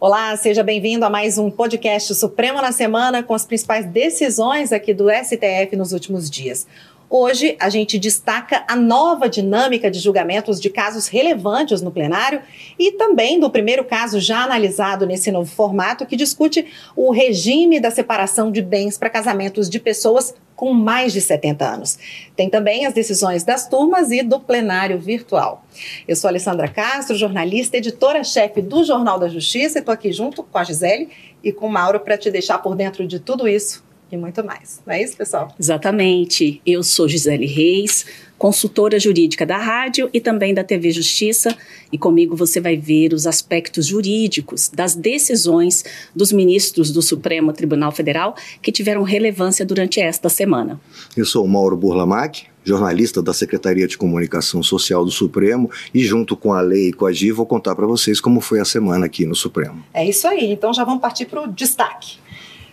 Olá, 0.00 0.36
seja 0.36 0.62
bem-vindo 0.62 1.04
a 1.04 1.10
mais 1.10 1.38
um 1.38 1.50
podcast 1.50 2.14
Supremo 2.14 2.62
na 2.62 2.70
Semana 2.70 3.20
com 3.20 3.34
as 3.34 3.44
principais 3.44 3.84
decisões 3.84 4.72
aqui 4.72 4.94
do 4.94 5.10
STF 5.10 5.74
nos 5.74 5.92
últimos 5.92 6.30
dias. 6.30 6.68
Hoje 7.10 7.56
a 7.58 7.68
gente 7.68 7.98
destaca 7.98 8.64
a 8.68 8.76
nova 8.76 9.28
dinâmica 9.28 9.90
de 9.90 9.98
julgamentos 9.98 10.60
de 10.60 10.70
casos 10.70 11.08
relevantes 11.08 11.82
no 11.82 11.90
plenário 11.90 12.40
e 12.78 12.92
também 12.92 13.40
do 13.40 13.50
primeiro 13.50 13.84
caso 13.84 14.20
já 14.20 14.44
analisado 14.44 15.04
nesse 15.04 15.32
novo 15.32 15.50
formato 15.50 16.06
que 16.06 16.14
discute 16.14 16.64
o 16.94 17.10
regime 17.10 17.80
da 17.80 17.90
separação 17.90 18.52
de 18.52 18.62
bens 18.62 18.96
para 18.96 19.10
casamentos 19.10 19.68
de 19.68 19.80
pessoas 19.80 20.32
com 20.58 20.74
mais 20.74 21.12
de 21.12 21.20
70 21.20 21.64
anos. 21.64 21.98
Tem 22.34 22.50
também 22.50 22.84
as 22.84 22.92
decisões 22.92 23.44
das 23.44 23.68
turmas 23.68 24.10
e 24.10 24.24
do 24.24 24.40
plenário 24.40 24.98
virtual. 24.98 25.64
Eu 26.06 26.16
sou 26.16 26.26
Alessandra 26.26 26.66
Castro, 26.66 27.16
jornalista, 27.16 27.76
editora-chefe 27.76 28.60
do 28.60 28.82
Jornal 28.82 29.20
da 29.20 29.28
Justiça 29.28 29.78
e 29.78 29.80
estou 29.80 29.94
aqui 29.94 30.10
junto 30.12 30.42
com 30.42 30.58
a 30.58 30.64
Gisele 30.64 31.10
e 31.44 31.52
com 31.52 31.68
o 31.68 31.70
Mauro 31.70 32.00
para 32.00 32.18
te 32.18 32.28
deixar 32.28 32.58
por 32.58 32.74
dentro 32.74 33.06
de 33.06 33.20
tudo 33.20 33.46
isso 33.46 33.86
e 34.10 34.16
muito 34.16 34.44
mais. 34.44 34.80
Não 34.86 34.94
é 34.94 35.02
isso, 35.02 35.16
pessoal? 35.16 35.54
Exatamente. 35.58 36.60
Eu 36.64 36.82
sou 36.82 37.08
Gisele 37.08 37.46
Reis, 37.46 38.06
consultora 38.38 38.98
jurídica 38.98 39.44
da 39.44 39.58
rádio 39.58 40.08
e 40.12 40.20
também 40.20 40.54
da 40.54 40.62
TV 40.62 40.90
Justiça, 40.90 41.56
e 41.92 41.98
comigo 41.98 42.36
você 42.36 42.60
vai 42.60 42.76
ver 42.76 43.12
os 43.12 43.26
aspectos 43.26 43.86
jurídicos 43.86 44.68
das 44.68 44.94
decisões 44.94 45.84
dos 46.14 46.32
ministros 46.32 46.92
do 46.92 47.02
Supremo 47.02 47.52
Tribunal 47.52 47.90
Federal 47.90 48.34
que 48.62 48.70
tiveram 48.70 49.02
relevância 49.02 49.66
durante 49.66 50.00
esta 50.00 50.28
semana. 50.28 50.80
Eu 51.16 51.24
sou 51.24 51.46
Mauro 51.46 51.76
Burlamac, 51.76 52.46
jornalista 52.64 53.22
da 53.22 53.32
Secretaria 53.32 53.88
de 53.88 53.96
Comunicação 53.98 54.62
Social 54.62 55.04
do 55.04 55.10
Supremo, 55.10 55.70
e 55.92 56.04
junto 56.04 56.36
com 56.36 56.52
a 56.52 56.60
lei 56.60 56.88
e 56.88 56.92
com 56.92 57.06
a 57.06 57.12
GI 57.12 57.32
vou 57.32 57.46
contar 57.46 57.74
para 57.74 57.86
vocês 57.86 58.20
como 58.20 58.40
foi 58.40 58.60
a 58.60 58.64
semana 58.64 59.06
aqui 59.06 59.26
no 59.26 59.34
Supremo. 59.34 59.82
É 59.92 60.06
isso 60.06 60.28
aí, 60.28 60.52
então 60.52 60.72
já 60.72 60.84
vamos 60.84 61.00
partir 61.00 61.26
para 61.26 61.42
o 61.42 61.48
destaque. 61.48 62.18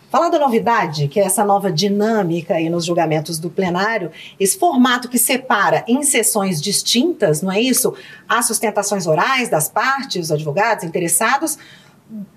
Falar 0.09 0.30
da 0.30 0.39
novidade, 0.39 1.08
que 1.08 1.20
é 1.20 1.23
essa 1.23 1.44
nova 1.44 1.72
dinâmica 1.72 2.56
aí 2.56 2.70
nos 2.70 2.86
julgamentos 2.86 3.38
do 3.39 3.50
plenário, 3.50 4.12
esse 4.39 4.58
formato 4.58 5.09
que 5.09 5.17
separa 5.17 5.84
em 5.88 6.03
sessões 6.03 6.62
distintas, 6.62 7.42
não 7.42 7.52
é 7.52 7.59
isso? 7.59 7.94
As 8.28 8.45
sustentações 8.45 9.08
orais 9.08 9.50
das 9.50 9.67
partes, 9.67 10.25
os 10.25 10.31
advogados 10.31 10.84
interessados, 10.84 11.58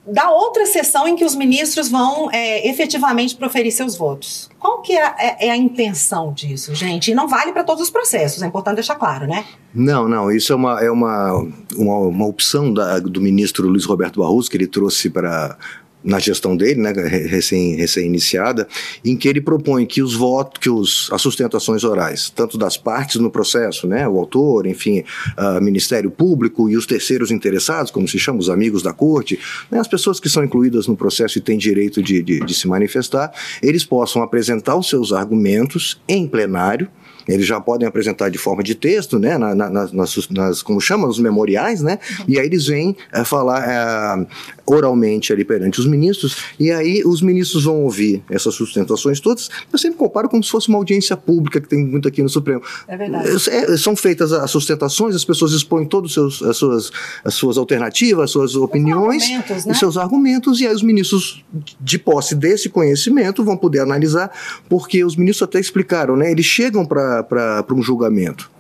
da 0.07 0.31
outra 0.31 0.65
sessão 0.65 1.07
em 1.07 1.15
que 1.15 1.25
os 1.25 1.35
ministros 1.35 1.91
vão 1.91 2.31
é, 2.33 2.67
efetivamente 2.69 3.37
proferir 3.37 3.71
seus 3.71 3.95
votos. 3.95 4.49
Qual 4.59 4.81
que 4.81 4.95
é, 4.95 5.15
é, 5.19 5.47
é, 5.49 5.51
a 5.51 5.57
intenção 5.57 6.33
disso, 6.33 6.75
gente? 6.75 7.11
E 7.11 7.15
não 7.15 7.29
vale 7.29 7.53
para 7.53 7.63
todos 7.63 7.83
os 7.83 7.91
processos, 7.91 8.43
é 8.43 8.47
importante 8.47 8.77
deixar 8.77 8.95
claro, 8.95 9.27
né? 9.27 9.45
Não, 9.75 10.09
não, 10.09 10.33
isso 10.33 10.53
é 10.53 10.57
uma, 10.57 10.81
é 10.83 10.91
uma, 10.91 11.47
uma, 11.77 11.99
uma 11.99 12.27
opção 12.27 12.73
da, 12.73 12.99
do 12.99 13.21
ministro 13.21 13.69
Luiz 13.69 13.85
Roberto 13.85 14.21
Barroso, 14.21 14.51
que 14.51 14.57
ele 14.57 14.67
trouxe 14.67 15.11
para 15.11 15.59
na 16.03 16.19
gestão 16.19 16.57
dele, 16.57 16.81
né, 16.81 16.93
recém, 16.93 17.75
recém-iniciada, 17.75 18.69
em 19.05 19.17
que 19.17 19.29
ele 19.29 19.41
propõe 19.41 19.85
que 19.85 20.01
os 20.01 20.15
votos, 20.15 20.61
que 20.61 20.71
os, 20.71 21.09
as 21.13 21.21
sustentações 21.21 21.85
orais, 21.85 22.31
tanto 22.31 22.57
das 22.57 22.77
partes 22.77 23.17
no 23.17 23.31
processo, 23.31 23.87
né, 23.87 24.09
o 24.09 24.19
autor, 24.19 24.67
enfim, 24.67 25.05
o 25.37 25.61
Ministério 25.61 26.11
Público 26.11 26.69
e 26.71 26.77
os 26.77 26.87
terceiros 26.87 27.31
interessados, 27.31 27.91
como 27.91 28.07
se 28.07 28.19
chama, 28.19 28.39
os 28.39 28.49
amigos 28.49 28.83
da 28.83 28.93
corte, 28.93 29.39
né, 29.71 29.79
as 29.79 29.89
pessoas 29.89 30.21
que 30.21 30.29
são 30.29 30.45
incluídas 30.45 30.87
no 30.87 30.97
processo 30.97 31.39
e 31.39 31.41
têm 31.41 31.59
direito 31.59 32.03
de, 32.03 32.23
de, 32.23 32.41
de 32.41 32.55
se 32.55 32.69
manifestar, 32.69 33.33
eles 33.63 33.85
possam 33.85 34.23
apresentar 34.23 34.77
os 34.77 34.89
seus 34.89 35.13
argumentos 35.13 36.01
em 36.09 36.27
plenário, 36.27 36.89
eles 37.29 37.47
já 37.47 37.61
podem 37.61 37.87
apresentar 37.87 38.31
de 38.31 38.39
forma 38.39 38.63
de 38.63 38.75
texto, 38.75 39.19
né, 39.19 39.37
na, 39.37 39.55
na, 39.55 39.71
nas, 39.71 39.93
nas, 39.93 40.63
como 40.63 40.81
chama, 40.81 41.07
os 41.07 41.19
memoriais, 41.19 41.83
né, 41.83 41.99
e 42.27 42.39
aí 42.39 42.47
eles 42.47 42.67
vêm 42.67 42.97
é, 43.13 43.23
falar 43.23 43.69
é, 43.69 44.27
oralmente 44.67 45.33
ali 45.33 45.45
perante 45.45 45.79
os 45.79 45.87
ministros, 45.87 46.37
e 46.59 46.71
aí 46.71 47.03
os 47.05 47.23
ministros 47.23 47.65
vão 47.65 47.83
ouvir 47.83 48.23
essas 48.31 48.55
sustentações 48.55 49.21
todas. 49.21 49.49
Eu 49.73 49.79
sempre 49.79 49.99
comparo 49.99 50.29
como 50.29 50.43
se 50.43 50.51
fosse 50.51 50.69
uma 50.69 50.79
audiência 50.79 51.17
pública 51.17 51.61
que 51.61 51.69
tem 51.69 51.85
muito 51.85 52.09
aqui 52.09 52.23
no 52.23 52.29
Supremo. 52.29 52.63
É 52.87 52.97
verdade. 52.97 53.29
É, 53.51 53.77
são 53.77 53.95
feitas 53.95 54.33
as 54.33 54.51
sustentações, 54.51 55.15
as 55.15 55.25
pessoas 55.25 55.53
expõem 55.53 55.87
todas 55.87 56.17
as 56.19 56.57
suas, 56.57 56.91
as 57.25 57.35
suas 57.35 57.59
alternativas, 57.59 58.25
as 58.25 58.31
suas 58.31 58.57
opiniões, 58.57 59.25
os 59.57 59.67
né? 59.67 59.75
seus 59.75 59.97
argumentos, 59.97 60.61
e 60.61 60.67
aí 60.67 60.75
os 60.75 60.83
ministros, 60.83 61.45
de 61.81 61.99
posse 61.99 62.35
desse 62.35 62.69
conhecimento, 62.69 63.45
vão 63.45 63.57
poder 63.57 63.81
analisar, 63.81 64.31
porque 64.69 65.05
os 65.05 65.17
ministros 65.17 65.49
até 65.49 65.59
explicaram, 65.59 66.17
né, 66.17 66.31
eles 66.31 66.47
chegam 66.47 66.85
para 66.85 67.18
para 67.23 67.65
um 67.73 67.83
julgamento 67.83 68.51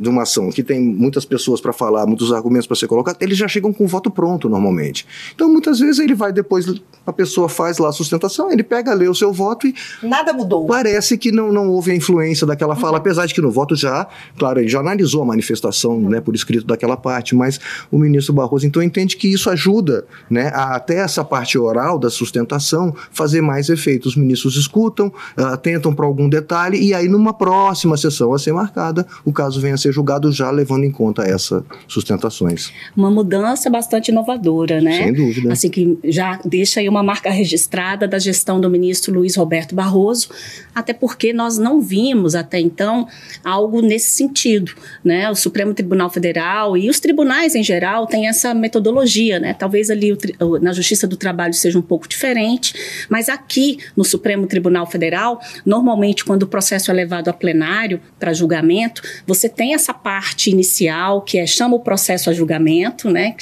de 0.00 0.08
uma 0.08 0.22
ação 0.22 0.50
que 0.50 0.62
tem 0.62 0.80
muitas 0.80 1.24
pessoas 1.24 1.60
para 1.60 1.72
falar, 1.72 2.06
muitos 2.06 2.32
argumentos 2.32 2.66
para 2.66 2.76
ser 2.76 2.86
colocado, 2.86 3.16
eles 3.20 3.36
já 3.36 3.46
chegam 3.46 3.72
com 3.72 3.84
o 3.84 3.86
voto 3.86 4.10
pronto 4.10 4.48
normalmente. 4.48 5.06
Então, 5.34 5.48
muitas 5.48 5.78
vezes 5.78 5.98
ele 5.98 6.14
vai 6.14 6.32
depois, 6.32 6.66
a 7.06 7.12
pessoa 7.12 7.48
faz 7.48 7.78
lá 7.78 7.90
a 7.90 7.92
sustentação, 7.92 8.50
ele 8.50 8.62
pega, 8.62 8.94
lê 8.94 9.08
o 9.08 9.14
seu 9.14 9.32
voto 9.32 9.66
e. 9.66 9.74
Nada 10.02 10.32
mudou. 10.32 10.66
Parece 10.66 11.18
que 11.18 11.30
não, 11.30 11.52
não 11.52 11.68
houve 11.68 11.90
a 11.90 11.94
influência 11.94 12.46
daquela 12.46 12.74
fala, 12.74 12.92
uhum. 12.92 12.98
apesar 12.98 13.26
de 13.26 13.34
que 13.34 13.42
no 13.42 13.50
voto 13.50 13.76
já, 13.76 14.06
claro, 14.38 14.60
ele 14.60 14.68
já 14.68 14.80
analisou 14.80 15.22
a 15.22 15.26
manifestação 15.26 15.92
uhum. 15.92 16.08
né, 16.08 16.20
por 16.20 16.34
escrito 16.34 16.66
daquela 16.66 16.96
parte, 16.96 17.34
mas 17.34 17.60
o 17.90 17.98
ministro 17.98 18.32
Barroso 18.32 18.66
então 18.66 18.82
entende 18.82 19.16
que 19.16 19.28
isso 19.28 19.50
ajuda 19.50 20.06
né, 20.30 20.50
a, 20.54 20.76
até 20.76 20.96
essa 20.96 21.22
parte 21.22 21.58
oral 21.58 21.98
da 21.98 22.08
sustentação 22.08 22.94
fazer 23.12 23.42
mais 23.42 23.68
efeito. 23.68 24.06
Os 24.06 24.16
ministros 24.16 24.56
escutam, 24.56 25.12
atentam 25.36 25.94
para 25.94 26.06
algum 26.06 26.28
detalhe 26.28 26.80
e 26.80 26.94
aí 26.94 27.08
numa 27.08 27.34
próxima 27.34 27.96
sessão 27.96 28.32
a 28.32 28.38
ser 28.38 28.52
marcada, 28.52 29.06
o 29.24 29.32
caso 29.32 29.60
vem 29.60 29.72
a 29.72 29.76
ser 29.76 29.89
ser 29.90 29.92
julgado 29.92 30.32
já 30.32 30.50
levando 30.50 30.84
em 30.84 30.90
conta 30.90 31.22
essas 31.22 31.62
sustentações. 31.86 32.72
Uma 32.96 33.10
mudança 33.10 33.68
bastante 33.68 34.08
inovadora, 34.08 34.80
né? 34.80 35.04
Sem 35.04 35.12
dúvida. 35.12 35.52
Assim 35.52 35.68
que 35.68 35.98
já 36.04 36.40
deixa 36.44 36.80
aí 36.80 36.88
uma 36.88 37.02
marca 37.02 37.30
registrada 37.30 38.06
da 38.06 38.18
gestão 38.18 38.60
do 38.60 38.70
ministro 38.70 39.12
Luiz 39.12 39.36
Roberto 39.36 39.74
Barroso, 39.74 40.30
até 40.74 40.92
porque 40.92 41.32
nós 41.32 41.58
não 41.58 41.80
vimos 41.80 42.34
até 42.34 42.60
então 42.60 43.06
algo 43.44 43.80
nesse 43.80 44.10
sentido, 44.12 44.72
né? 45.04 45.30
O 45.30 45.34
Supremo 45.34 45.74
Tribunal 45.74 46.10
Federal 46.10 46.76
e 46.76 46.88
os 46.88 47.00
tribunais 47.00 47.54
em 47.54 47.62
geral 47.62 48.06
têm 48.06 48.28
essa 48.28 48.54
metodologia, 48.54 49.38
né? 49.38 49.54
Talvez 49.54 49.90
ali 49.90 50.16
o, 50.40 50.58
na 50.58 50.72
Justiça 50.72 51.06
do 51.06 51.16
Trabalho 51.16 51.54
seja 51.54 51.78
um 51.78 51.82
pouco 51.82 52.08
diferente, 52.08 52.74
mas 53.08 53.28
aqui 53.28 53.78
no 53.96 54.04
Supremo 54.04 54.46
Tribunal 54.46 54.86
Federal, 54.86 55.40
normalmente 55.66 56.24
quando 56.24 56.44
o 56.44 56.46
processo 56.46 56.90
é 56.90 56.94
levado 56.94 57.28
a 57.28 57.32
plenário 57.32 58.00
para 58.18 58.32
julgamento, 58.32 59.02
você 59.26 59.48
tem 59.48 59.69
essa 59.74 59.92
parte 59.94 60.50
inicial, 60.50 61.22
que 61.22 61.38
é 61.38 61.46
chama 61.46 61.76
o 61.76 61.80
processo 61.80 62.30
a 62.30 62.32
julgamento, 62.32 63.10
né, 63.10 63.34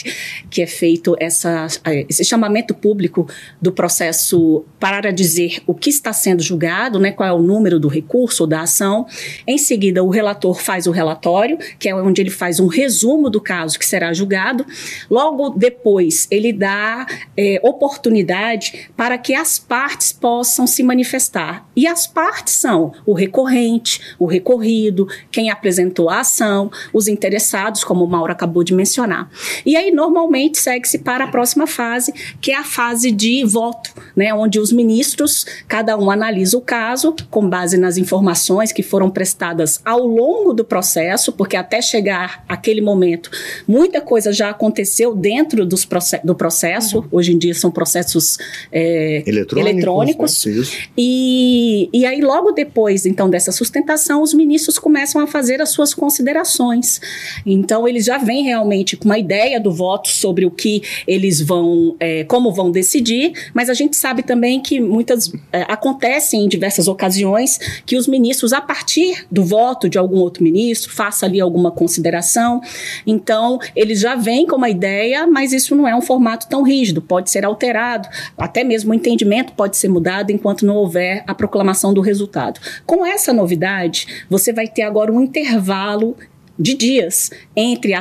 que 0.50 0.62
é 0.62 0.66
feito 0.66 1.16
essa, 1.20 1.66
esse 2.08 2.24
chamamento 2.24 2.74
público 2.74 3.28
do 3.60 3.72
processo 3.72 4.64
para 4.78 5.12
dizer 5.12 5.62
o 5.66 5.74
que 5.74 5.90
está 5.90 6.12
sendo 6.12 6.42
julgado, 6.42 6.98
né, 6.98 7.12
qual 7.12 7.28
é 7.28 7.32
o 7.32 7.42
número 7.42 7.78
do 7.78 7.88
recurso 7.88 8.44
ou 8.44 8.46
da 8.46 8.62
ação. 8.62 9.06
Em 9.46 9.58
seguida, 9.58 10.02
o 10.02 10.08
relator 10.08 10.60
faz 10.60 10.86
o 10.86 10.90
relatório, 10.90 11.58
que 11.78 11.88
é 11.88 11.94
onde 11.94 12.20
ele 12.20 12.30
faz 12.30 12.60
um 12.60 12.66
resumo 12.66 13.30
do 13.30 13.40
caso 13.40 13.78
que 13.78 13.86
será 13.86 14.12
julgado. 14.12 14.64
Logo 15.10 15.50
depois, 15.50 16.26
ele 16.30 16.52
dá 16.52 17.06
é, 17.36 17.60
oportunidade 17.62 18.90
para 18.96 19.18
que 19.18 19.34
as 19.34 19.58
partes 19.58 20.12
possam 20.12 20.66
se 20.66 20.82
manifestar. 20.82 21.68
E 21.76 21.86
as 21.86 22.06
partes 22.06 22.54
são 22.54 22.92
o 23.06 23.12
recorrente, 23.12 24.00
o 24.18 24.26
recorrido, 24.26 25.08
quem 25.30 25.50
apresentou 25.50 26.10
a 26.10 26.17
ação, 26.20 26.70
os 26.92 27.08
interessados, 27.08 27.84
como 27.84 28.04
o 28.04 28.08
Mauro 28.08 28.32
acabou 28.32 28.64
de 28.64 28.74
mencionar. 28.74 29.30
E 29.64 29.76
aí, 29.76 29.90
normalmente, 29.90 30.58
segue-se 30.58 30.98
para 30.98 31.24
a 31.24 31.28
próxima 31.28 31.66
fase, 31.66 32.12
que 32.40 32.50
é 32.50 32.56
a 32.56 32.64
fase 32.64 33.10
de 33.10 33.44
voto, 33.44 33.92
né, 34.16 34.32
onde 34.34 34.58
os 34.58 34.72
ministros, 34.72 35.46
cada 35.66 35.96
um 35.96 36.10
analisa 36.10 36.56
o 36.56 36.60
caso 36.60 37.14
com 37.30 37.48
base 37.48 37.76
nas 37.76 37.96
informações 37.96 38.72
que 38.72 38.82
foram 38.82 39.10
prestadas 39.10 39.80
ao 39.84 40.06
longo 40.06 40.52
do 40.52 40.64
processo, 40.64 41.32
porque 41.32 41.56
até 41.56 41.80
chegar 41.80 42.44
aquele 42.48 42.80
momento, 42.80 43.30
muita 43.66 44.00
coisa 44.00 44.32
já 44.32 44.50
aconteceu 44.50 45.14
dentro 45.14 45.64
dos 45.64 45.84
process 45.84 46.20
do 46.24 46.34
processo. 46.34 46.98
Uhum. 46.98 47.08
Hoje 47.12 47.32
em 47.32 47.38
dia 47.38 47.54
são 47.54 47.70
processos 47.70 48.38
é, 48.72 49.22
eletrônicos. 49.26 49.70
eletrônicos. 49.70 50.46
Né? 50.46 50.64
E, 50.96 51.88
e 51.92 52.06
aí, 52.06 52.20
logo 52.20 52.52
depois, 52.52 53.06
então, 53.06 53.28
dessa 53.28 53.52
sustentação, 53.52 54.22
os 54.22 54.32
ministros 54.34 54.78
começam 54.78 55.20
a 55.20 55.26
fazer 55.26 55.60
as 55.60 55.70
suas 55.70 55.94
considerações. 56.08 57.00
Então, 57.44 57.86
eles 57.86 58.06
já 58.06 58.16
vêm 58.16 58.42
realmente 58.42 58.96
com 58.96 59.04
uma 59.04 59.18
ideia 59.18 59.60
do 59.60 59.70
voto 59.70 60.08
sobre 60.08 60.46
o 60.46 60.50
que 60.50 60.82
eles 61.06 61.38
vão, 61.42 61.94
é, 62.00 62.24
como 62.24 62.50
vão 62.50 62.70
decidir, 62.70 63.32
mas 63.52 63.68
a 63.68 63.74
gente 63.74 63.94
sabe 63.94 64.22
também 64.22 64.58
que 64.58 64.80
muitas 64.80 65.30
é, 65.52 65.62
acontecem 65.68 66.44
em 66.44 66.48
diversas 66.48 66.88
ocasiões 66.88 67.58
que 67.84 67.94
os 67.94 68.08
ministros, 68.08 68.54
a 68.54 68.60
partir 68.60 69.26
do 69.30 69.44
voto 69.44 69.86
de 69.86 69.98
algum 69.98 70.18
outro 70.18 70.42
ministro, 70.42 70.90
faça 70.90 71.26
ali 71.26 71.40
alguma 71.42 71.70
consideração. 71.70 72.62
Então, 73.06 73.58
eles 73.76 74.00
já 74.00 74.14
vêm 74.14 74.46
com 74.46 74.56
uma 74.56 74.70
ideia, 74.70 75.26
mas 75.26 75.52
isso 75.52 75.76
não 75.76 75.86
é 75.86 75.94
um 75.94 76.00
formato 76.00 76.48
tão 76.48 76.62
rígido, 76.62 77.02
pode 77.02 77.30
ser 77.30 77.44
alterado, 77.44 78.08
até 78.36 78.64
mesmo 78.64 78.92
o 78.92 78.94
entendimento 78.94 79.52
pode 79.52 79.76
ser 79.76 79.88
mudado 79.88 80.30
enquanto 80.30 80.64
não 80.64 80.76
houver 80.76 81.22
a 81.26 81.34
proclamação 81.34 81.92
do 81.92 82.00
resultado. 82.00 82.58
Com 82.86 83.04
essa 83.04 83.30
novidade, 83.30 84.24
você 84.30 84.54
vai 84.54 84.66
ter 84.66 84.82
agora 84.82 85.12
um 85.12 85.20
intervalo 85.20 85.97
falo 85.98 86.14
de 86.58 86.74
dias 86.74 87.30
entre 87.54 87.94
a, 87.94 88.00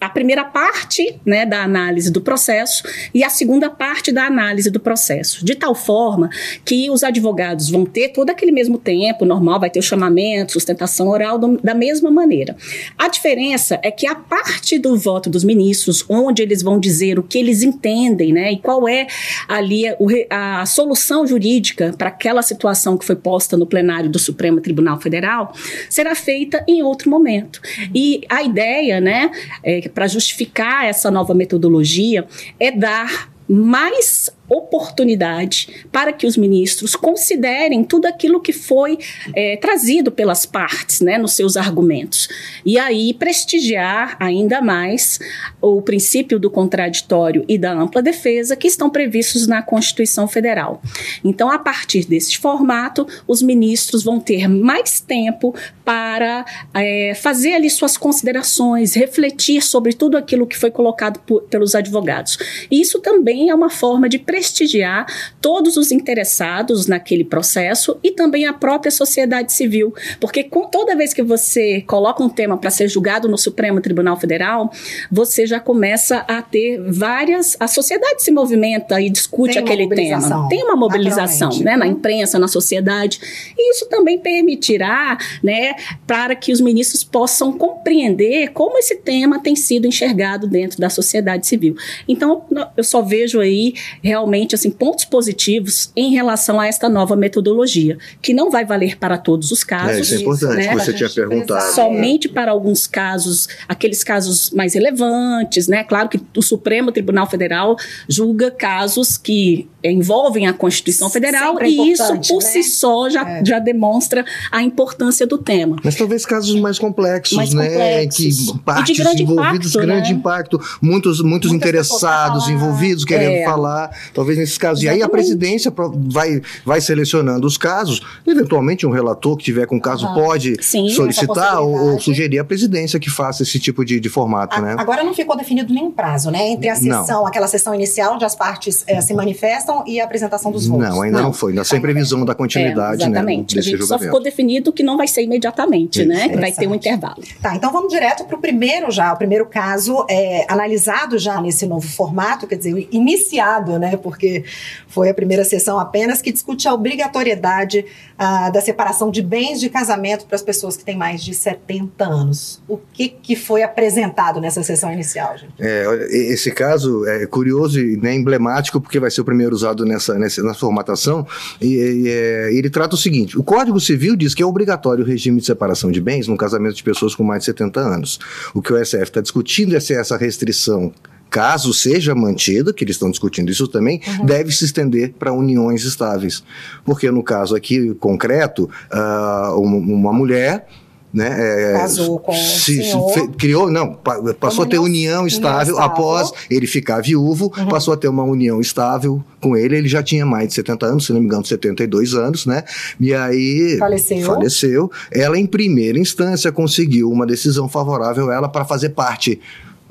a, 0.00 0.08
primeira 0.08 0.44
parte 0.44 1.20
né, 1.26 1.44
da 1.44 1.62
análise 1.62 2.10
do 2.10 2.20
processo 2.20 2.82
e 3.12 3.22
a 3.22 3.28
segunda 3.28 3.68
parte 3.68 4.10
da 4.10 4.24
análise 4.24 4.70
do 4.70 4.80
processo, 4.80 5.44
de 5.44 5.54
tal 5.54 5.74
forma 5.74 6.30
que 6.64 6.90
os 6.90 7.04
advogados 7.04 7.68
vão 7.68 7.84
ter 7.84 8.08
todo 8.08 8.30
aquele 8.30 8.50
mesmo 8.50 8.78
tempo 8.78 9.24
normal, 9.24 9.60
vai 9.60 9.68
ter 9.68 9.78
o 9.78 9.82
chamamento, 9.82 10.52
sustentação 10.52 11.08
oral 11.08 11.38
do, 11.38 11.58
da 11.58 11.74
mesma 11.74 12.10
maneira. 12.10 12.56
A 12.96 13.08
diferença 13.08 13.78
é 13.82 13.90
que 13.90 14.06
a 14.06 14.14
parte 14.14 14.78
do 14.78 14.96
voto 14.96 15.28
dos 15.28 15.44
ministros, 15.44 16.04
onde 16.08 16.42
eles 16.42 16.62
vão 16.62 16.80
dizer 16.80 17.18
o 17.18 17.22
que 17.22 17.38
eles 17.38 17.62
entendem, 17.62 18.32
né, 18.32 18.52
e 18.52 18.58
qual 18.58 18.88
é 18.88 19.06
ali 19.46 19.84
a, 20.30 20.62
a 20.62 20.66
solução 20.66 21.26
jurídica 21.26 21.94
para 21.98 22.08
aquela 22.08 22.42
situação 22.42 22.96
que 22.96 23.04
foi 23.04 23.16
posta 23.16 23.56
no 23.56 23.66
plenário 23.66 24.08
do 24.08 24.18
Supremo 24.18 24.60
Tribunal 24.60 24.98
Federal, 25.00 25.52
será 25.90 26.14
feita 26.14 26.64
em 26.66 26.82
outro 26.82 27.10
momento. 27.10 27.60
E 28.00 28.20
a 28.28 28.44
ideia, 28.44 29.00
né, 29.00 29.28
é, 29.60 29.88
para 29.88 30.06
justificar 30.06 30.84
essa 30.84 31.10
nova 31.10 31.34
metodologia, 31.34 32.24
é 32.60 32.70
dar 32.70 33.28
mais 33.48 34.30
oportunidade 34.48 35.86
para 35.92 36.12
que 36.12 36.26
os 36.26 36.36
ministros 36.36 36.96
considerem 36.96 37.84
tudo 37.84 38.06
aquilo 38.06 38.40
que 38.40 38.52
foi 38.52 38.98
é, 39.34 39.56
trazido 39.56 40.10
pelas 40.10 40.46
partes 40.46 41.00
né, 41.00 41.18
nos 41.18 41.32
seus 41.32 41.56
argumentos. 41.56 42.28
E 42.64 42.78
aí 42.78 43.12
prestigiar 43.14 44.16
ainda 44.18 44.60
mais 44.60 45.18
o 45.60 45.82
princípio 45.82 46.38
do 46.38 46.50
contraditório 46.50 47.44
e 47.48 47.58
da 47.58 47.72
ampla 47.72 48.00
defesa 48.00 48.56
que 48.56 48.66
estão 48.66 48.90
previstos 48.90 49.46
na 49.46 49.62
Constituição 49.62 50.26
Federal. 50.26 50.80
Então, 51.24 51.50
a 51.50 51.58
partir 51.58 52.06
desse 52.06 52.38
formato, 52.38 53.06
os 53.26 53.42
ministros 53.42 54.02
vão 54.02 54.20
ter 54.20 54.48
mais 54.48 55.00
tempo 55.00 55.54
para 55.84 56.44
é, 56.74 57.14
fazer 57.14 57.54
ali 57.54 57.70
suas 57.70 57.96
considerações, 57.96 58.94
refletir 58.94 59.62
sobre 59.62 59.92
tudo 59.92 60.16
aquilo 60.16 60.46
que 60.46 60.56
foi 60.56 60.70
colocado 60.70 61.18
por, 61.20 61.42
pelos 61.42 61.74
advogados. 61.74 62.38
E 62.70 62.80
isso 62.80 63.00
também 63.00 63.50
é 63.50 63.54
uma 63.54 63.70
forma 63.70 64.08
de 64.08 64.18
prestigiar 64.38 65.06
todos 65.40 65.76
os 65.76 65.90
interessados 65.90 66.86
naquele 66.86 67.24
processo 67.24 67.98
e 68.04 68.12
também 68.12 68.46
a 68.46 68.52
própria 68.52 68.90
sociedade 68.90 69.52
civil, 69.52 69.92
porque 70.20 70.44
com, 70.44 70.68
toda 70.68 70.94
vez 70.94 71.12
que 71.12 71.22
você 71.22 71.82
coloca 71.82 72.22
um 72.22 72.28
tema 72.28 72.56
para 72.56 72.70
ser 72.70 72.86
julgado 72.86 73.28
no 73.28 73.36
Supremo 73.36 73.80
Tribunal 73.80 74.16
Federal, 74.16 74.70
você 75.10 75.44
já 75.44 75.58
começa 75.58 76.18
a 76.18 76.40
ter 76.40 76.80
várias. 76.88 77.56
A 77.58 77.66
sociedade 77.66 78.22
se 78.22 78.30
movimenta 78.30 79.00
e 79.00 79.10
discute 79.10 79.58
aquele 79.58 79.88
tema. 79.88 80.48
Tem 80.48 80.62
uma 80.62 80.76
mobilização 80.76 81.50
né, 81.58 81.76
na 81.76 81.86
imprensa, 81.86 82.38
na 82.38 82.46
sociedade. 82.46 83.18
E 83.56 83.72
isso 83.72 83.88
também 83.88 84.20
permitirá 84.20 85.18
né, 85.42 85.74
para 86.06 86.36
que 86.36 86.52
os 86.52 86.60
ministros 86.60 87.02
possam 87.02 87.52
compreender 87.52 88.50
como 88.52 88.78
esse 88.78 88.96
tema 88.96 89.40
tem 89.42 89.56
sido 89.56 89.86
enxergado 89.86 90.46
dentro 90.46 90.78
da 90.78 90.88
sociedade 90.88 91.46
civil. 91.46 91.76
Então, 92.06 92.44
eu 92.76 92.84
só 92.84 93.02
vejo 93.02 93.40
aí 93.40 93.74
realmente 94.02 94.27
realmente 94.28 94.54
assim 94.54 94.70
pontos 94.70 95.04
positivos 95.06 95.90
em 95.96 96.10
relação 96.10 96.60
a 96.60 96.66
esta 96.66 96.88
nova 96.88 97.16
metodologia, 97.16 97.96
que 98.20 98.34
não 98.34 98.50
vai 98.50 98.64
valer 98.64 98.98
para 98.98 99.16
todos 99.16 99.50
os 99.50 99.64
casos. 99.64 99.96
É, 99.96 100.00
isso 100.00 100.14
é 100.14 100.20
importante, 100.20 100.56
né? 100.56 100.74
você 100.74 100.92
tinha 100.92 101.08
perguntado. 101.08 101.74
Somente 101.74 102.28
para 102.28 102.52
alguns 102.52 102.86
casos, 102.86 103.48
aqueles 103.66 104.04
casos 104.04 104.50
mais 104.50 104.74
relevantes, 104.74 105.66
né? 105.66 105.82
Claro 105.82 106.08
que 106.08 106.20
o 106.36 106.42
Supremo 106.42 106.92
Tribunal 106.92 107.28
Federal 107.28 107.76
julga 108.06 108.50
casos 108.50 109.16
que 109.16 109.68
envolvem 109.90 110.46
a 110.46 110.52
Constituição 110.52 111.08
Federal 111.10 111.58
é 111.60 111.68
e 111.68 111.92
isso 111.92 112.20
por 112.28 112.42
né? 112.42 112.48
si 112.48 112.62
só 112.62 113.08
já, 113.08 113.28
é. 113.28 113.44
já 113.44 113.58
demonstra 113.58 114.24
a 114.50 114.62
importância 114.62 115.26
do 115.26 115.38
tema. 115.38 115.76
Mas 115.82 115.94
talvez 115.94 116.24
casos 116.24 116.58
mais 116.60 116.78
complexos, 116.78 117.36
mais 117.36 117.52
né? 117.52 117.68
Complexos. 117.68 118.52
Que 118.52 118.58
partes 118.58 118.96
de 118.96 119.22
envolvidas, 119.22 119.70
impacto, 119.70 119.78
grande 119.78 120.12
né? 120.12 120.18
impacto, 120.18 120.60
muitos, 120.80 121.22
muitos 121.22 121.52
interessados 121.52 122.48
envolvidos 122.48 123.04
querendo 123.04 123.36
é. 123.36 123.44
falar 123.44 123.90
talvez 124.14 124.38
nesses 124.38 124.58
casos. 124.58 124.82
Exatamente. 124.82 125.00
E 125.00 125.02
aí 125.02 125.06
a 125.06 125.08
presidência 125.08 125.72
vai, 126.08 126.40
vai 126.64 126.80
selecionando 126.80 127.46
os 127.46 127.56
casos, 127.56 128.00
eventualmente 128.26 128.86
um 128.86 128.90
relator 128.90 129.36
que 129.36 129.44
tiver 129.44 129.66
com 129.66 129.80
caso 129.80 130.12
pode 130.14 130.56
Sim, 130.62 130.88
solicitar 130.90 131.60
ou, 131.60 131.92
ou, 131.92 132.00
sugerir 132.00 132.38
à 132.38 132.44
presidência 132.44 132.98
que 132.98 133.10
faça 133.10 133.42
esse 133.42 133.58
tipo 133.58 133.84
de, 133.84 134.00
de 134.00 134.08
formato, 134.08 134.56
a, 134.56 134.60
né? 134.60 134.76
Agora 134.78 135.02
não 135.04 135.14
ficou 135.14 135.36
definido 135.36 135.72
nenhum 135.72 135.90
prazo, 135.90 136.30
né? 136.30 136.48
Entre 136.48 136.68
a 136.68 136.76
sessão, 136.76 137.20
não. 137.20 137.26
aquela 137.26 137.46
sessão 137.46 137.74
inicial 137.74 138.14
onde 138.14 138.24
as 138.24 138.34
partes 138.34 138.84
é, 138.86 139.00
se 139.00 139.14
manifestam 139.14 139.77
e 139.86 140.00
a 140.00 140.04
apresentação 140.04 140.50
dos 140.50 140.66
votos. 140.66 140.88
Não, 140.88 141.02
ainda 141.02 141.18
não, 141.18 141.26
não 141.26 141.32
foi, 141.32 141.52
ainda 141.52 141.64
sem 141.64 141.80
previsão 141.80 142.24
da 142.24 142.34
continuidade, 142.34 143.02
é, 143.02 143.06
exatamente. 143.06 143.54
né? 143.54 143.60
Exatamente. 143.60 143.86
Só 143.86 143.98
ficou 143.98 144.22
definido 144.22 144.72
que 144.72 144.82
não 144.82 144.96
vai 144.96 145.06
ser 145.06 145.22
imediatamente, 145.22 146.00
Isso. 146.00 146.08
né? 146.08 146.28
Que 146.28 146.36
vai 146.36 146.52
ter 146.52 146.66
um 146.66 146.74
intervalo. 146.74 147.22
Tá, 147.40 147.54
então 147.54 147.72
vamos 147.72 147.92
direto 147.92 148.24
para 148.24 148.36
o 148.36 148.40
primeiro 148.40 148.90
já, 148.90 149.12
o 149.12 149.16
primeiro 149.16 149.46
caso 149.46 150.04
é, 150.08 150.46
analisado 150.48 151.18
já 151.18 151.40
nesse 151.40 151.66
novo 151.66 151.86
formato, 151.86 152.46
quer 152.46 152.56
dizer, 152.56 152.88
iniciado, 152.90 153.78
né? 153.78 153.96
porque 153.96 154.44
foi 154.86 155.08
a 155.08 155.14
primeira 155.14 155.44
sessão 155.44 155.78
apenas, 155.78 156.22
que 156.22 156.32
discute 156.32 156.66
a 156.66 156.74
obrigatoriedade 156.74 157.84
ah, 158.18 158.50
da 158.50 158.60
separação 158.60 159.10
de 159.10 159.22
bens 159.22 159.60
de 159.60 159.68
casamento 159.68 160.26
para 160.26 160.36
as 160.36 160.42
pessoas 160.42 160.76
que 160.76 160.84
têm 160.84 160.96
mais 160.96 161.22
de 161.22 161.34
70 161.34 162.04
anos. 162.04 162.60
O 162.66 162.76
que, 162.76 163.08
que 163.08 163.36
foi 163.36 163.62
apresentado 163.62 164.40
nessa 164.40 164.62
sessão 164.62 164.92
inicial, 164.92 165.36
gente? 165.36 165.52
É, 165.60 165.84
esse 166.10 166.50
caso 166.50 167.06
é 167.06 167.26
curioso 167.26 167.78
e 167.80 167.96
né, 167.96 168.14
emblemático, 168.14 168.80
porque 168.80 168.98
vai 168.98 169.10
ser 169.10 169.20
o 169.20 169.24
primeiro 169.24 169.54
usado 169.58 169.84
nessa, 169.84 170.14
nessa, 170.14 170.42
nessa 170.42 170.58
formatação, 170.58 171.26
e, 171.60 171.66
e 171.66 172.08
é, 172.08 172.54
ele 172.54 172.70
trata 172.70 172.94
o 172.94 172.98
seguinte, 172.98 173.38
o 173.38 173.42
Código 173.42 173.80
Civil 173.80 174.16
diz 174.16 174.34
que 174.34 174.42
é 174.42 174.46
obrigatório 174.46 175.04
o 175.04 175.06
regime 175.06 175.40
de 175.40 175.46
separação 175.46 175.90
de 175.90 176.00
bens 176.00 176.26
no 176.28 176.36
casamento 176.36 176.76
de 176.76 176.82
pessoas 176.82 177.14
com 177.14 177.22
mais 177.22 177.40
de 177.40 177.46
70 177.46 177.80
anos. 177.80 178.18
O 178.54 178.62
que 178.62 178.72
o 178.72 178.84
SF 178.84 179.02
está 179.02 179.20
discutindo 179.20 179.76
é 179.76 179.80
se 179.80 179.94
essa 179.94 180.16
restrição 180.16 180.92
caso 181.30 181.74
seja 181.74 182.14
mantido, 182.14 182.72
que 182.72 182.84
eles 182.84 182.96
estão 182.96 183.10
discutindo 183.10 183.50
isso 183.50 183.68
também, 183.68 184.00
uhum. 184.06 184.26
deve 184.26 184.50
se 184.52 184.64
estender 184.64 185.12
para 185.18 185.32
uniões 185.32 185.84
estáveis. 185.84 186.42
Porque 186.84 187.10
no 187.10 187.22
caso 187.22 187.54
aqui 187.54 187.94
concreto, 187.94 188.70
uh, 188.92 189.60
uma 189.60 190.12
mulher 190.12 190.66
né, 191.12 191.72
é, 191.72 191.78
Casou 191.78 192.18
com 192.18 192.34
se, 192.34 192.82
se 192.82 193.28
criou, 193.38 193.70
não, 193.70 193.98
passou 194.38 194.64
a 194.64 194.68
ter 194.68 194.78
união 194.78 195.26
estável, 195.26 195.74
união 195.74 195.86
após 195.86 196.30
ele 196.50 196.66
ficar 196.66 197.00
viúvo, 197.00 197.52
uhum. 197.56 197.68
passou 197.68 197.94
a 197.94 197.96
ter 197.96 198.08
uma 198.08 198.24
união 198.24 198.60
estável 198.60 199.22
com 199.40 199.56
ele, 199.56 199.76
ele 199.76 199.88
já 199.88 200.02
tinha 200.02 200.26
mais 200.26 200.48
de 200.48 200.54
70 200.54 200.86
anos, 200.86 201.06
se 201.06 201.12
não 201.12 201.20
me 201.20 201.26
engano, 201.26 201.44
72 201.44 202.14
anos, 202.14 202.44
né? 202.44 202.62
E 203.00 203.14
aí 203.14 203.76
faleceu. 203.78 204.26
faleceu. 204.26 204.90
Ela 205.10 205.38
em 205.38 205.46
primeira 205.46 205.98
instância 205.98 206.52
conseguiu 206.52 207.10
uma 207.10 207.26
decisão 207.26 207.68
favorável 207.68 208.30
a 208.30 208.34
ela 208.34 208.48
para 208.48 208.64
fazer 208.64 208.90
parte 208.90 209.40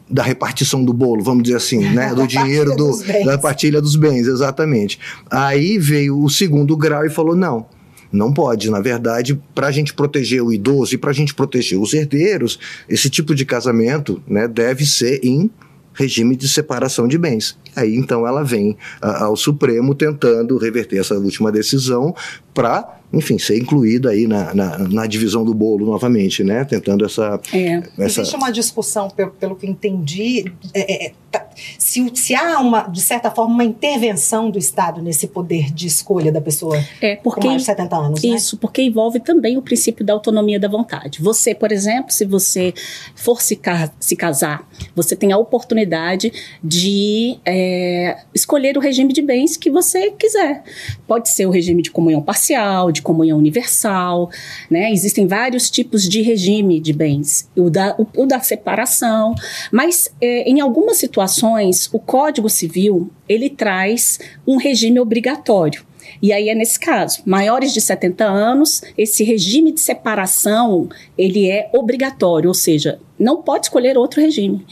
da 0.09 0.23
repartição 0.23 0.83
do 0.83 0.93
bolo, 0.93 1.23
vamos 1.23 1.43
dizer 1.43 1.57
assim, 1.57 1.79
né? 1.89 2.13
Do 2.15 2.25
dinheiro 2.27 2.75
do, 2.75 2.97
da 3.25 3.37
partilha 3.37 3.81
dos 3.81 3.95
bens, 3.95 4.27
exatamente. 4.27 4.99
Aí 5.29 5.77
veio 5.77 6.21
o 6.21 6.29
segundo 6.29 6.77
grau 6.77 7.05
e 7.05 7.09
falou: 7.09 7.35
não, 7.35 7.65
não 8.11 8.33
pode. 8.33 8.69
Na 8.69 8.79
verdade, 8.79 9.39
para 9.53 9.67
a 9.67 9.71
gente 9.71 9.93
proteger 9.93 10.41
o 10.41 10.51
idoso 10.51 10.95
e 10.95 10.97
para 10.97 11.11
a 11.11 11.13
gente 11.13 11.33
proteger 11.33 11.79
os 11.79 11.93
herdeiros, 11.93 12.59
esse 12.89 13.09
tipo 13.09 13.33
de 13.35 13.45
casamento 13.45 14.21
né, 14.27 14.47
deve 14.47 14.85
ser 14.85 15.19
em 15.23 15.49
regime 15.97 16.35
de 16.35 16.47
separação 16.47 17.07
de 17.07 17.17
bens. 17.17 17.57
Aí 17.75 17.95
então 17.95 18.25
ela 18.27 18.43
vem 18.43 18.77
a, 19.01 19.25
ao 19.25 19.35
Supremo 19.35 19.95
tentando 19.95 20.57
reverter 20.57 20.99
essa 20.99 21.15
última 21.15 21.51
decisão 21.51 22.15
para 22.57 22.97
enfim, 23.13 23.37
ser 23.39 23.57
incluída 23.57 24.09
aí 24.09 24.27
na, 24.27 24.53
na, 24.53 24.77
na, 24.79 25.07
divisão 25.07 25.45
do 25.45 25.53
bolo 25.53 25.85
novamente, 25.85 26.43
né? 26.43 26.65
Tentando 26.65 27.05
essa. 27.05 27.39
É. 27.53 27.81
essa... 27.99 28.21
Existe 28.21 28.35
uma 28.35 28.51
discussão, 28.51 29.09
pelo, 29.09 29.31
pelo 29.31 29.55
que 29.55 29.65
entendi, 29.65 30.51
é, 30.73 31.05
é, 31.05 31.13
tá, 31.31 31.47
se, 31.79 32.11
se 32.13 32.35
há 32.35 32.59
uma, 32.59 32.81
de 32.83 32.99
certa 32.99 33.31
forma, 33.31 33.53
uma 33.53 33.63
intervenção 33.63 34.49
do 34.49 34.59
Estado 34.59 35.01
nesse 35.01 35.27
poder 35.27 35.71
de 35.71 35.87
escolha 35.87 36.33
da 36.33 36.41
pessoa 36.41 36.77
é, 37.01 37.15
porque, 37.15 37.41
com 37.41 37.47
mais 37.47 37.61
de 37.61 37.65
70 37.65 37.95
anos. 37.95 38.21
Né? 38.21 38.29
Isso, 38.29 38.55
né? 38.55 38.59
porque 38.61 38.81
envolve 38.81 39.21
também 39.21 39.57
o 39.57 39.61
princípio 39.61 40.05
da 40.05 40.11
autonomia 40.11 40.59
da 40.59 40.67
vontade. 40.67 41.21
Você, 41.21 41.55
por 41.55 41.71
exemplo, 41.71 42.11
se 42.11 42.25
você 42.25 42.73
for 43.15 43.41
se, 43.41 43.57
se 44.01 44.15
casar, 44.17 44.67
você 44.93 45.15
tem 45.15 45.31
a 45.31 45.37
oportunidade 45.37 46.31
de 46.61 47.39
é, 47.45 48.17
escolher 48.33 48.77
o 48.77 48.81
regime 48.81 49.13
de 49.13 49.21
bens 49.21 49.55
que 49.55 49.69
você 49.69 50.11
quiser. 50.11 50.63
Pode 51.07 51.29
ser 51.29 51.45
o 51.45 51.49
regime 51.49 51.81
de 51.81 51.89
comunhão 51.89 52.21
parcial, 52.21 52.46
de 52.93 53.01
comunhão 53.01 53.37
universal, 53.37 54.29
né? 54.69 54.91
Existem 54.91 55.27
vários 55.27 55.69
tipos 55.69 56.07
de 56.07 56.21
regime 56.21 56.79
de 56.79 56.93
bens, 56.93 57.49
o 57.55 57.69
da, 57.69 57.95
o, 57.97 58.07
o 58.23 58.25
da 58.25 58.39
separação, 58.39 59.35
mas 59.71 60.09
é, 60.21 60.49
em 60.49 60.59
algumas 60.59 60.97
situações 60.97 61.89
o 61.91 61.99
Código 61.99 62.49
Civil 62.49 63.09
ele 63.27 63.49
traz 63.49 64.19
um 64.45 64.57
regime 64.57 64.99
obrigatório. 64.99 65.85
E 66.21 66.33
aí 66.33 66.49
é 66.49 66.55
nesse 66.55 66.79
caso, 66.79 67.21
maiores 67.25 67.73
de 67.73 67.81
70 67.81 68.25
anos, 68.25 68.81
esse 68.97 69.23
regime 69.23 69.71
de 69.71 69.79
separação, 69.79 70.89
ele 71.17 71.49
é 71.49 71.69
obrigatório, 71.73 72.47
ou 72.47 72.53
seja, 72.53 72.99
não 73.19 73.41
pode 73.41 73.65
escolher 73.65 73.97
outro 73.97 74.21
regime. 74.21 74.65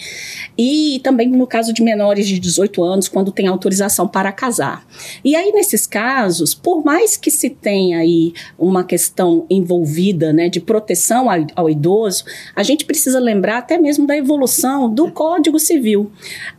E 0.57 0.99
também 1.03 1.29
no 1.29 1.47
caso 1.47 1.73
de 1.73 1.83
menores 1.83 2.27
de 2.27 2.39
18 2.39 2.83
anos, 2.83 3.07
quando 3.07 3.31
tem 3.31 3.47
autorização 3.47 4.07
para 4.07 4.31
casar. 4.31 4.85
E 5.23 5.35
aí, 5.35 5.51
nesses 5.51 5.87
casos, 5.87 6.53
por 6.53 6.83
mais 6.83 7.17
que 7.17 7.31
se 7.31 7.49
tenha 7.49 7.99
aí 7.99 8.33
uma 8.57 8.83
questão 8.83 9.45
envolvida 9.49 10.31
né, 10.31 10.49
de 10.49 10.59
proteção 10.59 11.27
ao, 11.55 11.69
idoso, 11.69 12.25
a 12.55 12.63
gente 12.63 12.85
precisa 12.85 13.19
lembrar 13.19 13.57
até 13.57 13.77
mesmo 13.77 14.05
da 14.05 14.15
evolução 14.15 14.89
do 14.93 15.11
Código 15.11 15.59
Civil. 15.59 16.11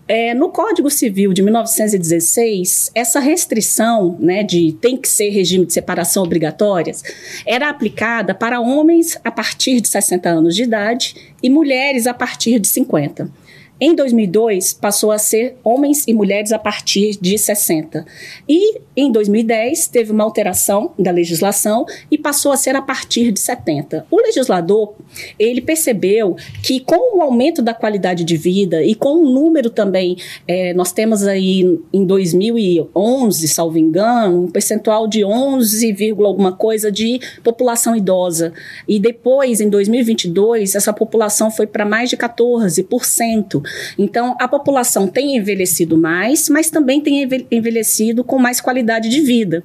É, 0.08 0.34
no 0.34 0.50
Código 0.50 0.88
Civil 0.88 1.32
de 1.32 1.42
1916, 1.42 2.92
essa 2.94 3.18
restrição 3.18 4.16
né, 4.20 4.44
de 4.44 4.76
tem 4.80 4.96
que 4.96 5.08
ser 5.08 5.30
regime 5.30 5.66
de 5.66 5.72
separação 5.72 6.22
obrigatórias 6.22 7.02
era 7.44 7.68
aplicada 7.68 8.32
para 8.32 8.60
homens 8.60 9.18
a 9.24 9.30
partir 9.32 9.80
de 9.80 9.88
60 9.88 10.28
anos 10.28 10.54
de 10.54 10.62
idade 10.62 11.34
e 11.42 11.50
mulheres 11.50 11.75
a 12.06 12.14
partir 12.14 12.58
de 12.58 12.66
50. 12.66 13.28
Em 13.78 13.94
2002, 13.94 14.72
passou 14.72 15.12
a 15.12 15.18
ser 15.18 15.56
homens 15.62 16.08
e 16.08 16.14
mulheres 16.14 16.50
a 16.50 16.58
partir 16.58 17.18
de 17.20 17.36
60. 17.36 18.06
E 18.48 18.80
em 18.96 19.12
2010, 19.12 19.88
teve 19.88 20.10
uma 20.12 20.24
alteração 20.24 20.94
da 20.98 21.10
legislação 21.10 21.84
e 22.10 22.16
passou 22.16 22.52
a 22.52 22.56
ser 22.56 22.74
a 22.74 22.80
partir 22.80 23.30
de 23.30 23.38
70. 23.38 24.06
O 24.10 24.16
legislador, 24.16 24.94
ele 25.38 25.60
percebeu 25.60 26.36
que 26.62 26.80
com 26.80 27.18
o 27.18 27.20
aumento 27.20 27.60
da 27.60 27.74
qualidade 27.74 28.24
de 28.24 28.36
vida 28.38 28.82
e 28.82 28.94
com 28.94 29.16
o 29.16 29.30
número 29.30 29.68
também, 29.68 30.16
é, 30.48 30.72
nós 30.72 30.90
temos 30.90 31.24
aí 31.24 31.78
em 31.92 32.06
2011, 32.06 33.46
salvo 33.46 33.76
engano, 33.76 34.44
um 34.44 34.50
percentual 34.50 35.06
de 35.06 35.22
11, 35.22 36.14
alguma 36.24 36.52
coisa 36.52 36.90
de 36.90 37.20
população 37.44 37.94
idosa. 37.94 38.54
E 38.88 38.98
depois, 38.98 39.60
em 39.60 39.68
2022, 39.68 40.74
essa 40.74 40.94
população 40.94 41.50
foi 41.50 41.66
para 41.66 41.84
mais 41.84 42.08
de 42.08 42.16
14%. 42.16 43.65
Então, 43.98 44.36
a 44.40 44.48
população 44.48 45.06
tem 45.06 45.36
envelhecido 45.36 45.96
mais, 45.96 46.48
mas 46.48 46.70
também 46.70 47.00
tem 47.00 47.28
envelhecido 47.50 48.24
com 48.24 48.38
mais 48.38 48.60
qualidade 48.60 49.08
de 49.08 49.20
vida. 49.20 49.62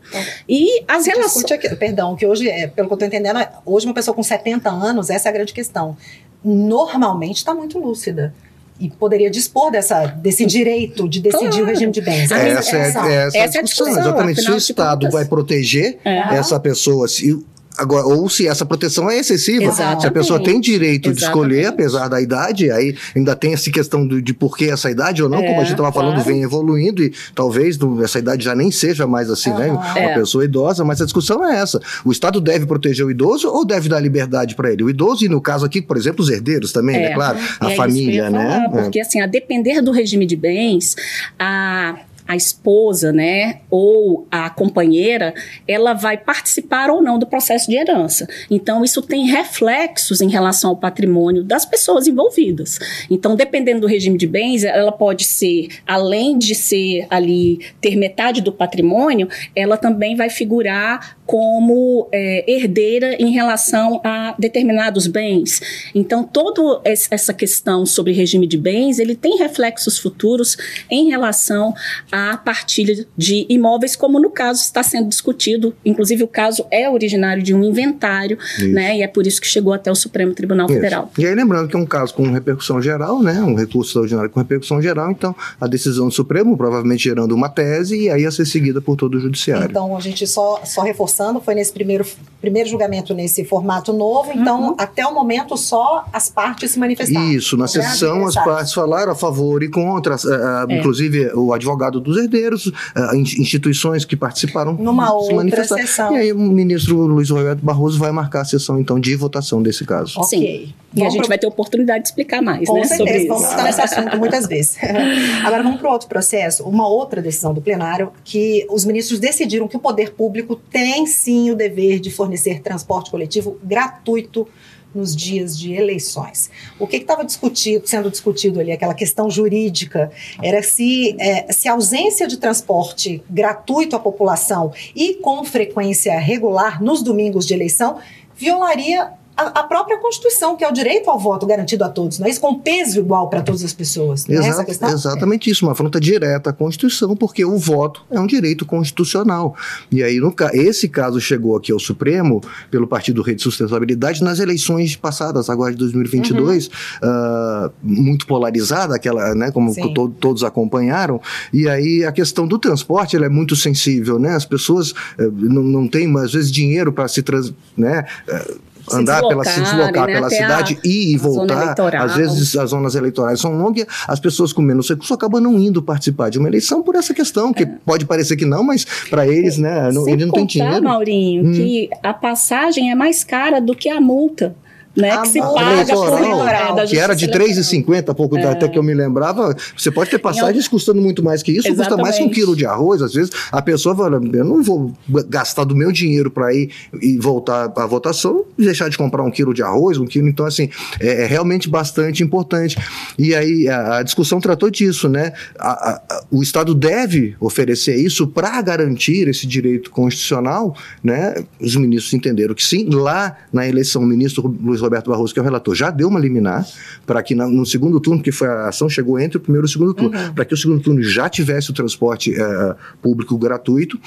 E 0.48 0.84
as 0.88 1.06
relações. 1.06 1.46
Perdão, 1.80 2.16
que 2.16 2.26
hoje, 2.26 2.50
é, 2.50 2.68
pelo 2.68 2.88
que 2.88 2.94
eu 2.94 2.96
estou 2.96 3.08
entendendo, 3.08 3.40
hoje 3.66 3.86
uma 3.86 3.94
pessoa 3.94 4.16
com 4.16 4.24
70 4.24 4.70
anos, 4.70 5.10
essa 5.10 5.28
é 5.28 5.30
a 5.30 5.34
grande 5.34 5.54
questão. 5.54 5.98
Normalmente 6.44 7.38
está 7.38 7.54
muito 7.54 7.78
lúcida 7.78 8.34
e 8.82 8.90
poderia 8.90 9.30
dispor 9.30 9.72
dessa, 9.72 10.08
desse 10.08 10.44
direito 10.44 11.08
de 11.08 11.22
decidir 11.22 11.50
claro. 11.50 11.64
o 11.64 11.68
regime 11.68 11.92
de 11.92 12.02
bens. 12.02 12.32
É, 12.32 12.50
essa, 12.50 12.76
é, 12.76 12.82
essa, 12.82 13.08
é, 13.08 13.28
essa 13.44 13.58
é 13.58 13.60
a 13.60 13.64
discussão. 13.64 14.00
Exatamente. 14.00 14.42
Se 14.42 14.52
o 14.52 14.58
Estado 14.58 15.10
vai 15.12 15.24
proteger 15.26 16.00
é. 16.04 16.36
essa 16.36 16.60
pessoa, 16.60 17.08
se 17.08 17.40
Agora, 17.78 18.06
ou 18.06 18.30
se 18.30 18.48
essa 18.48 18.66
proteção 18.66 19.10
é 19.10 19.18
excessiva, 19.18 19.64
Exatamente. 19.64 20.02
se 20.02 20.08
a 20.08 20.12
pessoa 20.12 20.44
tem 20.44 20.60
direito 20.60 21.10
Exatamente. 21.10 21.18
de 21.20 21.24
escolher, 21.26 21.66
apesar 21.68 22.08
da 22.08 22.22
idade, 22.22 22.70
aí 22.70 22.96
ainda 23.16 23.36
tem 23.36 23.54
essa 23.54 23.72
questão 23.72 24.08
de, 24.08 24.22
de 24.22 24.34
por 24.34 24.58
que 24.58 24.70
essa 24.70 24.92
idade 24.92 25.24
ou 25.24 25.30
não, 25.30 25.40
é, 25.40 25.48
como 25.48 25.62
a 25.62 25.64
gente 25.64 25.74
estava 25.74 25.92
falando, 25.92 26.16
claro. 26.16 26.30
vem 26.30 26.44
evoluindo 26.44 27.04
e 27.04 27.14
talvez 27.34 27.78
essa 28.04 28.20
idade 28.20 28.44
já 28.44 28.54
nem 28.54 28.72
seja 28.72 29.08
mais 29.08 29.30
assim, 29.30 29.52
né? 29.54 29.72
Uma 29.72 30.00
é. 30.00 30.14
pessoa 30.16 30.44
idosa, 30.44 30.84
mas 30.84 31.02
a 31.02 31.06
discussão 31.06 31.44
é 31.46 31.60
essa. 31.60 31.80
O 32.04 32.12
Estado 32.12 32.42
deve 32.42 32.66
proteger 32.66 33.06
o 33.06 33.12
idoso 33.12 33.48
ou 33.48 33.66
deve 33.66 33.90
dar 33.90 34.00
liberdade 34.00 34.56
para 34.56 34.72
ele? 34.72 34.84
O 34.84 34.90
idoso, 34.90 35.26
e 35.26 35.30
no 35.30 35.42
caso 35.42 35.66
aqui, 35.66 35.82
por 35.82 35.98
exemplo, 35.98 36.24
os 36.24 36.30
herdeiros 36.30 36.72
também, 36.72 36.98
né? 36.98 37.06
é. 37.06 37.10
né? 37.10 37.16
Claro, 37.16 37.40
a 37.60 37.70
família, 37.72 38.30
né? 38.30 38.68
Porque, 38.72 39.00
assim, 39.00 39.22
a 39.22 39.28
depender 39.28 39.82
do 39.82 39.92
regime 39.92 40.26
de 40.26 40.36
bens, 40.36 40.96
a 41.40 41.96
a 42.28 42.36
esposa, 42.36 43.12
né, 43.12 43.62
ou 43.70 44.28
a 44.32 44.50
companheira, 44.50 45.34
ela 45.68 45.94
vai 45.94 46.18
participar 46.18 46.90
ou 46.90 47.02
não 47.02 47.18
do 47.18 47.26
processo 47.26 47.70
de 47.70 47.76
herança. 47.76 48.28
Então, 48.50 48.84
isso 48.84 49.02
tem 49.02 49.28
reflexos 49.28 50.22
em 50.22 50.30
relação 50.30 50.72
ao 50.72 50.78
patrimônio 50.78 51.44
das 51.44 51.66
pessoas 51.66 52.08
envolvidas. 52.08 52.80
Então, 53.10 53.36
dependendo 53.36 53.82
do 53.82 53.88
regime 53.88 54.18
de 54.18 54.28
bens, 54.28 54.64
ela 54.64 54.92
pode 54.92 55.24
ser, 55.24 55.68
além 55.86 56.38
de 56.38 56.56
ser 56.56 57.06
ali, 57.10 57.60
ter 57.80 57.96
metade 57.96 58.42
do 58.42 58.52
patrimônio, 58.52 59.28
ela 59.56 59.78
também 59.78 60.16
vai 60.16 60.30
figurar 60.30 61.18
como 61.26 62.10
é, 62.12 62.44
herdeira 62.46 63.16
em 63.18 63.32
relação 63.32 64.02
a 64.04 64.36
determinados 64.38 65.08
bens. 65.08 65.62
Então, 65.96 66.24
toda 66.24 66.82
essa 66.84 67.34
questão 67.34 67.86
sobre 67.86 68.12
regime 68.12 68.46
de 68.46 68.58
bens, 68.58 69.00
ele 69.00 69.16
tem 69.16 69.38
reflexos 69.38 69.98
futuros 69.98 70.58
em 70.90 71.10
relação 71.10 71.74
à 72.12 72.38
partilha 72.38 73.06
de 73.18 73.46
imóveis, 73.50 73.96
como 73.96 74.20
no 74.20 74.30
caso 74.30 74.62
está 74.62 74.84
sendo 74.84 75.10
discutido. 75.10 75.74
Inclusive, 75.86 76.24
o 76.24 76.28
caso 76.28 76.66
é 76.72 76.90
originário 76.90 77.42
de 77.42 77.54
um 77.54 77.64
inventário, 77.64 78.38
né? 78.60 78.98
E 78.98 79.04
é 79.04 79.08
por 79.08 79.26
isso 79.26 79.40
que 79.40 79.48
chegou 79.48 79.74
até 79.74 79.92
o 79.92 79.96
Supremo 79.96 80.34
Tribunal 80.34 80.68
isso. 80.68 80.76
Federal. 80.76 81.12
E 81.18 81.26
aí, 81.26 81.34
lembrando 81.34 81.68
que 81.68 81.76
é 81.76 81.80
um 81.80 81.86
caso 81.86 82.14
com 82.14 82.24
repercussão 82.32 82.82
geral, 82.82 83.22
né? 83.22 83.42
Um 83.42 83.56
recurso 83.56 83.90
extraordinário 83.90 84.30
com 84.30 84.40
repercussão 84.40 84.82
geral, 84.82 85.12
então 85.12 85.36
a 85.60 85.68
decisão 85.68 86.08
do 86.08 86.14
Supremo 86.14 86.58
provavelmente 86.58 87.04
gerando 87.04 87.34
uma 87.34 87.50
tese 87.50 87.98
e 87.98 88.10
aí 88.10 88.26
a 88.26 88.32
ser 88.32 88.46
seguida 88.46 88.82
por 88.82 88.96
todo 88.96 89.16
o 89.16 89.20
judiciário. 89.20 89.70
Então, 89.70 89.96
a 89.96 90.00
gente 90.00 90.26
só, 90.28 90.62
só 90.66 90.82
reforçando 90.82 91.40
foi 91.40 91.56
nesse 91.56 91.72
primeiro, 91.72 92.06
primeiro 92.40 92.70
julgamento 92.70 93.14
nesse 93.14 93.46
formato 93.46 93.94
novo, 93.94 94.32
então 94.34 94.70
uhum. 94.70 94.76
até 94.78 95.06
o 95.06 95.14
momento 95.14 95.56
só 95.58 96.06
as 96.12 96.30
partes 96.30 96.72
se 96.72 96.80
manifestaram. 96.80 97.32
Isso, 97.32 97.56
na 97.56 97.68
sessão 97.68 98.26
as 98.26 98.36
partes 98.36 98.74
falaram 98.74 99.12
a 99.12 99.16
favor 99.16 99.64
e 99.64 99.70
contra, 99.70 100.16
uh, 100.16 100.72
é. 100.72 100.78
inclusive 100.78 101.32
o 101.34 101.54
advogado 101.54 102.01
dos 102.02 102.18
herdeiros, 102.18 102.68
uh, 102.68 103.16
instituições 103.16 104.04
que 104.04 104.16
participaram 104.16 104.74
Numa 104.74 105.08
se 105.08 105.14
outra 105.14 105.36
manifestaram. 105.36 105.82
Sessão. 105.82 106.16
E 106.16 106.20
aí 106.20 106.34
o 106.34 106.40
ministro 106.40 106.98
Luiz 106.98 107.30
Roberto 107.30 107.64
Barroso 107.64 108.00
vai 108.00 108.12
marcar 108.12 108.42
a 108.42 108.46
sessão 108.46 108.80
então 108.80 109.00
de 109.00 109.16
votação 109.16 109.62
desse 109.62 109.86
caso. 109.86 110.20
Ok. 110.20 110.30
Sim. 110.30 110.74
E 110.94 111.06
a 111.06 111.10
gente 111.10 111.28
vai 111.28 111.38
ter 111.38 111.48
oportunidade 111.48 112.04
de 112.04 112.10
explicar 112.10 112.42
mais, 112.42 112.68
Com 112.68 112.76
né? 112.76 112.84
certeza, 112.84 113.08
sobre 113.08 113.28
vamos 113.28 113.44
estar 113.44 113.64
nesse 113.64 113.82
assunto 113.82 114.18
muitas 114.18 114.46
vezes. 114.46 114.78
Agora 115.46 115.64
vamos 115.64 115.80
para 115.80 115.90
outro 115.90 116.10
processo. 116.10 116.64
Uma 116.64 116.86
outra 116.88 117.22
decisão 117.22 117.54
do 117.54 117.62
plenário 117.62 118.12
que 118.26 118.68
os 118.70 118.84
ministros 118.84 119.20
decidiram 119.20 119.70
que 119.70 119.78
o 119.78 119.80
poder 119.80 120.12
público 120.12 120.60
tem 120.70 121.06
sim 121.06 121.50
o 121.50 121.56
dever 121.56 122.00
de 122.00 122.12
fornecer 122.12 122.60
transporte 122.62 123.10
coletivo 123.10 123.58
gratuito 123.64 124.46
nos 124.94 125.16
dias 125.16 125.58
de 125.58 125.74
eleições. 125.74 126.50
O 126.80 126.88
que 126.88 126.98
estava 126.98 127.26
sendo 127.28 128.10
discutido 128.10 128.60
ali, 128.60 128.72
aquela 128.72 128.94
questão 128.94 129.30
jurídica, 129.30 130.12
era 130.42 130.62
se, 130.62 131.16
é, 131.20 131.52
se 131.52 131.68
a 131.68 131.74
ausência 131.74 132.28
de 132.28 132.38
transporte 132.38 133.24
gratuito 133.30 133.96
à 133.96 134.00
população 134.00 134.74
e 134.96 135.16
com 135.16 135.44
frequência 135.44 136.18
regular 136.20 136.82
nos 136.82 137.02
domingos 137.02 137.46
de 137.46 137.54
eleição 137.54 138.00
violaria 138.36 139.21
a, 139.50 139.64
própria 139.64 139.98
Constituição, 139.98 140.56
que 140.56 140.64
é 140.64 140.70
o 140.70 140.72
direito 140.72 141.10
ao 141.10 141.20
voto 141.20 141.46
garantido 141.46 141.84
a 141.84 141.90
todos, 141.90 142.20
não 142.20 142.28
é 142.28 142.30
isso? 142.30 142.42
Com 142.42 142.60
peso 142.60 143.00
igual 143.00 143.30
para 143.30 143.42
todas 143.42 143.64
as 143.64 143.74
pessoas. 143.74 144.26
Não 144.28 144.42
é 144.42 144.48
essa 144.48 144.66
questão? 144.66 144.90
Exatamente 144.90 145.50
isso, 145.50 145.66
uma 145.66 145.72
afronta 145.72 146.00
direta 146.00 146.50
à 146.50 146.54
Constituição, 146.54 147.16
porque 147.16 147.44
o 147.46 147.58
voto 147.58 148.04
é 148.10 148.20
um 148.20 148.28
direito 148.28 148.66
constitucional. 148.66 149.56
E 149.92 150.04
aí, 150.04 150.20
no, 150.20 150.34
esse 150.54 150.88
caso 150.88 151.20
chegou 151.20 151.56
aqui 151.56 151.72
ao 151.72 151.80
Supremo, 151.80 152.42
pelo 152.70 152.88
Partido 152.88 153.22
Rede 153.22 153.42
Sustentabilidade, 153.42 154.24
nas 154.24 154.40
eleições 154.40 154.96
passadas, 154.96 155.50
agora 155.50 155.72
de 155.72 155.78
2022, 155.78 156.68
uhum. 156.68 157.10
uh, 157.10 157.72
muito 157.82 158.26
polarizada, 158.28 158.96
aquela, 158.96 159.34
né, 159.36 159.52
como 159.52 159.74
to, 159.94 160.10
todos 160.20 160.44
acompanharam, 160.44 161.22
e 161.54 161.68
aí 161.68 162.06
a 162.06 162.12
questão 162.12 162.48
do 162.48 162.58
transporte 162.58 163.16
é 163.16 163.30
muito 163.30 163.56
sensível, 163.56 164.18
né? 164.18 164.36
As 164.36 164.46
pessoas 164.46 164.92
uh, 164.92 165.32
não, 165.32 165.64
não 165.64 165.88
têm, 165.88 166.12
às 166.18 166.34
vezes, 166.34 166.52
dinheiro 166.52 166.92
para 166.92 167.08
se 167.08 167.22
trans, 167.22 167.54
né, 167.78 168.06
uh, 168.28 168.71
andar 168.92 169.22
pela 169.22 169.44
se 169.44 169.60
deslocar 169.60 170.08
né, 170.08 170.14
pela 170.14 170.30
cidade 170.30 170.80
a, 170.84 170.88
ir 170.88 171.14
e 171.14 171.18
voltar. 171.18 171.76
Às 172.00 172.16
vezes 172.16 172.56
as 172.56 172.70
zonas 172.70 172.96
eleitorais 172.96 173.40
são 173.40 173.58
longas, 173.58 173.86
as 174.08 174.20
pessoas 174.20 174.54
com 174.54 174.62
menos 174.62 174.88
recursos 174.88 175.12
acabam 175.12 175.42
não 175.42 175.60
indo 175.60 175.82
participar 175.82 176.30
de 176.30 176.40
uma 176.40 176.48
eleição 176.48 176.82
por 176.82 176.96
essa 176.96 177.14
questão, 177.14 177.54
que 177.54 177.64
é. 177.64 177.66
pode 177.86 178.06
parecer 178.06 178.36
que 178.36 178.46
não, 178.46 178.64
mas 178.64 178.86
para 179.10 179.28
eles, 179.28 179.58
né, 179.58 179.92
não, 179.92 180.08
eles 180.08 180.26
não 180.26 180.34
têm 180.34 180.46
dinheiro. 180.46 180.84
Maurinho, 180.84 181.48
hum. 181.48 181.54
que 181.54 181.90
a 182.04 182.14
passagem 182.14 182.92
é 182.92 182.96
mais 182.96 183.24
cara 183.24 183.60
do 183.60 183.76
que 183.76 183.90
a 183.90 184.00
multa 184.00 184.56
né, 184.96 185.18
que 185.22 185.30
se 185.30 185.40
paga 185.40 185.72
eleitoral, 185.74 186.74
por, 186.74 186.80
é, 186.80 186.86
que 186.86 186.98
era 186.98 187.16
de 187.16 187.28
3,50, 187.28 188.14
pouco 188.14 188.38
é. 188.38 188.46
até 188.46 188.68
que 188.68 188.78
eu 188.78 188.84
me 188.84 188.94
lembrava. 188.94 189.56
Você 189.76 189.90
pode 189.90 190.10
ter 190.10 190.20
passagens 190.20 190.68
custando 190.68 191.02
muito 191.02 191.24
mais 191.24 191.42
que 191.42 191.52
isso, 191.52 191.68
Exatamente. 191.68 191.90
custa 191.90 192.02
mais 192.02 192.18
que 192.18 192.24
um 192.24 192.30
quilo 192.30 192.56
de 192.56 192.66
arroz. 192.66 193.02
Às 193.02 193.14
vezes 193.14 193.32
a 193.52 193.62
pessoa 193.62 193.96
fala, 193.96 194.20
eu 194.34 194.46
não 194.46 194.62
vou 194.62 194.94
gastar 195.28 195.64
do 195.64 195.76
meu 195.76 195.92
dinheiro 195.92 196.30
para 196.30 196.54
ir 196.54 196.72
e 197.02 197.18
voltar 197.18 197.72
à 197.76 197.86
votação 197.86 198.44
e 198.58 198.66
deixar 198.66 198.90
de 198.90 198.98
comprar 198.98 199.24
um 199.24 199.32
quilo 199.32 199.54
de 199.54 199.64
arroz, 199.64 199.98
um 199.98 200.06
quilo. 200.06 200.28
Então, 200.28 200.46
assim, 200.46 200.70
é, 201.00 201.24
é 201.24 201.26
realmente 201.26 201.70
bastante 201.70 202.24
importante. 202.24 202.78
E 203.18 203.34
aí 203.34 203.68
a, 203.70 204.00
a 204.00 204.04
discussão 204.04 204.42
tratou 204.42 204.70
disso, 204.70 205.08
né? 205.08 205.32
A, 205.58 205.92
a, 205.92 206.24
o 206.30 206.44
Estado 206.44 206.76
deve 206.76 207.36
oferecer 207.40 207.96
isso 207.96 208.28
para 208.28 208.62
garantir 208.62 209.28
esse 209.28 209.48
direito 209.48 209.90
constitucional, 209.90 210.76
né? 211.04 211.36
Os 211.60 211.76
ministros 211.76 212.14
entenderam 212.14 212.54
que 212.54 212.64
sim. 212.64 212.90
Lá 212.92 213.38
na 213.54 213.68
eleição, 213.68 214.02
o 214.02 214.06
ministro 214.06 214.54
Luiz 214.62 214.81
Roberto 214.82 215.10
Barroso, 215.10 215.34
que 215.34 215.40
é 215.40 215.42
o 215.42 215.46
relator, 215.46 215.76
já 215.76 215.90
deu 215.90 216.08
uma 216.08 216.20
liminar 216.20 216.66
para 217.06 217.22
que 217.22 217.36
no 217.36 217.66
segundo 217.66 218.00
turno, 218.00 218.22
que 218.22 218.32
foi 218.32 218.48
a 218.48 218.70
ação 218.70 218.90
chegou 218.90 219.20
entre 219.20 219.38
o 219.38 219.42
primeiro 219.42 219.66
e 219.66 219.70
o 219.70 219.70
segundo 219.70 219.94
turno, 219.94 220.18
uhum. 220.18 220.34
para 220.34 220.46
que 220.46 220.54
o 220.54 220.58
segundo 220.58 220.82
turno 220.82 221.02
já 221.04 221.30
tivesse 221.30 221.70
o 221.72 221.74
transporte 221.74 222.32
uh, 222.32 222.76
público 223.02 223.38
gratuito. 223.38 224.00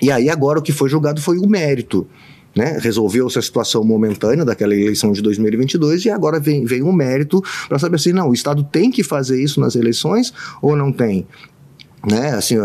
E 0.00 0.10
aí 0.10 0.28
agora 0.28 0.58
o 0.58 0.62
que 0.62 0.72
foi 0.72 0.88
julgado 0.88 1.20
foi 1.20 1.38
o 1.38 1.48
mérito 1.48 2.06
né? 2.56 2.78
Resolveu-se 2.80 3.38
a 3.38 3.42
situação 3.42 3.84
momentânea 3.84 4.42
daquela 4.42 4.74
eleição 4.74 5.12
de 5.12 5.20
2022 5.20 6.06
e 6.06 6.10
agora 6.10 6.40
vem, 6.40 6.64
vem 6.64 6.82
um 6.82 6.90
mérito 6.90 7.44
para 7.68 7.78
saber 7.78 7.96
assim, 7.96 8.12
não, 8.12 8.30
o 8.30 8.34
Estado 8.34 8.64
tem 8.64 8.90
que 8.90 9.04
fazer 9.04 9.40
isso 9.40 9.60
nas 9.60 9.76
eleições 9.76 10.32
ou 10.62 10.74
não 10.74 10.90
tem? 10.90 11.26
Né? 12.10 12.30
Assim, 12.30 12.56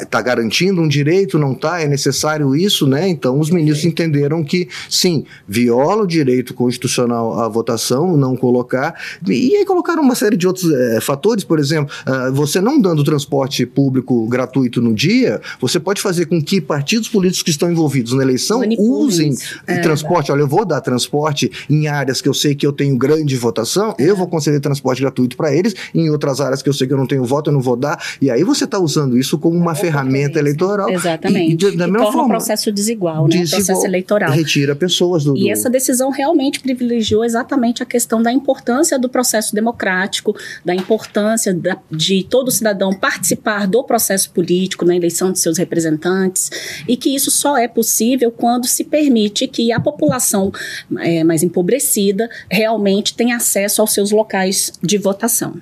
está 0.00 0.20
garantindo 0.20 0.80
um 0.80 0.88
direito, 0.88 1.38
não 1.38 1.52
está, 1.52 1.80
é 1.80 1.86
necessário 1.86 2.54
isso, 2.54 2.86
né? 2.86 3.08
Então 3.08 3.38
os 3.38 3.50
ministros 3.50 3.84
entenderam 3.84 4.42
que 4.44 4.68
sim, 4.88 5.24
viola 5.46 6.02
o 6.02 6.06
direito 6.06 6.54
constitucional 6.54 7.38
à 7.40 7.48
votação, 7.48 8.16
não 8.16 8.36
colocar, 8.36 8.94
e 9.26 9.56
aí 9.56 9.64
colocaram 9.64 10.02
uma 10.02 10.14
série 10.14 10.36
de 10.36 10.46
outros 10.46 10.70
é, 10.70 11.00
fatores, 11.00 11.44
por 11.44 11.58
exemplo, 11.58 11.92
uh, 12.06 12.32
você 12.32 12.60
não 12.60 12.80
dando 12.80 13.04
transporte 13.04 13.66
público 13.66 14.26
gratuito 14.28 14.80
no 14.80 14.94
dia, 14.94 15.40
você 15.60 15.78
pode 15.78 16.00
fazer 16.00 16.26
com 16.26 16.42
que 16.42 16.60
partidos 16.60 17.08
políticos 17.08 17.42
que 17.42 17.50
estão 17.50 17.70
envolvidos 17.70 18.12
na 18.12 18.22
eleição 18.22 18.62
usem 18.78 19.34
é, 19.66 19.78
transporte. 19.78 20.32
Olha, 20.32 20.40
eu 20.40 20.48
vou 20.48 20.64
dar 20.64 20.80
transporte 20.80 21.50
em 21.68 21.86
áreas 21.88 22.20
que 22.20 22.28
eu 22.28 22.34
sei 22.34 22.54
que 22.54 22.66
eu 22.66 22.72
tenho 22.72 22.96
grande 22.96 23.36
votação, 23.36 23.94
eu 23.98 24.16
vou 24.16 24.26
conceder 24.26 24.60
transporte 24.60 25.00
gratuito 25.00 25.36
para 25.36 25.54
eles, 25.54 25.74
em 25.94 26.10
outras 26.10 26.40
áreas 26.40 26.62
que 26.62 26.68
eu 26.68 26.72
sei 26.72 26.86
que 26.86 26.92
eu 26.92 26.98
não 26.98 27.06
tenho 27.06 27.24
voto, 27.24 27.50
eu 27.50 27.54
não 27.54 27.60
vou 27.60 27.76
dar, 27.76 28.02
e 28.20 28.30
aí 28.30 28.42
você 28.42 28.64
está 28.64 28.78
usando 28.78 29.18
isso 29.18 29.38
como 29.38 29.58
uma 29.64 29.74
ferramenta 29.74 30.38
eleitoral. 30.38 30.90
Exatamente. 30.90 31.52
E, 31.52 31.56
de, 31.56 31.76
da 31.76 31.88
e 31.88 31.90
mesma 31.90 32.06
forma, 32.06 32.24
um 32.24 32.28
processo 32.28 32.70
desigual, 32.70 33.24
né? 33.24 33.38
Desigual, 33.38 33.64
processo 33.64 33.86
eleitoral. 33.86 34.30
Retira 34.30 34.76
pessoas 34.76 35.24
do, 35.24 35.36
E 35.36 35.50
essa 35.50 35.68
decisão 35.68 36.10
realmente 36.10 36.60
privilegiou 36.60 37.24
exatamente 37.24 37.82
a 37.82 37.86
questão 37.86 38.22
da 38.22 38.32
importância 38.32 38.98
do 38.98 39.08
processo 39.08 39.54
democrático, 39.54 40.36
da 40.64 40.74
importância 40.74 41.52
da, 41.52 41.78
de 41.90 42.24
todo 42.24 42.50
cidadão 42.50 42.92
participar 42.92 43.66
do 43.66 43.82
processo 43.82 44.30
político 44.30 44.84
na 44.84 44.94
eleição 44.94 45.32
de 45.32 45.38
seus 45.38 45.58
representantes 45.58 46.50
e 46.86 46.96
que 46.96 47.14
isso 47.14 47.30
só 47.30 47.56
é 47.56 47.66
possível 47.66 48.30
quando 48.30 48.66
se 48.66 48.84
permite 48.84 49.46
que 49.46 49.72
a 49.72 49.80
população 49.80 50.52
é, 50.98 51.24
mais 51.24 51.42
empobrecida 51.42 52.28
realmente 52.50 53.14
tenha 53.14 53.36
acesso 53.36 53.80
aos 53.80 53.92
seus 53.92 54.10
locais 54.10 54.72
de 54.82 54.98
votação. 54.98 55.60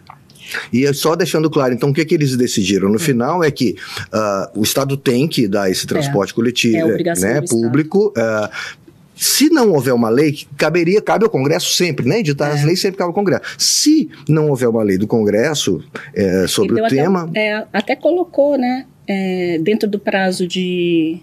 E 0.73 0.93
só 0.95 1.15
deixando 1.15 1.51
claro, 1.51 1.75
então, 1.75 1.91
o 1.91 1.95
que, 1.95 2.05
que 2.05 2.15
eles 2.15 2.37
decidiram? 2.37 2.89
No 2.89 2.97
é. 2.97 2.99
final 2.99 3.43
é 3.43 3.51
que 3.51 3.77
uh, 4.13 4.61
o 4.61 4.63
Estado 4.63 4.97
tem 4.97 5.27
que 5.29 5.47
dar 5.49 5.71
esse 5.71 5.87
transporte 5.87 6.33
é. 6.33 6.35
coletivo, 6.35 6.91
é 6.91 7.21
né, 7.21 7.41
público. 7.49 8.13
Uh, 8.17 8.83
se 9.15 9.51
não 9.51 9.71
houver 9.71 9.95
uma 9.95 10.09
lei, 10.09 10.37
caberia, 10.57 11.01
cabe 11.01 11.25
ao 11.25 11.31
Congresso 11.31 11.75
sempre, 11.75 12.09
né? 12.09 12.19
Editar 12.19 12.49
é. 12.49 12.53
as 12.55 12.65
leis 12.65 12.81
sempre 12.81 12.99
cabe 12.99 13.09
ao 13.09 13.15
Congresso. 13.15 13.43
Se 13.57 14.11
não 14.29 14.49
houver 14.49 14.69
uma 14.69 14.83
lei 14.83 14.99
do 14.99 15.07
Congresso 15.07 15.81
é, 16.13 16.47
sobre 16.49 16.81
o 16.81 16.89
tema. 16.89 17.25
Até, 17.25 17.47
é, 17.47 17.67
até 17.73 17.95
colocou, 17.95 18.59
né? 18.59 18.85
É, 19.07 19.59
dentro 19.63 19.89
do 19.89 19.99
prazo 19.99 20.47
de 20.47 21.21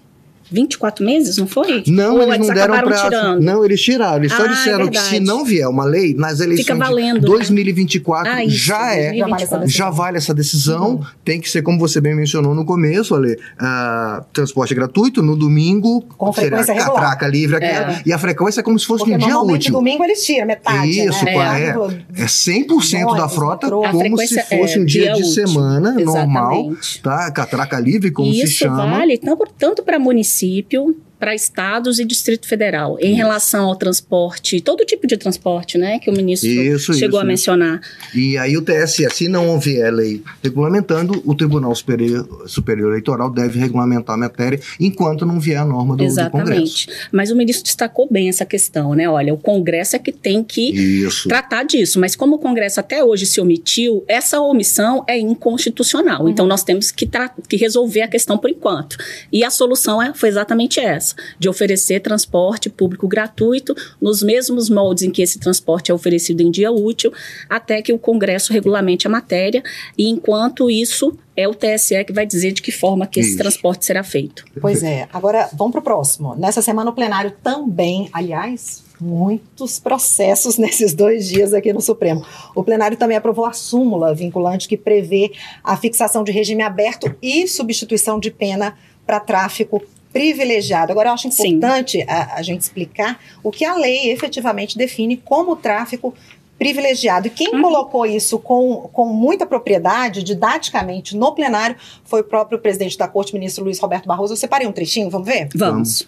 24 0.52 1.06
meses, 1.06 1.38
não 1.38 1.48
foi? 1.48 1.84
Não, 1.88 2.16
Ou 2.16 2.24
eles 2.24 2.48
não 2.48 2.56
deram 2.56 2.80
prazo. 2.82 3.04
Tirando? 3.04 3.42
Não, 3.42 3.64
eles 3.64 3.82
tiraram. 3.82 4.18
Eles 4.18 4.32
ah, 4.32 4.38
só 4.38 4.48
disseram 4.48 4.86
é 4.86 4.90
que 4.90 5.00
se 5.00 5.20
não 5.20 5.46
vier 5.46 5.68
uma 5.68 5.86
lei, 5.86 6.14
nas 6.16 6.40
eleições 6.40 6.80
de 7.14 7.20
2024 7.20 8.32
ah, 8.32 8.44
isso, 8.44 8.58
já 8.58 8.94
é, 8.94 9.10
2024. 9.12 9.68
já 9.70 9.90
vale 9.90 10.18
essa 10.18 10.34
decisão. 10.34 10.92
Uhum. 10.92 11.04
Tem 11.24 11.40
que 11.40 11.50
ser, 11.50 11.62
como 11.62 11.78
você 11.78 12.02
bem 12.02 12.16
mencionou 12.16 12.56
no 12.56 12.66
começo, 12.66 13.14
Ale, 13.14 13.34
uh, 13.34 14.24
transporte 14.34 14.74
gratuito 14.74 15.22
no 15.22 15.36
domingo, 15.36 16.02
com 16.18 16.34
frequência 16.34 16.74
regular. 16.74 16.96
catraca 16.96 17.28
livre, 17.28 17.64
é. 17.64 18.02
e 18.06 18.12
a 18.12 18.18
frequência 18.18 18.62
é 18.62 18.64
como 18.64 18.80
se 18.80 18.86
fosse 18.86 19.04
Porque 19.04 19.16
um 19.16 19.28
dia 19.28 19.40
útil. 19.40 19.72
domingo 19.72 20.04
eles 20.04 20.26
tiram 20.26 20.48
metade, 20.48 20.90
Isso, 20.90 21.26
né? 21.26 21.34
é, 22.16 22.22
é 22.22 22.26
100% 22.26 23.16
da 23.16 23.30
frota, 23.30 23.70
como 23.70 24.18
se 24.18 24.42
fosse 24.42 24.78
é, 24.78 24.82
um 24.82 24.86
dia, 24.86 25.04
dia 25.04 25.14
de 25.14 25.22
útil. 25.22 25.48
semana 25.48 25.92
normal, 25.92 26.74
tá? 27.04 27.30
Catraca 27.32 27.80
livre, 27.80 28.12
como 28.12 28.32
e 28.32 28.48
se 28.48 28.48
chama. 28.48 28.86
Isso 28.86 28.98
vale 28.98 29.18
tanto, 29.18 29.48
tanto 29.58 29.84
para 29.84 30.00
municípios 30.00 30.39
município 30.40 30.96
para 31.20 31.36
estados 31.36 32.00
e 32.00 32.06
Distrito 32.06 32.48
Federal 32.48 32.98
em 33.00 33.14
relação 33.14 33.66
ao 33.66 33.76
transporte, 33.76 34.62
todo 34.62 34.86
tipo 34.86 35.06
de 35.06 35.18
transporte, 35.18 35.78
né, 35.78 36.00
que 36.00 36.10
o 36.10 36.14
ministro 36.14 36.50
isso, 36.50 36.94
chegou 36.94 37.20
isso, 37.20 37.26
a 37.26 37.26
mencionar. 37.26 37.82
E 38.16 38.38
aí 38.38 38.56
o 38.56 38.62
TSE, 38.62 39.08
se 39.12 39.28
não 39.28 39.50
houver 39.50 39.92
lei 39.92 40.24
regulamentando, 40.42 41.22
o 41.26 41.36
Tribunal 41.36 41.76
Superior, 41.76 42.48
Superior 42.48 42.92
Eleitoral 42.92 43.30
deve 43.30 43.60
regulamentar 43.60 44.16
a 44.16 44.18
matéria 44.18 44.60
enquanto 44.80 45.26
não 45.26 45.40
vier 45.40 45.60
a 45.60 45.66
norma 45.66 45.98
do, 45.98 46.04
Exatamente. 46.04 46.88
Do 46.88 46.94
mas 47.12 47.32
o 47.32 47.36
ministro 47.36 47.66
destacou 47.66 48.08
bem 48.10 48.30
essa 48.30 48.46
questão, 48.46 48.94
né? 48.94 49.10
Olha, 49.10 49.34
o 49.34 49.38
Congresso 49.38 49.98
é 49.98 50.00
que 50.00 50.14
tem 50.14 50.42
que 50.42 50.72
isso. 50.72 51.28
tratar 51.28 51.64
disso, 51.64 52.00
mas 52.00 52.16
como 52.16 52.38
o 52.38 52.40
Congresso 52.40 52.80
até 52.80 53.04
hoje 53.04 53.26
se 53.26 53.42
omitiu, 53.42 54.06
essa 54.08 54.40
omissão 54.40 55.04
é 55.08 55.18
inconstitucional. 55.20 56.24
Uhum. 56.24 56.30
Então 56.30 56.48
nós 56.48 56.64
temos 56.64 56.92
que, 56.92 57.10
que 57.48 57.58
resolver 57.58 58.04
a 58.04 58.08
questão 58.08 58.38
por 58.38 58.50
enquanto. 58.50 58.96
E 59.32 59.44
a 59.44 59.50
solução 59.50 60.02
é, 60.02 60.14
foi 60.14 60.30
exatamente 60.30 60.80
essa 60.80 61.09
de 61.38 61.50
oferecer 61.50 62.00
transporte 62.00 62.70
público 62.70 63.08
gratuito 63.08 63.76
nos 64.02 64.22
mesmos 64.22 64.70
moldes 64.70 65.04
em 65.04 65.12
que 65.12 65.22
esse 65.22 65.40
transporte 65.40 65.92
é 65.92 65.94
oferecido 65.94 66.42
em 66.42 66.52
dia 66.52 66.72
útil, 66.72 67.12
até 67.50 67.82
que 67.82 67.94
o 67.94 68.00
Congresso 68.00 68.54
regulamente 68.54 69.08
a 69.08 69.10
matéria, 69.10 69.64
e 69.98 70.08
enquanto 70.08 70.70
isso 70.70 71.18
é 71.40 71.48
o 71.48 71.54
TSE 71.54 72.04
que 72.04 72.12
vai 72.12 72.26
dizer 72.26 72.52
de 72.52 72.62
que 72.62 72.72
forma 72.72 73.08
que 73.08 73.20
esse 73.20 73.30
Isso. 73.30 73.38
transporte 73.38 73.86
será 73.86 74.04
feito. 74.04 74.44
Pois 74.60 74.84
é. 74.84 75.08
Agora, 75.14 75.50
vamos 75.54 75.72
para 75.72 75.80
o 75.80 75.84
próximo. 75.84 76.36
Nessa 76.36 76.62
semana, 76.62 76.90
o 76.90 76.94
plenário 76.94 77.32
também, 77.42 78.10
aliás, 78.12 78.84
muitos 79.00 79.80
processos 79.80 80.58
nesses 80.60 80.94
dois 80.94 81.30
dias 81.30 81.54
aqui 81.54 81.72
no 81.72 81.80
Supremo. 81.80 82.26
O 82.54 82.62
plenário 82.62 82.98
também 82.98 83.16
aprovou 83.16 83.46
a 83.46 83.54
súmula 83.54 84.14
vinculante 84.14 84.68
que 84.68 84.76
prevê 84.76 85.32
a 85.64 85.78
fixação 85.78 86.26
de 86.26 86.32
regime 86.32 86.62
aberto 86.62 87.16
e 87.22 87.48
substituição 87.48 88.20
de 88.20 88.32
pena 88.32 88.76
para 89.06 89.20
tráfico 89.22 89.82
privilegiado. 90.12 90.92
Agora, 90.92 91.10
eu 91.10 91.14
acho 91.14 91.28
importante 91.28 92.04
a, 92.08 92.36
a, 92.36 92.42
gente 92.42 92.62
explicar 92.62 93.20
o 93.44 93.52
que 93.52 93.64
a 93.64 93.76
lei 93.76 94.12
efetivamente 94.12 94.78
define 94.78 95.18
como 95.18 95.56
tráfico 95.56 96.14
privilegiado. 96.58 97.28
E 97.28 97.30
quem 97.30 97.56
uhum. 97.56 97.62
colocou 97.62 98.06
isso 98.06 98.40
com, 98.40 98.90
com 98.92 99.06
muita 99.06 99.46
propriedade, 99.46 100.24
didaticamente, 100.24 101.16
no 101.16 101.34
plenário, 101.34 101.76
foi 102.04 102.22
o 102.22 102.24
próprio 102.24 102.60
presidente 102.60 102.98
da 102.98 103.08
Corte, 103.08 103.34
ministro 103.34 103.64
Luiz 103.64 103.80
Roberto 103.80 104.08
Barroso. 104.08 104.34
Eu 104.34 104.38
separei 104.38 104.68
um 104.68 104.72
trechinho, 104.72 105.10
vamos 105.10 105.28
ver? 105.28 105.48
Vamos. 105.56 106.08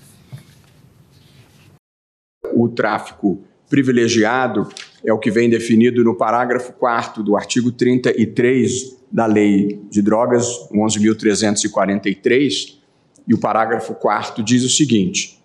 O 2.53 2.67
tráfico 2.67 3.41
privilegiado 3.69 4.67
é 5.05 5.13
o 5.13 5.17
que 5.17 5.31
vem 5.31 5.49
definido 5.49 6.03
no 6.03 6.15
parágrafo 6.15 6.73
4 6.73 7.23
do 7.23 7.37
artigo 7.37 7.71
33 7.71 8.97
da 9.09 9.25
Lei 9.25 9.81
de 9.89 10.01
Drogas, 10.01 10.47
11.343, 10.73 12.80
e 13.27 13.33
o 13.33 13.39
parágrafo 13.39 13.93
4 13.93 14.43
diz 14.43 14.63
o 14.63 14.69
seguinte: 14.69 15.39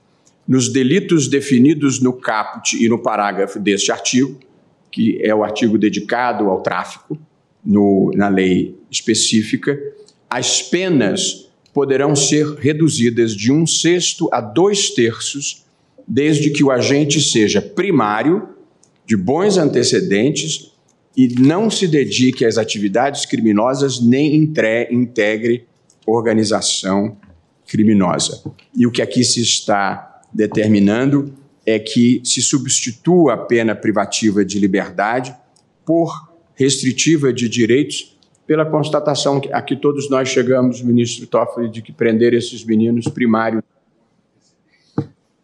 nos 0.47 0.69
delitos 0.69 1.29
definidos 1.29 2.01
no 2.01 2.13
caput 2.13 2.77
e 2.77 2.89
no 2.89 2.99
parágrafo 2.99 3.59
deste 3.59 3.91
artigo, 3.91 4.39
que 4.91 5.19
é 5.23 5.35
o 5.35 5.43
artigo 5.43 5.77
dedicado 5.77 6.49
ao 6.49 6.63
tráfico, 6.63 7.19
no, 7.65 8.13
na 8.15 8.29
lei 8.29 8.79
específica, 8.91 9.77
as 10.31 10.63
penas 10.63 11.49
poderão 11.75 12.15
ser 12.15 12.47
reduzidas 12.55 13.35
de 13.35 13.53
um 13.53 13.67
sexto 13.67 14.29
a 14.33 14.41
dois 14.41 14.91
terços, 14.91 15.65
desde 16.07 16.51
que 16.51 16.63
o 16.63 16.71
agente 16.71 17.21
seja 17.21 17.61
primário, 17.61 18.49
de 19.05 19.17
bons 19.17 19.59
antecedentes 19.59 20.73
e 21.17 21.29
não 21.41 21.71
se 21.71 21.87
dedique 21.87 22.45
às 22.45 22.59
atividades 22.59 23.25
criminosas 23.25 24.01
nem 24.01 24.37
integre 24.37 25.65
organização 26.07 27.17
criminosa. 27.67 28.43
E 28.75 28.87
o 28.87 28.91
que 28.91 29.03
aqui 29.03 29.25
se 29.25 29.41
está 29.41 30.23
determinando 30.33 31.33
é 31.65 31.79
que 31.79 32.21
se 32.25 32.41
substitua 32.41 33.35
a 33.35 33.37
pena 33.37 33.75
privativa 33.75 34.45
de 34.45 34.59
liberdade 34.59 35.35
por 35.85 36.31
restritiva 36.55 37.33
de 37.33 37.49
direitos 37.49 38.17
pela 38.47 38.65
constatação 38.65 39.41
a 39.53 39.61
que 39.61 39.75
todos 39.75 40.09
nós 40.09 40.29
chegamos, 40.29 40.81
ministro 40.81 41.27
Toffoli, 41.27 41.69
de 41.69 41.83
que 41.83 41.93
prender 41.93 42.33
esses 42.33 42.65
meninos 42.65 43.09
primários 43.09 43.63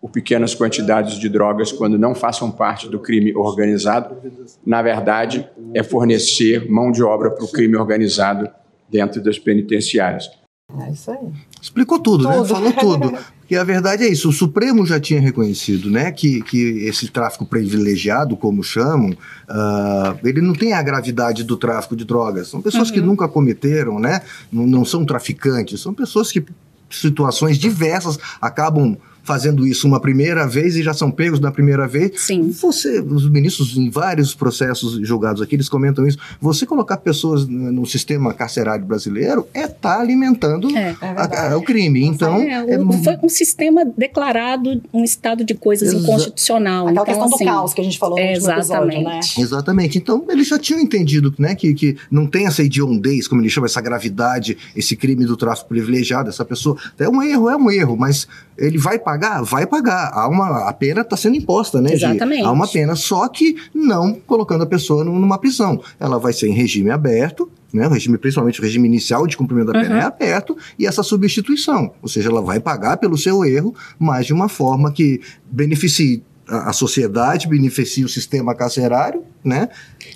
por 0.00 0.10
pequenas 0.10 0.54
quantidades 0.54 1.18
de 1.18 1.28
drogas 1.28 1.72
quando 1.72 1.98
não 1.98 2.14
façam 2.14 2.50
parte 2.50 2.88
do 2.88 3.00
crime 3.00 3.34
organizado, 3.34 4.16
na 4.64 4.80
verdade, 4.82 5.48
é 5.74 5.82
fornecer 5.82 6.70
mão 6.70 6.92
de 6.92 7.02
obra 7.02 7.30
para 7.30 7.44
o 7.44 7.50
crime 7.50 7.76
organizado 7.76 8.48
dentro 8.88 9.22
das 9.22 9.38
penitenciárias. 9.38 10.30
É 10.78 10.90
isso 10.90 11.10
aí. 11.10 11.32
Explicou 11.60 11.98
tudo, 11.98 12.28
né? 12.28 12.34
tudo. 12.36 12.42
né? 12.42 12.48
Falou 12.48 12.72
tudo. 12.72 13.18
E 13.50 13.56
a 13.56 13.64
verdade 13.64 14.02
é 14.02 14.08
isso, 14.08 14.30
o 14.30 14.32
Supremo 14.32 14.86
já 14.86 14.98
tinha 14.98 15.20
reconhecido, 15.20 15.90
né, 15.90 16.10
que, 16.10 16.40
que 16.40 16.86
esse 16.86 17.06
tráfico 17.08 17.44
privilegiado, 17.44 18.34
como 18.34 18.64
chamam, 18.64 19.10
uh, 19.10 20.18
ele 20.24 20.40
não 20.40 20.54
tem 20.54 20.72
a 20.72 20.82
gravidade 20.82 21.44
do 21.44 21.54
tráfico 21.58 21.94
de 21.94 22.02
drogas. 22.02 22.48
São 22.48 22.62
pessoas 22.62 22.88
uhum. 22.88 22.94
que 22.94 23.00
nunca 23.02 23.28
cometeram, 23.28 23.98
né, 23.98 24.22
não, 24.50 24.66
não 24.66 24.84
são 24.86 25.04
traficantes, 25.04 25.82
são 25.82 25.92
pessoas 25.92 26.32
que 26.32 26.42
situações 26.88 27.58
diversas 27.58 28.18
acabam 28.40 28.96
fazendo 29.22 29.66
isso 29.66 29.86
uma 29.86 30.00
primeira 30.00 30.46
vez 30.46 30.76
e 30.76 30.82
já 30.82 30.92
são 30.92 31.10
pegos 31.10 31.38
na 31.40 31.50
primeira 31.50 31.86
vez. 31.86 32.20
Sim. 32.20 32.50
Você, 32.50 33.00
os 33.00 33.28
ministros 33.28 33.76
em 33.76 33.88
vários 33.88 34.34
processos 34.34 35.06
julgados 35.06 35.40
aqui, 35.40 35.54
eles 35.54 35.68
comentam 35.68 36.06
isso. 36.06 36.18
Você 36.40 36.66
colocar 36.66 36.96
pessoas 36.98 37.46
no 37.46 37.86
sistema 37.86 38.34
carcerário 38.34 38.84
brasileiro 38.84 39.46
é 39.54 39.60
estar 39.64 39.74
tá 39.96 40.00
alimentando 40.00 40.68
É. 40.76 40.96
É 41.00 41.06
a- 41.16 41.52
a- 41.52 41.56
o 41.56 41.62
crime. 41.62 42.04
Então, 42.04 42.36
É, 42.36 42.74
é 42.74 42.78
o- 42.80 42.92
foi 43.02 43.16
um 43.22 43.28
sistema 43.28 43.84
declarado 43.96 44.80
um 44.92 45.04
estado 45.04 45.44
de 45.44 45.54
coisas 45.54 45.88
Exa- 45.88 45.98
inconstitucional. 45.98 46.88
Aquela 46.88 46.92
então, 46.92 47.04
questão 47.04 47.28
do 47.28 47.34
assim, 47.34 47.44
caos 47.44 47.74
que 47.74 47.80
a 47.80 47.84
gente 47.84 47.98
falou 47.98 48.18
no 48.18 48.24
último 48.24 48.50
episódio, 48.50 48.86
né? 48.86 48.98
Exatamente. 48.98 49.40
Exatamente. 49.40 49.98
Então, 49.98 50.24
eles 50.28 50.48
já 50.48 50.58
tinham 50.58 50.80
entendido 50.80 51.32
né, 51.38 51.54
que, 51.54 51.72
que 51.74 51.96
não 52.10 52.26
tem 52.26 52.46
essa 52.46 52.62
hediondez, 52.62 53.26
como 53.28 53.40
ele 53.40 53.48
chama, 53.50 53.66
essa 53.66 53.80
gravidade, 53.80 54.56
esse 54.76 54.96
crime 54.96 55.24
do 55.24 55.36
tráfico 55.36 55.68
privilegiado, 55.68 56.28
essa 56.28 56.44
pessoa. 56.44 56.76
É 56.98 57.08
um 57.08 57.22
erro, 57.22 57.48
é 57.48 57.56
um 57.56 57.70
erro, 57.70 57.96
mas 57.96 58.26
ele 58.62 58.78
vai 58.78 58.98
pagar? 58.98 59.42
Vai 59.42 59.66
pagar. 59.66 60.10
Há 60.14 60.28
uma, 60.28 60.68
a 60.68 60.72
pena 60.72 61.00
está 61.02 61.16
sendo 61.16 61.36
imposta, 61.36 61.80
né, 61.80 61.90
Gi? 61.90 61.94
Exatamente. 61.96 62.44
Há 62.44 62.50
uma 62.52 62.66
pena, 62.68 62.94
só 62.96 63.28
que 63.28 63.56
não 63.74 64.14
colocando 64.14 64.62
a 64.62 64.66
pessoa 64.66 65.04
num- 65.04 65.18
numa 65.18 65.36
prisão. 65.38 65.82
Ela 66.00 66.18
vai 66.18 66.32
ser 66.32 66.48
em 66.48 66.52
regime 66.54 66.90
aberto, 66.90 67.50
né, 67.72 67.86
o 67.86 67.90
regime, 67.90 68.16
principalmente 68.18 68.60
o 68.60 68.62
regime 68.62 68.86
inicial 68.86 69.26
de 69.26 69.36
cumprimento 69.36 69.72
da 69.72 69.80
pena 69.80 69.94
Uhum. 69.96 70.00
é 70.00 70.04
aberto, 70.04 70.56
e 70.78 70.86
essa 70.86 71.02
substituição. 71.02 71.92
Ou 72.02 72.08
seja, 72.08 72.28
ela 72.30 72.40
vai 72.42 72.60
pagar 72.60 72.96
pelo 72.98 73.16
seu 73.18 73.44
erro, 73.44 73.74
mas 73.98 74.26
de 74.26 74.32
uma 74.32 74.48
forma 74.48 74.92
que 74.92 75.20
beneficie 75.50 76.22
a 76.46 76.72
sociedade, 76.72 77.48
beneficie 77.48 78.04
o 78.04 78.08
sistema 78.08 78.54
carcerário, 78.54 79.24
né? 79.44 79.68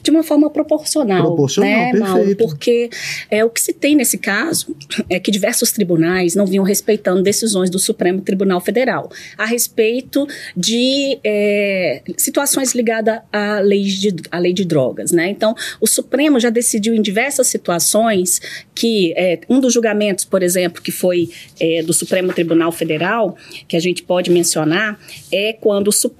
de 0.03 0.11
uma 0.11 0.23
forma 0.23 0.49
proporcional, 0.51 1.23
Proporcional, 1.23 1.71
né, 1.71 1.93
Mauro? 1.95 2.17
perfeito. 2.17 2.45
Porque 2.45 2.91
é, 3.31 3.45
o 3.45 3.51
que 3.51 3.61
se 3.61 3.73
tem 3.73 3.95
nesse 3.95 4.19
caso 4.19 4.77
é 5.09 5.19
que 5.19 5.31
diversos 5.31 5.73
tribunais 5.73 6.35
não 6.35 6.47
vinham 6.47 6.65
respeitando 6.65 7.23
decisões 7.23 7.71
do 7.71 7.79
Supremo 7.79 8.21
Tribunal 8.21 8.61
Federal 8.61 9.11
a 9.37 9.45
respeito 9.45 10.27
de 10.57 11.19
é, 11.25 12.03
situações 12.17 12.75
ligadas 12.75 13.21
à 13.33 13.59
lei 13.61 13.83
de, 13.83 14.15
à 14.31 14.39
lei 14.39 14.53
de 14.53 14.65
drogas, 14.65 15.13
né? 15.13 15.29
Então, 15.29 15.55
o 15.81 15.87
Supremo 15.87 16.39
já 16.39 16.51
decidiu 16.51 16.95
em 16.95 17.03
diversas 17.03 17.47
situações 17.47 18.41
que 18.75 19.13
é, 19.17 19.41
um 19.49 19.61
dos 19.61 19.73
julgamentos, 19.73 20.25
por 20.25 20.43
exemplo, 20.43 20.83
que 20.83 20.93
foi 20.93 21.31
é, 21.59 21.83
do 21.83 21.93
Supremo 21.93 22.33
Tribunal 22.33 22.71
Federal, 22.73 23.37
que 23.67 23.77
a 23.77 23.81
gente 23.81 24.03
pode 24.03 24.31
mencionar, 24.31 24.99
é 25.33 25.53
quando 25.53 25.89
o 25.89 25.93
Supremo 25.93 26.16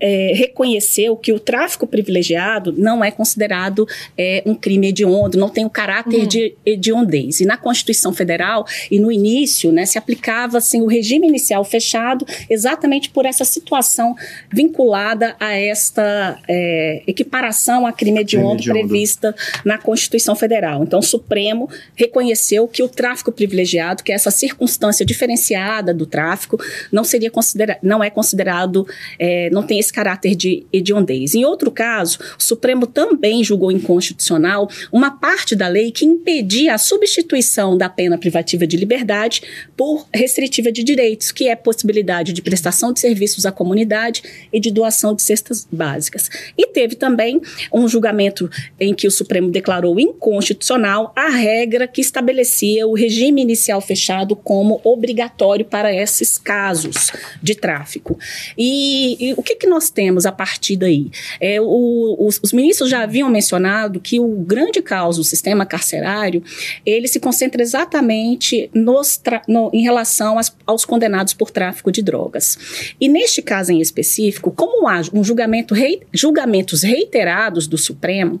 é, 0.00 0.32
reconheceu 0.34 1.16
que 1.16 1.32
o 1.32 1.38
tráfico 1.38 1.86
privilegiado 1.86 2.72
não 2.76 3.04
é 3.04 3.10
considerado 3.10 3.86
é, 4.16 4.42
um 4.46 4.54
crime 4.54 4.88
hediondo, 4.88 5.38
não 5.38 5.48
tem 5.48 5.64
o 5.64 5.70
caráter 5.70 6.20
Uhum. 6.20 6.26
de 6.26 6.54
hediondez. 6.64 7.40
E 7.40 7.46
na 7.46 7.56
Constituição 7.56 8.12
Federal, 8.12 8.66
e 8.90 8.98
no 8.98 9.10
início, 9.10 9.72
né, 9.72 9.84
se 9.86 9.98
aplicava 9.98 10.58
assim, 10.58 10.80
o 10.82 10.86
regime 10.86 11.26
inicial 11.26 11.64
fechado 11.64 12.26
exatamente 12.48 13.10
por 13.10 13.26
essa 13.26 13.44
situação 13.44 14.14
vinculada 14.52 15.36
a 15.38 15.52
esta 15.52 16.38
é, 16.48 17.02
equiparação 17.06 17.86
a 17.86 17.92
crime 17.92 18.20
hediondo 18.20 18.60
hediondo. 18.60 18.80
prevista 18.80 19.34
na 19.64 19.78
Constituição 19.78 20.34
Federal. 20.34 20.82
Então, 20.82 21.00
o 21.00 21.02
Supremo 21.02 21.68
reconheceu 21.94 22.68
que 22.68 22.82
o 22.82 22.88
tráfico 22.88 23.32
privilegiado, 23.32 24.02
que 24.02 24.12
é 24.12 24.14
essa 24.14 24.30
circunstância 24.30 25.04
diferenciada 25.04 25.92
do 25.92 26.06
tráfico, 26.06 26.58
não 26.90 27.04
seria 27.04 27.30
considera 27.30 27.78
não 27.82 28.02
é 28.02 28.10
considerado, 28.10 28.86
é, 29.18 29.25
não 29.50 29.62
tem 29.62 29.78
esse 29.78 29.92
caráter 29.92 30.34
de 30.34 30.66
hediondez. 30.72 31.34
Em 31.34 31.44
outro 31.44 31.70
caso, 31.70 32.18
o 32.38 32.42
Supremo 32.42 32.86
também 32.86 33.42
julgou 33.42 33.70
inconstitucional 33.70 34.68
uma 34.92 35.10
parte 35.10 35.54
da 35.54 35.68
lei 35.68 35.90
que 35.90 36.04
impedia 36.04 36.74
a 36.74 36.78
substituição 36.78 37.76
da 37.76 37.88
pena 37.88 38.18
privativa 38.18 38.66
de 38.66 38.76
liberdade 38.76 39.42
por 39.76 40.06
restritiva 40.12 40.70
de 40.72 40.82
direitos, 40.82 41.30
que 41.30 41.48
é 41.48 41.56
possibilidade 41.56 42.32
de 42.32 42.42
prestação 42.42 42.92
de 42.92 43.00
serviços 43.00 43.46
à 43.46 43.52
comunidade 43.52 44.22
e 44.52 44.60
de 44.60 44.70
doação 44.70 45.14
de 45.14 45.22
cestas 45.22 45.66
básicas. 45.70 46.28
E 46.56 46.66
teve 46.66 46.94
também 46.94 47.40
um 47.72 47.88
julgamento 47.88 48.50
em 48.78 48.94
que 48.94 49.06
o 49.06 49.10
Supremo 49.10 49.50
declarou 49.50 49.98
inconstitucional 49.98 51.12
a 51.16 51.28
regra 51.28 51.86
que 51.86 52.00
estabelecia 52.00 52.86
o 52.86 52.94
regime 52.94 53.42
inicial 53.42 53.80
fechado 53.80 54.34
como 54.36 54.80
obrigatório 54.84 55.64
para 55.64 55.94
esses 55.94 56.38
casos 56.38 57.10
de 57.42 57.54
tráfico. 57.54 58.18
E, 58.56 59.15
e 59.20 59.34
o 59.36 59.42
que, 59.42 59.54
que 59.56 59.66
nós 59.66 59.90
temos 59.90 60.26
a 60.26 60.32
partir 60.32 60.76
daí? 60.76 61.10
É, 61.40 61.60
o- 61.60 62.16
os, 62.18 62.40
os 62.42 62.52
ministros 62.52 62.88
já 62.90 63.02
haviam 63.02 63.28
mencionado 63.28 64.00
que 64.00 64.18
o 64.20 64.28
grande 64.28 64.80
caos 64.82 65.16
do 65.16 65.24
sistema 65.24 65.64
carcerário 65.66 66.42
ele 66.84 67.08
se 67.08 67.18
concentra 67.20 67.62
exatamente 67.62 68.70
nos 68.74 69.20
no- 69.48 69.70
em 69.72 69.82
relação 69.82 70.38
às- 70.38 70.54
aos 70.66 70.84
condenados 70.84 71.32
por 71.34 71.50
tráfico 71.50 71.90
de 71.92 72.02
drogas. 72.02 72.94
E 73.00 73.08
neste 73.08 73.40
caso 73.42 73.72
em 73.72 73.80
específico, 73.80 74.50
como 74.50 74.88
há 74.88 75.00
um 75.12 75.22
julgamento 75.24 75.74
rei- 75.74 76.00
julgamentos 76.12 76.82
reiterados 76.82 77.66
do 77.66 77.76
Supremo, 77.78 78.40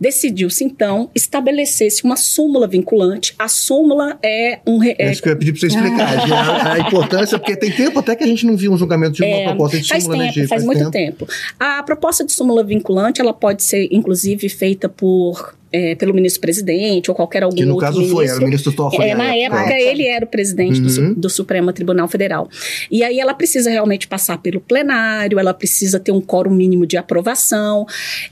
decidiu-se 0.00 0.64
então 0.64 1.10
estabelecer-se 1.14 2.04
uma 2.04 2.16
súmula 2.16 2.66
vinculante. 2.66 3.34
A 3.38 3.48
súmula 3.48 4.18
é 4.22 4.60
um 4.66 4.82
É 4.82 4.94
é, 4.98 5.12
isso 5.12 5.22
que 5.22 5.28
eu 5.28 5.32
ia 5.32 5.38
pedir 5.38 5.52
para 5.52 5.60
você 5.60 5.66
explicar. 5.68 6.14
A, 6.34 6.72
a 6.74 6.78
importância, 6.78 7.38
porque 7.38 7.56
tem 7.56 7.70
tempo 7.70 7.98
até 7.98 8.14
que 8.16 8.24
a 8.24 8.26
gente 8.26 8.44
não 8.46 8.56
viu 8.56 8.72
um 8.72 8.76
julgamento 8.76 9.14
de 9.14 9.22
uma 9.22 9.36
É, 9.36 9.44
proposta 9.44 9.78
de 9.78 9.88
faz 9.88 10.02
súmula, 10.04 10.13
tempo, 10.18 10.32
Gi? 10.32 10.46
faz, 10.46 10.64
muito 10.64 10.90
tempo. 10.90 11.26
A 11.58 11.82
proposta 11.82 12.24
de 12.24 12.32
súmula 12.32 12.62
vinculante, 12.62 13.20
ela 13.20 13.32
pode 13.32 13.62
ser, 13.62 13.88
inclusive, 13.90 14.48
feita 14.48 14.88
por, 14.88 15.54
é, 15.74 15.94
pelo 15.96 16.14
ministro-presidente 16.14 17.10
ou 17.10 17.16
qualquer 17.16 17.42
algum 17.42 17.56
Que 17.56 17.64
no 17.64 17.72
outro 17.74 17.86
caso 17.86 17.98
ministro. 17.98 18.16
foi, 18.16 18.28
era 18.28 18.38
o 18.38 18.44
ministro 18.44 18.72
Toffoli. 18.72 19.08
É, 19.08 19.14
na 19.16 19.34
época, 19.34 19.60
época. 19.62 19.80
ele 19.80 20.06
era 20.06 20.24
o 20.24 20.28
presidente 20.28 20.80
do, 20.80 20.94
Uhum. 20.94 21.14
do 21.14 21.28
Supremo 21.28 21.72
Tribunal 21.72 22.06
Federal. 22.06 22.48
E 22.90 23.02
aí 23.02 23.18
ela 23.18 23.34
precisa 23.34 23.68
realmente 23.70 24.06
passar 24.06 24.38
pelo 24.38 24.60
plenário, 24.60 25.38
ela 25.40 25.52
precisa 25.52 25.98
ter 25.98 26.12
um 26.12 26.20
quórum 26.20 26.52
mínimo 26.52 26.86
de 26.86 26.96
aprovação. 26.96 27.84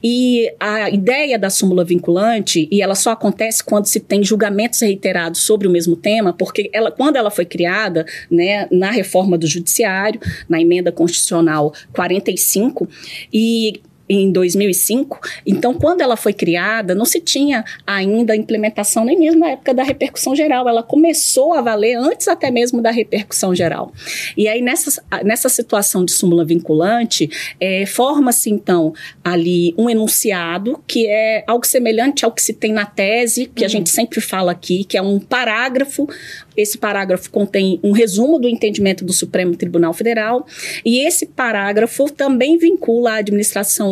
E 0.02 0.52
a 0.60 0.88
ideia 0.90 1.36
da 1.36 1.50
súmula 1.50 1.84
vinculante, 1.84 2.68
e 2.70 2.80
ela 2.80 2.94
só 2.94 3.10
acontece 3.10 3.64
quando 3.64 3.86
se 3.86 3.98
tem 3.98 4.22
julgamentos 4.22 4.80
reiterados 4.80 5.40
sobre 5.40 5.66
o 5.66 5.70
mesmo 5.70 5.96
tema, 5.96 6.32
porque 6.32 6.70
ela, 6.72 6.92
quando 6.92 7.16
ela 7.16 7.30
foi 7.30 7.44
criada, 7.44 8.06
né, 8.30 8.68
na 8.70 8.90
reforma 8.92 9.36
do 9.36 9.46
Judiciário, 9.46 10.20
na 10.48 10.60
emenda 10.60 10.92
constitucional 10.92 11.72
45, 11.92 12.88
e 13.32 13.80
em 14.08 14.30
2005. 14.30 15.20
Então, 15.46 15.74
quando 15.74 16.00
ela 16.00 16.16
foi 16.16 16.32
criada, 16.32 16.94
não 16.94 17.04
se 17.04 17.20
tinha 17.20 17.64
ainda 17.86 18.36
implementação, 18.36 19.04
nem 19.04 19.18
mesmo 19.18 19.40
na 19.40 19.50
época 19.50 19.72
da 19.72 19.82
repercussão 19.82 20.34
geral. 20.34 20.68
Ela 20.68 20.82
começou 20.82 21.54
a 21.54 21.60
valer 21.60 21.96
antes 21.96 22.28
até 22.28 22.50
mesmo 22.50 22.82
da 22.82 22.90
repercussão 22.90 23.54
geral. 23.54 23.92
E 24.36 24.48
aí, 24.48 24.60
nessa, 24.60 25.02
nessa 25.24 25.48
situação 25.48 26.04
de 26.04 26.12
súmula 26.12 26.44
vinculante, 26.44 27.30
eh, 27.60 27.86
forma-se, 27.86 28.50
então, 28.50 28.92
ali 29.24 29.74
um 29.78 29.88
enunciado 29.88 30.82
que 30.86 31.06
é 31.06 31.44
algo 31.46 31.66
semelhante 31.66 32.24
ao 32.24 32.32
que 32.32 32.42
se 32.42 32.52
tem 32.52 32.72
na 32.72 32.86
tese, 32.86 33.46
que 33.46 33.64
a 33.64 33.68
gente 33.68 33.90
sempre 33.90 34.20
fala 34.20 34.52
aqui, 34.52 34.84
que 34.84 34.96
é 34.96 35.02
um 35.02 35.18
parágrafo. 35.18 36.08
Esse 36.56 36.76
parágrafo 36.76 37.30
contém 37.30 37.80
um 37.82 37.92
resumo 37.92 38.38
do 38.38 38.48
entendimento 38.48 39.04
do 39.04 39.12
Supremo 39.12 39.56
Tribunal 39.56 39.92
Federal, 39.94 40.46
e 40.84 41.06
esse 41.06 41.26
parágrafo 41.26 42.10
também 42.10 42.58
vincula 42.58 43.12
a 43.12 43.16
administração 43.16 43.91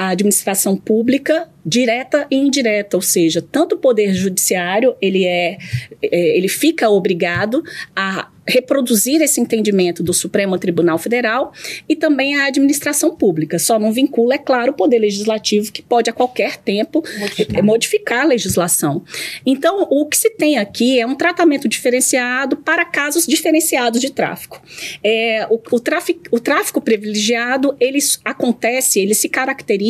a 0.00 0.08
administração 0.08 0.78
pública 0.78 1.46
direta 1.64 2.26
e 2.30 2.36
indireta, 2.36 2.96
ou 2.96 3.02
seja, 3.02 3.42
tanto 3.42 3.74
o 3.74 3.78
poder 3.78 4.14
judiciário 4.14 4.96
ele 5.00 5.26
é, 5.26 5.58
é, 6.02 6.36
ele 6.38 6.48
fica 6.48 6.88
obrigado 6.88 7.62
a 7.94 8.30
reproduzir 8.48 9.20
esse 9.20 9.40
entendimento 9.40 10.02
do 10.02 10.12
Supremo 10.12 10.58
Tribunal 10.58 10.98
Federal 10.98 11.52
e 11.88 11.94
também 11.94 12.34
a 12.34 12.46
administração 12.46 13.14
pública. 13.14 13.58
Só 13.58 13.78
não 13.78 13.92
vincula, 13.92 14.34
é 14.34 14.38
claro, 14.38 14.72
o 14.72 14.74
poder 14.74 14.98
legislativo 14.98 15.70
que 15.70 15.82
pode 15.82 16.10
a 16.10 16.12
qualquer 16.12 16.56
tempo 16.56 17.04
Modificar. 17.18 17.62
modificar 17.62 18.20
a 18.22 18.24
legislação. 18.24 19.04
Então, 19.46 19.86
o 19.88 20.06
que 20.06 20.16
se 20.16 20.30
tem 20.30 20.58
aqui 20.58 20.98
é 20.98 21.06
um 21.06 21.14
tratamento 21.14 21.68
diferenciado 21.68 22.56
para 22.56 22.84
casos 22.84 23.24
diferenciados 23.24 24.00
de 24.00 24.10
tráfico. 24.10 24.60
É, 25.04 25.46
o, 25.48 25.60
o, 25.70 25.78
tráfico 25.78 26.20
o 26.32 26.40
tráfico 26.40 26.80
privilegiado, 26.80 27.76
ele 27.78 27.98
acontece, 28.24 28.98
ele 28.98 29.14
se 29.14 29.28
caracteriza 29.28 29.89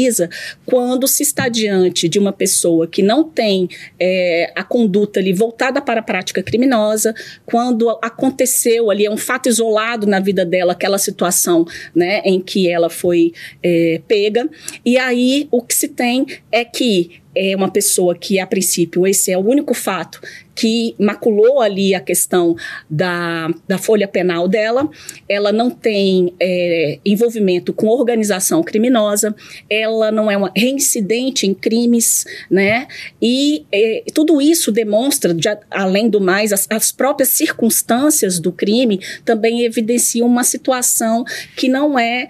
quando 0.64 1.06
se 1.06 1.22
está 1.22 1.48
diante 1.48 2.08
de 2.08 2.18
uma 2.18 2.32
pessoa 2.32 2.86
que 2.86 3.02
não 3.02 3.24
tem 3.24 3.68
é, 3.98 4.52
a 4.54 4.62
conduta 4.62 5.20
ali 5.20 5.32
voltada 5.32 5.80
para 5.80 6.00
a 6.00 6.02
prática 6.02 6.42
criminosa, 6.42 7.14
quando 7.44 7.90
aconteceu 8.02 8.90
ali, 8.90 9.06
é 9.06 9.10
um 9.10 9.16
fato 9.16 9.48
isolado 9.48 10.06
na 10.06 10.20
vida 10.20 10.44
dela, 10.44 10.72
aquela 10.72 10.98
situação 10.98 11.66
né, 11.94 12.20
em 12.24 12.40
que 12.40 12.68
ela 12.68 12.88
foi 12.88 13.32
é, 13.62 14.00
pega, 14.06 14.48
e 14.84 14.96
aí 14.98 15.48
o 15.50 15.62
que 15.62 15.74
se 15.74 15.88
tem 15.88 16.26
é 16.50 16.64
que 16.64 17.19
é 17.34 17.54
uma 17.54 17.70
pessoa 17.70 18.14
que, 18.14 18.38
a 18.38 18.46
princípio, 18.46 19.06
esse 19.06 19.30
é 19.30 19.38
o 19.38 19.40
único 19.40 19.74
fato 19.74 20.20
que 20.54 20.94
maculou 20.98 21.62
ali 21.62 21.94
a 21.94 22.00
questão 22.00 22.54
da, 22.88 23.48
da 23.66 23.78
folha 23.78 24.06
penal 24.06 24.46
dela, 24.46 24.90
ela 25.26 25.52
não 25.52 25.70
tem 25.70 26.34
é, 26.38 26.98
envolvimento 27.02 27.72
com 27.72 27.86
organização 27.86 28.62
criminosa, 28.62 29.34
ela 29.70 30.10
não 30.10 30.30
é 30.30 30.36
uma 30.36 30.52
reincidente 30.54 31.46
em 31.46 31.54
crimes, 31.54 32.26
né? 32.50 32.86
E 33.22 33.64
é, 33.72 34.04
tudo 34.12 34.42
isso 34.42 34.70
demonstra, 34.70 35.32
de, 35.32 35.48
além 35.70 36.10
do 36.10 36.20
mais, 36.20 36.52
as, 36.52 36.66
as 36.68 36.92
próprias 36.92 37.30
circunstâncias 37.30 38.38
do 38.38 38.52
crime 38.52 39.00
também 39.24 39.62
evidenciam 39.62 40.26
uma 40.26 40.44
situação 40.44 41.24
que 41.56 41.68
não 41.68 41.98
é 41.98 42.28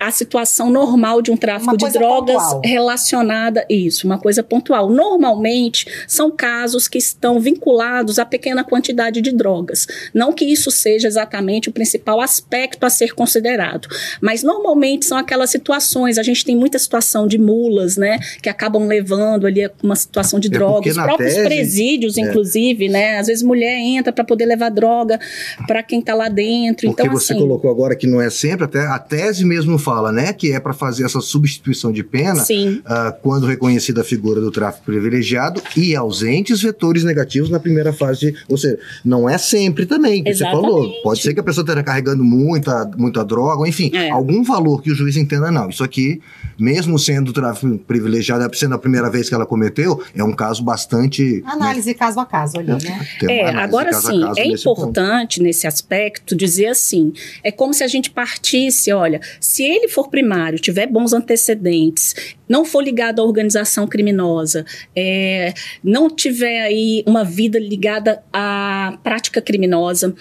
a 0.00 0.10
situação 0.10 0.70
normal 0.70 1.20
de 1.20 1.30
um 1.30 1.36
tráfico 1.36 1.76
de 1.76 1.90
drogas 1.90 2.34
pontual. 2.34 2.62
relacionada 2.64 3.66
isso, 3.68 4.06
uma 4.06 4.18
coisa 4.18 4.42
pontual. 4.42 4.88
Normalmente 4.88 5.86
são 6.08 6.30
casos 6.30 6.88
que 6.88 6.96
estão 6.96 7.38
vinculados 7.38 8.18
a 8.18 8.24
pequena 8.24 8.64
quantidade 8.64 9.20
de 9.20 9.30
drogas. 9.30 9.86
Não 10.14 10.32
que 10.32 10.46
isso 10.46 10.70
seja 10.70 11.06
exatamente 11.06 11.68
o 11.68 11.72
principal 11.72 12.18
aspecto 12.18 12.86
a 12.86 12.90
ser 12.90 13.14
considerado, 13.14 13.88
mas 14.22 14.42
normalmente 14.42 15.04
são 15.04 15.18
aquelas 15.18 15.50
situações. 15.50 16.16
A 16.16 16.22
gente 16.22 16.46
tem 16.46 16.56
muita 16.56 16.78
situação 16.78 17.26
de 17.26 17.36
mulas, 17.36 17.98
né, 17.98 18.18
que 18.42 18.48
acabam 18.48 18.86
levando 18.86 19.46
ali 19.46 19.68
uma 19.82 19.96
situação 19.96 20.40
de 20.40 20.48
é 20.48 20.50
drogas. 20.50 20.96
Os 20.96 21.02
próprios 21.02 21.34
tese, 21.34 21.46
presídios, 21.46 22.16
é. 22.16 22.22
inclusive, 22.22 22.88
né, 22.88 23.18
às 23.18 23.26
vezes 23.26 23.42
mulher 23.42 23.76
entra 23.76 24.14
para 24.14 24.24
poder 24.24 24.46
levar 24.46 24.70
droga 24.70 25.20
para 25.66 25.82
quem 25.82 26.00
está 26.00 26.14
lá 26.14 26.30
dentro. 26.30 26.88
Porque 26.88 27.02
então, 27.02 27.12
você 27.12 27.34
assim, 27.34 27.42
colocou 27.42 27.70
agora 27.70 27.94
que 27.94 28.06
não 28.06 28.18
é 28.18 28.30
sempre, 28.30 28.64
até 28.64 28.86
a 28.86 28.98
tese 28.98 29.44
mesmo 29.44 29.78
fala 29.78 29.89
fala, 29.90 30.12
né, 30.12 30.32
que 30.32 30.52
é 30.52 30.60
para 30.60 30.72
fazer 30.72 31.04
essa 31.04 31.20
substituição 31.20 31.90
de 31.90 32.04
pena 32.04 32.44
uh, 32.44 33.12
quando 33.22 33.44
reconhecida 33.44 34.02
a 34.02 34.04
figura 34.04 34.40
do 34.40 34.48
tráfico 34.48 34.84
privilegiado 34.84 35.60
e 35.76 35.96
ausentes 35.96 36.62
vetores 36.62 37.02
negativos 37.02 37.50
na 37.50 37.58
primeira 37.58 37.92
fase. 37.92 38.20
De, 38.30 38.36
ou 38.48 38.56
seja, 38.56 38.78
não 39.04 39.28
é 39.28 39.36
sempre 39.36 39.86
também, 39.86 40.22
que 40.22 40.30
Exatamente. 40.30 40.62
você 40.62 40.70
falou. 40.70 41.02
Pode 41.02 41.20
ser 41.20 41.34
que 41.34 41.40
a 41.40 41.42
pessoa 41.42 41.64
esteja 41.64 41.82
carregando 41.82 42.22
muita, 42.22 42.88
muita 42.96 43.24
droga, 43.24 43.68
enfim, 43.68 43.90
é. 43.92 44.10
algum 44.10 44.44
valor 44.44 44.80
que 44.80 44.92
o 44.92 44.94
juiz 44.94 45.16
entenda, 45.16 45.50
não. 45.50 45.68
Isso 45.68 45.82
aqui, 45.82 46.20
mesmo 46.56 46.96
sendo 46.96 47.32
tráfico 47.32 47.76
privilegiado, 47.78 48.48
sendo 48.56 48.76
a 48.76 48.78
primeira 48.78 49.10
vez 49.10 49.28
que 49.28 49.34
ela 49.34 49.44
cometeu, 49.44 50.00
é 50.14 50.22
um 50.22 50.32
caso 50.32 50.62
bastante. 50.62 51.42
Né, 51.42 51.42
análise 51.46 51.88
né? 51.88 51.94
caso 51.94 52.20
a 52.20 52.26
caso 52.26 52.60
ali, 52.60 52.68
né? 52.68 53.06
É, 53.28 53.48
agora 53.56 53.92
sim, 53.92 54.22
é 54.36 54.46
importante 54.46 55.38
ponto. 55.38 55.44
nesse 55.44 55.66
aspecto 55.66 56.36
dizer 56.36 56.66
assim: 56.66 57.12
é 57.42 57.50
como 57.50 57.74
se 57.74 57.82
a 57.82 57.88
gente 57.88 58.08
partisse, 58.08 58.92
olha, 58.92 59.20
se 59.40 59.64
ele 59.64 59.79
ele 59.80 59.88
for 59.88 60.08
primário, 60.08 60.58
tiver 60.58 60.86
bons 60.86 61.12
antecedentes, 61.12 62.14
não 62.48 62.64
for 62.64 62.82
ligado 62.82 63.20
à 63.20 63.24
organização 63.24 63.86
criminosa, 63.86 64.64
é, 64.94 65.52
não 65.82 66.08
tiver 66.08 66.60
aí 66.62 67.02
uma 67.06 67.24
vida 67.24 67.58
ligada 67.58 68.22
à 68.32 68.98
prática 69.02 69.40
criminosa, 69.40 70.14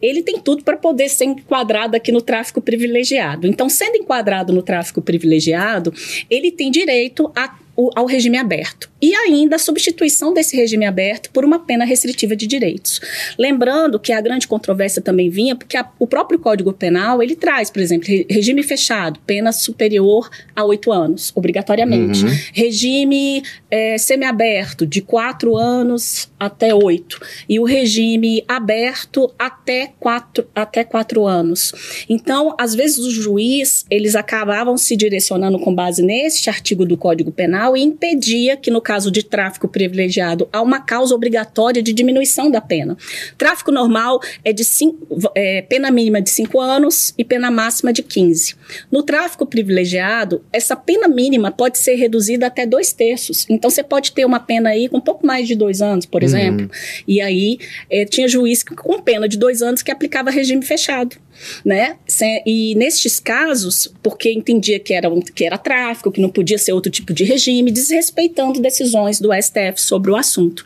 ele 0.00 0.22
tem 0.22 0.40
tudo 0.40 0.62
para 0.62 0.76
poder 0.76 1.08
ser 1.08 1.24
enquadrado 1.24 1.96
aqui 1.96 2.12
no 2.12 2.20
tráfico 2.20 2.60
privilegiado. 2.60 3.46
Então, 3.46 3.68
sendo 3.68 3.96
enquadrado 3.96 4.52
no 4.52 4.62
tráfico 4.62 5.00
privilegiado, 5.00 5.92
ele 6.28 6.50
tem 6.50 6.70
direito 6.70 7.30
a 7.34 7.65
o, 7.76 7.90
ao 7.94 8.06
regime 8.06 8.38
aberto. 8.38 8.90
E 9.00 9.14
ainda 9.14 9.56
a 9.56 9.58
substituição 9.58 10.32
desse 10.32 10.56
regime 10.56 10.86
aberto 10.86 11.30
por 11.30 11.44
uma 11.44 11.58
pena 11.58 11.84
restritiva 11.84 12.34
de 12.34 12.46
direitos. 12.46 13.00
Lembrando 13.38 14.00
que 14.00 14.12
a 14.12 14.20
grande 14.20 14.48
controvérsia 14.48 15.02
também 15.02 15.28
vinha 15.28 15.54
porque 15.54 15.76
a, 15.76 15.86
o 15.98 16.06
próprio 16.06 16.38
Código 16.38 16.72
Penal, 16.72 17.22
ele 17.22 17.36
traz, 17.36 17.70
por 17.70 17.80
exemplo, 17.80 18.08
re, 18.08 18.26
regime 18.30 18.62
fechado, 18.62 19.20
pena 19.26 19.52
superior 19.52 20.30
a 20.54 20.64
oito 20.64 20.90
anos, 20.90 21.30
obrigatoriamente. 21.34 22.24
Uhum. 22.24 22.30
Regime 22.52 23.42
é, 23.70 23.98
semiaberto, 23.98 24.86
de 24.86 25.02
quatro 25.02 25.56
anos 25.56 26.30
até 26.40 26.74
oito. 26.74 27.20
E 27.48 27.60
o 27.60 27.64
regime 27.64 28.42
aberto 28.48 29.30
até 29.38 29.92
quatro, 30.00 30.46
até 30.54 30.84
quatro 30.84 31.26
anos. 31.26 32.06
Então, 32.08 32.54
às 32.58 32.74
vezes, 32.74 32.98
os 32.98 33.12
juízes, 33.12 33.84
eles 33.90 34.14
acabavam 34.16 34.76
se 34.78 34.96
direcionando 34.96 35.58
com 35.58 35.74
base 35.74 36.02
neste 36.02 36.48
artigo 36.48 36.86
do 36.86 36.96
Código 36.96 37.30
Penal 37.30 37.65
e 37.74 37.80
impedia 37.80 38.54
que, 38.54 38.70
no 38.70 38.82
caso 38.82 39.10
de 39.10 39.22
tráfico 39.22 39.66
privilegiado, 39.66 40.46
há 40.52 40.60
uma 40.60 40.80
causa 40.80 41.14
obrigatória 41.14 41.82
de 41.82 41.94
diminuição 41.94 42.50
da 42.50 42.60
pena. 42.60 42.98
Tráfico 43.38 43.72
normal 43.72 44.20
é 44.44 44.52
de 44.52 44.62
cinco, 44.62 45.06
é, 45.34 45.62
pena 45.62 45.90
mínima 45.90 46.20
de 46.20 46.28
5 46.28 46.60
anos 46.60 47.14
e 47.16 47.24
pena 47.24 47.50
máxima 47.50 47.94
de 47.94 48.02
15. 48.02 48.54
No 48.92 49.02
tráfico 49.02 49.46
privilegiado, 49.46 50.44
essa 50.52 50.76
pena 50.76 51.08
mínima 51.08 51.50
pode 51.50 51.78
ser 51.78 51.94
reduzida 51.94 52.46
até 52.46 52.66
dois 52.66 52.92
terços. 52.92 53.46
Então, 53.48 53.70
você 53.70 53.82
pode 53.82 54.12
ter 54.12 54.26
uma 54.26 54.40
pena 54.40 54.70
aí 54.70 54.88
com 54.88 54.98
um 54.98 55.00
pouco 55.00 55.26
mais 55.26 55.48
de 55.48 55.54
dois 55.54 55.80
anos, 55.80 56.04
por 56.04 56.20
uhum. 56.20 56.28
exemplo. 56.28 56.70
E 57.08 57.20
aí, 57.22 57.58
é, 57.88 58.04
tinha 58.04 58.28
juiz 58.28 58.62
com 58.62 59.00
pena 59.00 59.26
de 59.26 59.38
dois 59.38 59.62
anos 59.62 59.82
que 59.82 59.90
aplicava 59.90 60.30
regime 60.30 60.62
fechado 60.62 61.16
né? 61.64 61.96
E 62.44 62.74
nestes 62.74 63.18
casos, 63.20 63.92
porque 64.02 64.32
entendia 64.32 64.78
que 64.78 64.94
era, 64.94 65.08
um, 65.08 65.20
que 65.20 65.44
era 65.44 65.58
tráfico, 65.58 66.10
que 66.10 66.20
não 66.20 66.28
podia 66.28 66.58
ser 66.58 66.72
outro 66.72 66.90
tipo 66.90 67.12
de 67.12 67.24
regime, 67.24 67.70
desrespeitando 67.70 68.60
decisões 68.60 69.20
do 69.20 69.30
STF 69.32 69.80
sobre 69.80 70.10
o 70.10 70.16
assunto. 70.16 70.64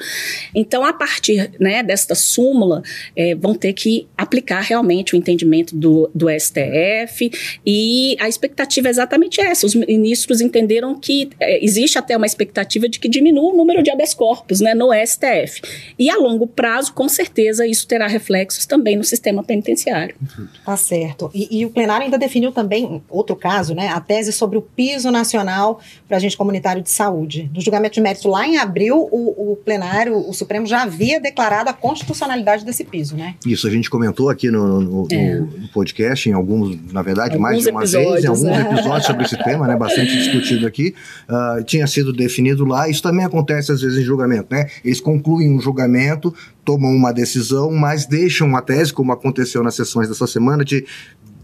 Então, 0.55 0.85
a 0.85 0.93
partir 0.93 1.51
né, 1.59 1.83
desta 1.83 2.15
súmula, 2.15 2.83
é, 3.17 3.35
vão 3.35 3.55
ter 3.55 3.73
que 3.73 4.07
aplicar 4.17 4.61
realmente 4.61 5.15
o 5.15 5.17
entendimento 5.17 5.75
do, 5.77 6.11
do 6.15 6.27
STF 6.29 7.31
e 7.65 8.17
a 8.21 8.29
expectativa 8.29 8.89
é 8.89 8.91
exatamente 8.91 9.41
essa. 9.41 9.67
Os 9.67 9.75
ministros 9.75 10.41
entenderam 10.41 10.99
que 10.99 11.31
é, 11.39 11.65
existe 11.65 11.99
até 11.99 12.17
uma 12.17 12.27
expectativa 12.27 12.89
de 12.89 12.99
que 12.99 13.09
diminua 13.09 13.53
o 13.53 13.57
número 13.57 13.83
de 13.83 13.91
habeas 13.91 14.15
corpus 14.15 14.61
né, 14.61 14.75
no 14.75 14.91
STF. 14.93 15.61
E 15.99 16.11
a 16.11 16.17
longo 16.17 16.47
prazo, 16.47 16.93
com 16.93 17.09
certeza, 17.09 17.67
isso 17.67 17.87
terá 17.87 18.07
reflexos 18.07 18.67
também 18.67 18.97
no 18.97 19.05
sistema 19.05 19.43
penitenciário. 19.43 20.15
Tá 20.65 20.77
certo. 20.77 21.31
E, 21.35 21.61
e, 21.61 21.67
o 21.67 21.71
plenário 21.71 22.05
ainda 22.05 22.19
definiu 22.19 22.53
também, 22.53 23.03
outro 23.09 23.35
caso, 23.35 23.75
né, 23.75 23.89
a 23.89 24.01
tese 24.01 24.33
sobre 24.33 24.59
o 24.59 24.63
piso 24.63 25.11
nacional 25.11 25.81
para 26.07 26.19
agente 26.19 26.37
comunitário 26.37 26.83
de 26.83 26.91
saúde. 26.91 27.51
No 27.55 27.61
julgamento 27.61 27.95
de 27.95 28.01
mérito 28.01 28.29
lá 28.29 28.47
em 28.47 28.59
abril, 28.59 29.09
o, 29.11 29.53
o, 29.53 29.57
plenário, 29.57 30.17
o 30.17 30.33
Supremo 30.35 30.67
já 30.67 30.83
havia 30.83 31.19
declarado 31.19 31.71
a 31.71 31.73
constitucionalidade 31.73 32.65
desse 32.65 32.85
piso, 32.85 33.17
né? 33.17 33.35
Isso, 33.47 33.67
a 33.67 33.71
gente 33.71 33.89
comentou 33.89 34.29
aqui 34.29 34.51
no, 34.51 34.81
no, 34.81 35.09
é. 35.11 35.41
no 35.41 35.69
podcast, 35.73 36.29
em 36.29 36.33
alguns, 36.33 36.79
na 36.93 37.03
verdade, 37.03 37.35
alguns 37.35 37.43
mais 37.43 37.63
de 37.63 37.71
uma 37.71 37.81
vez, 37.81 38.25
em 38.25 38.29
alguns 38.29 38.59
episódios 38.59 39.07
sobre 39.07 39.25
esse 39.25 39.43
tema, 39.43 39.67
né, 39.67 39.77
bastante 39.77 40.13
discutido 40.13 40.67
aqui, 40.67 40.95
uh, 41.29 41.65
tinha 41.65 41.87
sido 41.87 42.13
definido 42.13 42.65
lá, 42.65 42.89
isso 42.89 43.03
também 43.03 43.25
acontece 43.25 43.73
às 43.73 43.81
vezes 43.81 43.99
em 43.99 44.05
julgamento, 44.05 44.49
né? 44.51 44.69
Eles 44.85 45.01
concluem 45.01 45.51
um 45.51 45.61
julgamento, 45.61 46.35
tomam 46.71 46.95
uma 46.95 47.13
decisão, 47.13 47.73
mas 47.73 48.07
deixam 48.07 48.55
a 48.57 48.63
tese, 48.63 48.93
como 48.93 49.11
aconteceu 49.11 49.61
nas 49.61 49.75
sessões 49.75 50.09
dessa 50.09 50.25
semana, 50.25 50.65
de 50.65 50.87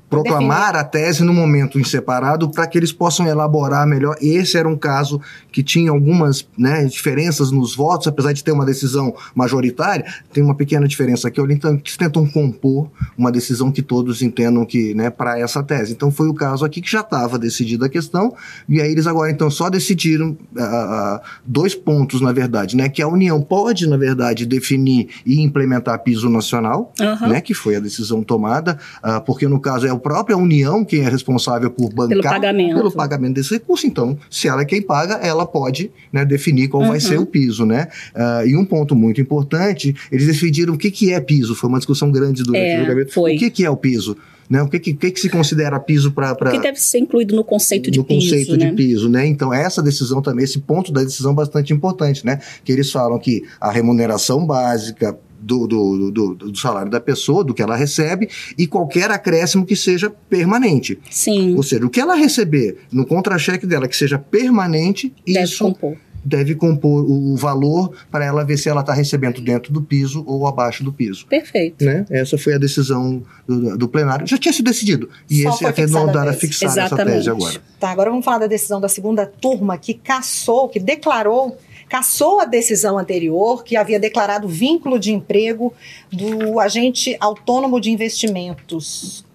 proclamar 0.09 0.77
a 0.77 0.85
tese 0.85 1.25
no 1.25 1.35
momento 1.35 1.79
em 1.79 1.85
separado 1.85 2.51
para 2.51 2.67
que 2.67 2.79
eles 2.79 2.93
possam 2.93 3.27
elaborar 3.27 3.87
melhor. 3.87 4.17
Esse 4.21 4.57
era 4.57 4.69
um 4.69 4.77
caso 4.77 5.21
que 5.51 5.63
tinha 5.63 5.91
algumas 5.91 6.47
né, 6.57 6.85
diferenças 6.85 7.51
nos 7.51 7.75
votos, 7.75 8.07
apesar 8.07 8.33
de 8.33 8.45
ter 8.45 8.53
uma 8.53 8.65
decisão 8.65 9.15
majoritária, 9.35 10.05
tem 10.33 10.43
uma 10.43 10.55
pequena 10.55 10.87
diferença 10.87 11.29
aqui, 11.29 11.41
então 11.51 11.77
que 11.77 11.97
tentam 11.97 12.27
compor 12.27 12.89
uma 13.17 13.33
decisão 13.33 13.73
que 13.73 13.83
todos 13.83 14.23
entendam 14.23 14.65
que, 14.65 14.95
né, 14.95 15.11
para 15.11 15.39
essa 15.39 15.63
tese. 15.63 15.93
Então 15.93 16.11
foi 16.11 16.29
o 16.29 16.35
caso 16.35 16.65
aqui 16.65 16.81
que 16.81 16.91
já 16.91 17.01
estava 17.01 17.39
decidida 17.39 17.87
a 17.87 17.89
questão, 17.89 18.35
e 18.69 18.81
aí 18.81 18.91
eles 18.91 19.07
agora 19.07 19.31
então 19.31 19.51
só 19.51 19.69
decidiram 19.69 20.31
uh, 20.31 21.21
dois 21.45 21.75
pontos, 21.75 22.21
na 22.21 22.33
verdade, 22.33 22.77
né, 22.77 22.89
que 22.89 23.03
a 23.03 23.09
União 23.09 23.41
pode, 23.41 23.89
na 23.89 23.97
verdade, 23.97 24.47
definir 24.47 25.09
e 25.25 25.41
implementar 25.41 25.99
piso 26.03 26.29
nacional, 26.31 26.93
uhum. 27.01 27.29
né, 27.29 27.41
que 27.41 27.55
foi 27.55 27.77
a 27.77 27.81
decisão 27.81 28.23
tomada, 28.23 28.79
porque 29.25 29.49
no 29.49 29.59
caso 29.59 29.87
é 29.87 29.96
a 29.97 29.99
própria 29.99 30.37
União 30.37 30.85
quem 30.85 31.01
é 31.01 31.09
responsável 31.09 31.71
por 31.71 31.89
bancar 31.93 32.09
pelo 32.09 32.23
pagamento, 32.23 32.77
pelo 32.77 32.93
pagamento 32.93 33.35
desse 33.35 33.55
recurso. 33.55 33.87
Então, 33.87 34.19
se 34.31 34.49
ela 34.49 34.63
é 34.63 34.65
quem 34.65 34.81
paga, 34.81 35.15
ela 35.15 35.47
pode 35.47 35.91
né, 36.13 36.25
definir 36.25 36.69
qual 36.69 36.83
uhum. 36.83 36.91
vai 36.91 37.01
ser 37.01 37.19
o 37.19 37.27
piso, 37.27 37.67
né? 37.67 37.89
Uh, 38.15 38.47
e 38.47 38.57
um 38.57 38.65
ponto 38.65 38.95
muito 38.95 39.21
importante, 39.21 39.95
eles 40.11 40.27
decidiram 40.27 40.75
o 40.75 40.79
que, 40.79 40.91
que 40.91 41.13
é 41.13 41.21
piso. 41.21 41.55
Foi 41.55 41.69
uma 41.69 41.79
discussão 41.79 42.11
grande 42.11 42.43
durante 42.43 42.65
é, 42.65 42.77
o 42.77 42.81
julgamento. 42.81 43.13
Foi. 43.13 43.37
O 43.37 43.39
que, 43.39 43.51
que 43.51 43.65
é 43.65 43.71
o 43.71 43.77
piso? 43.77 44.17
Né? 44.49 44.63
O 44.63 44.69
que, 44.69 44.79
que, 44.79 44.95
que, 44.95 45.21
se 45.21 45.29
considera 45.29 45.79
piso 45.81 46.13
para. 46.13 46.35
Pra... 46.35 46.51
O 46.51 46.53
que 46.53 46.61
deve 46.61 46.81
ser 46.81 46.99
incluído 46.99 47.35
no 47.35 47.43
conceito 47.43 47.91
de 47.91 47.99
no 47.99 48.05
piso. 48.05 48.27
No 48.27 48.31
conceito 48.31 48.57
né? 48.57 48.71
de 48.71 48.77
piso, 48.77 49.09
né? 49.09 49.27
Então, 49.27 49.53
essa 49.53 49.83
decisão 49.83 50.23
também, 50.23 50.45
esse 50.45 50.61
ponto 50.61 50.93
da 50.93 51.03
decisão 51.03 51.33
é 51.33 51.35
bastante 51.35 51.73
importante, 51.73 52.25
né? 52.25 52.41
Que 52.65 52.71
eles 52.71 52.91
falam 52.91 53.19
que 53.19 53.43
a 53.61 53.73
remuneração 53.73 54.47
básica 54.47 55.19
do, 55.47 55.67
do, 55.67 56.11
do, 56.11 56.35
do, 56.35 56.59
salário 56.59 56.91
da 56.91 57.01
pessoa, 57.01 57.45
do 57.45 57.55
que 57.55 57.63
ela 57.63 57.77
recebe, 57.77 58.29
e 58.59 58.67
qualquer 58.67 59.11
acréscimo 59.11 59.65
que 59.65 59.77
seja 59.77 60.11
permanente. 60.11 60.99
Sim. 61.11 61.55
Ou 61.57 61.63
seja, 61.63 61.87
o 61.87 61.91
que 61.91 62.01
ela 62.01 62.17
receber 62.17 62.79
no 62.91 63.07
contra-cheque 63.07 63.67
dela 63.67 63.87
que 63.87 63.97
seja 63.97 64.19
permanente, 64.19 65.15
Deve 65.25 65.45
isso 65.45 65.65
compor 65.65 65.97
deve 66.27 66.57
compor 66.57 67.09
o 67.09 67.37
valor 67.37 67.93
para 68.11 68.25
ela 68.25 68.45
ver 68.45 68.57
se 68.57 68.69
ela 68.69 68.81
está 68.81 68.93
recebendo 68.93 69.41
dentro 69.41 69.73
do 69.73 69.81
piso 69.81 70.25
ou 70.27 70.45
abaixo 70.45 70.83
do 70.83 70.93
piso. 70.93 71.25
Perfeito. 71.29 71.85
Né? 71.85 72.05
Essa 72.11 72.37
foi 72.37 72.55
a 72.55 72.59
decisão 72.59 73.23
do, 73.47 73.79
do 73.79 73.89
plenário. 73.89 74.27
Já 74.27 74.37
tinha 74.37 74.53
sido 74.53 74.65
decidido. 74.65 75.09
E 75.31 75.45
Só 75.45 75.51
esse 75.51 75.67
até 75.67 75.83
fixada 75.83 76.05
não 76.05 76.13
dar 76.13 76.29
a 76.29 76.33
fixar 76.33 76.77
essa 76.77 76.97
tese 76.97 77.31
agora. 77.31 77.61
Tá, 77.79 77.91
agora 77.91 78.11
vamos 78.11 78.25
falar 78.25 78.39
da 78.39 78.49
decisão 78.49 78.81
da 78.81 78.89
segunda 78.89 79.25
turma 79.25 79.79
que 79.79 79.95
cassou, 79.95 80.69
que 80.69 80.81
declarou, 80.81 81.57
cassou 81.89 82.41
a 82.41 82.45
decisão 82.45 82.99
anterior, 82.99 83.65
que 83.65 83.77
havia 83.77 83.99
declarado 83.99 84.49
vínculo 84.49 84.99
de 84.99 85.13
emprego 85.13 85.73
do 86.11 86.59
agente 86.61 87.17
autônomo 87.21 87.81
de 87.81 87.91
investimentos. 87.91 89.26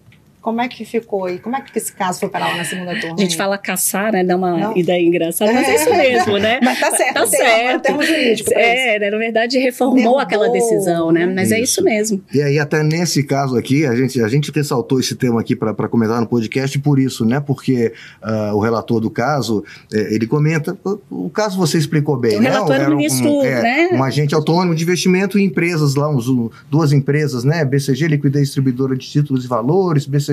Como 0.41 0.59
é 0.59 0.67
que 0.67 0.83
ficou 0.83 1.25
aí? 1.25 1.37
Como 1.37 1.55
é 1.55 1.61
que 1.61 1.77
esse 1.77 1.93
caso 1.93 2.19
foi 2.19 2.27
parar 2.27 2.57
na 2.57 2.63
segunda 2.65 2.99
turma? 2.99 3.15
A 3.15 3.21
gente 3.21 3.31
aí? 3.33 3.37
fala 3.37 3.57
caçar, 3.59 4.11
né? 4.11 4.23
Dá 4.23 4.35
uma 4.35 4.57
Não. 4.57 4.75
ideia 4.75 4.99
engraçada, 5.05 5.53
mas 5.53 5.67
é 5.69 5.75
isso 5.75 5.89
mesmo, 5.91 6.37
né? 6.39 6.59
Mas 6.63 6.79
tá 6.79 6.89
certo, 6.91 7.13
Tá 7.13 7.27
tem 7.27 7.39
um 7.41 7.43
certo. 7.43 7.81
termo 7.83 8.03
jurídico 8.03 8.49
pra 8.49 8.59
É, 8.59 8.97
né, 8.99 9.09
na 9.11 9.17
verdade 9.19 9.59
reformou 9.59 9.97
Derrubou, 9.97 10.19
aquela 10.19 10.49
decisão, 10.49 11.11
né? 11.11 11.27
Mas 11.27 11.51
é 11.51 11.55
Isso. 11.59 11.73
isso 11.73 11.83
mesmo. 11.83 12.23
E 12.33 12.41
aí, 12.41 12.57
até 12.57 12.81
nesse 12.81 13.23
caso 13.23 13.55
aqui, 13.55 13.85
a 13.85 13.93
gente, 13.95 14.19
a 14.19 14.27
gente 14.27 14.51
ressaltou 14.51 14.99
esse 14.99 15.15
tema 15.15 15.39
aqui 15.39 15.55
para 15.55 15.87
comentar 15.87 16.19
no 16.19 16.25
podcast 16.25 16.77
por 16.79 16.97
isso, 16.97 17.23
né? 17.23 17.39
Porque 17.39 17.93
ah, 18.19 18.51
o 18.55 18.59
relator 18.59 18.99
do 18.99 19.11
caso, 19.11 19.63
eh, 19.93 20.15
ele 20.15 20.25
comenta, 20.25 20.75
o, 20.83 21.25
o 21.27 21.29
caso 21.29 21.55
você 21.55 21.77
explicou 21.77 22.17
bem, 22.17 22.37
O 22.37 22.41
né? 22.41 22.49
relator 22.49 22.73
era 22.75 22.83
o 22.83 22.85
Era 22.87 22.93
um- 22.95 22.97
ministro, 22.97 23.43
é, 23.43 23.61
né? 23.61 23.89
um 23.93 24.03
agente 24.03 24.33
autônomo 24.33 24.73
de 24.73 24.83
investimento 24.83 25.37
em 25.37 25.43
empresas 25.45 25.93
lá, 25.93 26.09
uns, 26.09 26.25
duas 26.69 26.91
empresas, 26.91 27.43
né? 27.43 27.63
BCG, 27.63 28.07
Liquidez 28.07 28.45
Distribuidora 28.45 28.95
de 28.97 29.07
Títulos 29.07 29.45
e 29.45 29.47
Valores, 29.47 30.07
BCG 30.07 30.30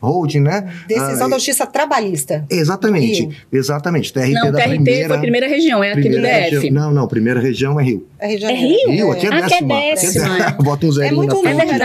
Holding, 0.00 0.40
né? 0.40 0.72
Decisão 0.88 1.26
Ah, 1.26 1.30
da 1.30 1.36
Justiça 1.36 1.66
Trabalhista. 1.66 2.44
Exatamente, 2.50 3.22
Rio. 3.22 3.32
exatamente. 3.52 4.12
TRT 4.12 4.32
Não, 4.32 4.48
o 4.48 4.52
da 4.52 4.58
TRT 4.58 4.68
primeira... 4.70 5.08
foi 5.08 5.16
a 5.16 5.20
primeira 5.20 5.48
região, 5.48 5.84
é 5.84 5.92
aqui 5.92 6.08
do 6.08 6.20
DF. 6.20 6.26
região- 6.56 6.72
não, 6.74 6.92
não, 6.92 7.08
primeira 7.08 7.40
região 7.40 7.78
é 7.80 7.84
Rio. 7.84 8.06
É 8.18 8.28
Rio 8.36 8.46
É. 8.48 8.54
Rio? 8.54 8.90
Rio, 8.90 9.12
aqui 9.12 9.26
é 9.26 9.28
Ah, 9.30 9.42
que 9.46 9.54
é 9.54 9.62
décima. 9.62 10.38
décima. 10.38 10.50
Bota 10.62 10.86
um 10.86 10.88
É 10.90 10.92
zerinho 10.92 11.16
muito 11.16 11.42
na 11.42 11.54
frente. 11.54 11.82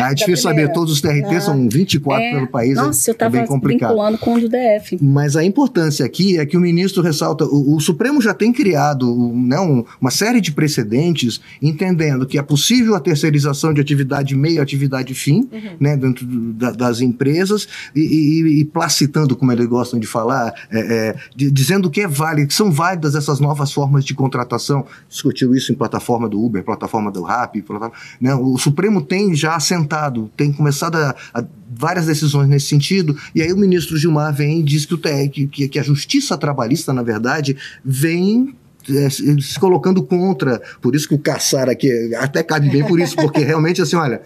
Ah, 0.00 0.10
é 0.10 0.14
difícil 0.14 0.36
saber, 0.36 0.72
todos 0.72 0.92
os 0.92 1.00
TRT 1.00 1.34
Ah. 1.36 1.40
são 1.40 1.68
24 1.68 2.22
É. 2.22 2.34
pelo 2.34 2.46
país, 2.46 2.72
é- 2.78 2.82
Nossa, 2.82 3.10
eu 3.10 3.14
é 3.14 3.16
tava 3.16 3.36
bem 3.36 3.46
complicado. 3.46 3.90
vinculando 3.90 4.18
com 4.18 4.34
o 4.34 4.40
do 4.40 4.48
DF. 4.48 4.98
Mas 5.00 5.36
a 5.36 5.44
importância 5.44 6.04
aqui 6.04 6.38
é 6.38 6.46
que 6.46 6.56
o 6.56 6.60
ministro 6.60 7.02
ressalta, 7.02 7.44
o, 7.44 7.76
o 7.76 7.80
Supremo 7.80 8.20
já 8.20 8.32
tem 8.34 8.52
criado 8.52 9.06
né, 9.34 9.58
um- 9.58 9.84
uma 10.00 10.10
série 10.10 10.40
de 10.40 10.52
precedentes, 10.52 11.40
entendendo 11.60 12.26
que 12.26 12.38
é 12.38 12.42
possível 12.42 12.94
a 12.94 13.00
terceirização 13.00 13.72
de 13.74 13.80
atividade 13.80 14.34
meio, 14.36 14.62
atividade 14.62 15.14
fim, 15.14 15.48
né, 15.78 15.96
dentro 15.96 16.24
do- 16.26 16.29
da- 16.30 16.70
das 16.70 17.00
empresas, 17.00 17.66
e, 17.94 18.00
e- 18.00 18.60
e 18.60 18.64
placitando, 18.64 19.34
como 19.36 19.50
eles 19.52 19.66
gostam 19.66 19.98
de 19.98 20.06
falar, 20.06 20.52
é, 20.70 20.78
é, 21.10 21.16
de- 21.34 21.50
dizendo 21.50 21.90
que 21.90 22.00
é 22.00 22.06
válido, 22.08 22.48
que 22.48 22.54
são 22.54 22.70
válidas 22.70 23.14
essas 23.14 23.40
novas 23.40 23.72
formas 23.72 24.04
de 24.04 24.14
contratação. 24.14 24.86
Discutiu 25.08 25.54
isso 25.54 25.72
em 25.72 25.74
plataforma 25.74 26.28
do 26.28 26.40
Uber, 26.42 26.62
plataforma 26.64 27.10
do 27.10 27.22
Rappi, 27.22 27.62
plataforma- 27.62 27.96
né, 28.20 28.34
o 28.34 28.56
Supremo 28.58 29.02
tem 29.02 29.34
já 29.34 29.54
assentado, 29.56 30.30
tem 30.36 30.52
começado 30.52 30.96
a, 30.96 31.14
a 31.34 31.44
várias 31.72 32.06
decisões 32.06 32.48
nesse 32.48 32.66
sentido, 32.66 33.16
e 33.34 33.40
aí 33.40 33.52
o 33.52 33.56
ministro 33.56 33.96
Gilmar 33.96 34.34
vem 34.34 34.60
e 34.60 34.62
diz 34.62 34.84
que, 34.84 34.94
o 34.94 34.98
que, 34.98 35.68
que 35.68 35.78
a 35.78 35.82
justiça 35.82 36.36
trabalhista, 36.36 36.92
na 36.92 37.02
verdade, 37.02 37.56
vem 37.84 38.54
é, 38.88 39.08
se 39.10 39.58
colocando 39.60 40.02
contra, 40.02 40.60
por 40.80 40.94
isso 40.96 41.06
que 41.06 41.14
o 41.14 41.18
caçar 41.18 41.68
aqui 41.68 42.14
até 42.16 42.42
cabe 42.42 42.68
bem 42.70 42.84
por 42.84 42.98
isso, 42.98 43.14
porque 43.14 43.40
realmente 43.44 43.80
assim, 43.80 43.94
olha, 43.96 44.20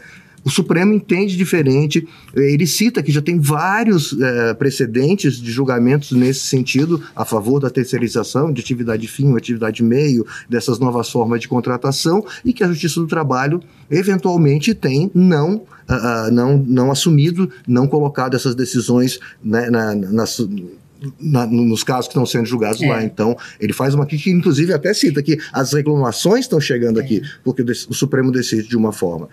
o 0.44 0.50
Supremo 0.50 0.92
entende 0.92 1.37
diferente, 1.37 2.07
eh, 2.37 2.52
ele 2.52 2.66
cita 2.66 3.02
que 3.02 3.11
já 3.11 3.22
tem 3.22 3.38
vários 3.38 4.14
eh, 4.20 4.54
precedentes 4.54 5.40
de 5.40 5.50
julgamentos 5.50 6.12
nesse 6.12 6.40
sentido, 6.40 7.02
a 7.16 7.24
favor 7.24 7.59
da 7.61 7.70
terceirização 7.70 8.52
de 8.52 8.61
atividade 8.61 9.09
fim 9.09 9.35
atividade 9.37 9.83
meio, 9.83 10.26
dessas 10.48 10.78
novas 10.78 11.09
formas 11.11 11.40
de 11.40 11.48
contratação, 11.48 12.24
e 12.44 12.52
que 12.52 12.62
a 12.62 12.68
Justiça 12.68 13.00
do 13.00 13.07
Trabalho 13.07 13.61
eventualmente 13.90 14.74
tem 14.74 15.11
não, 15.14 15.62
ah, 15.88 16.28
não, 16.33 16.59
não 16.59 16.90
assumido, 16.90 17.50
não 17.66 17.87
colocado 17.87 18.35
essas 18.37 18.54
decisões 18.54 19.18
né, 19.42 19.70
na, 19.70 19.94
nas, 19.94 20.40
na- 21.20 21.46
nos 21.46 21.83
casos 21.83 22.07
que 22.07 22.12
estão 22.12 22.26
sendo 22.26 22.46
julgados 22.46 22.80
É. 22.83 22.88
lá. 22.88 23.02
Então, 23.04 23.37
ele 23.61 23.72
faz 23.72 23.94
uma 23.94 24.07
crítica, 24.07 24.30
inclusive 24.30 24.72
até 24.72 24.92
cita 24.94 25.22
que 25.22 25.38
as 25.52 25.72
reclamações 25.72 26.40
estão 26.44 26.61
chegando 26.61 26.98
aqui, 27.00 27.22
porque 27.42 27.62
o, 27.62 27.66
o 27.90 27.94
Supremo 27.94 28.30
decide 28.33 28.68
de 28.68 28.76
uma 28.76 28.92
forma, 28.92 29.28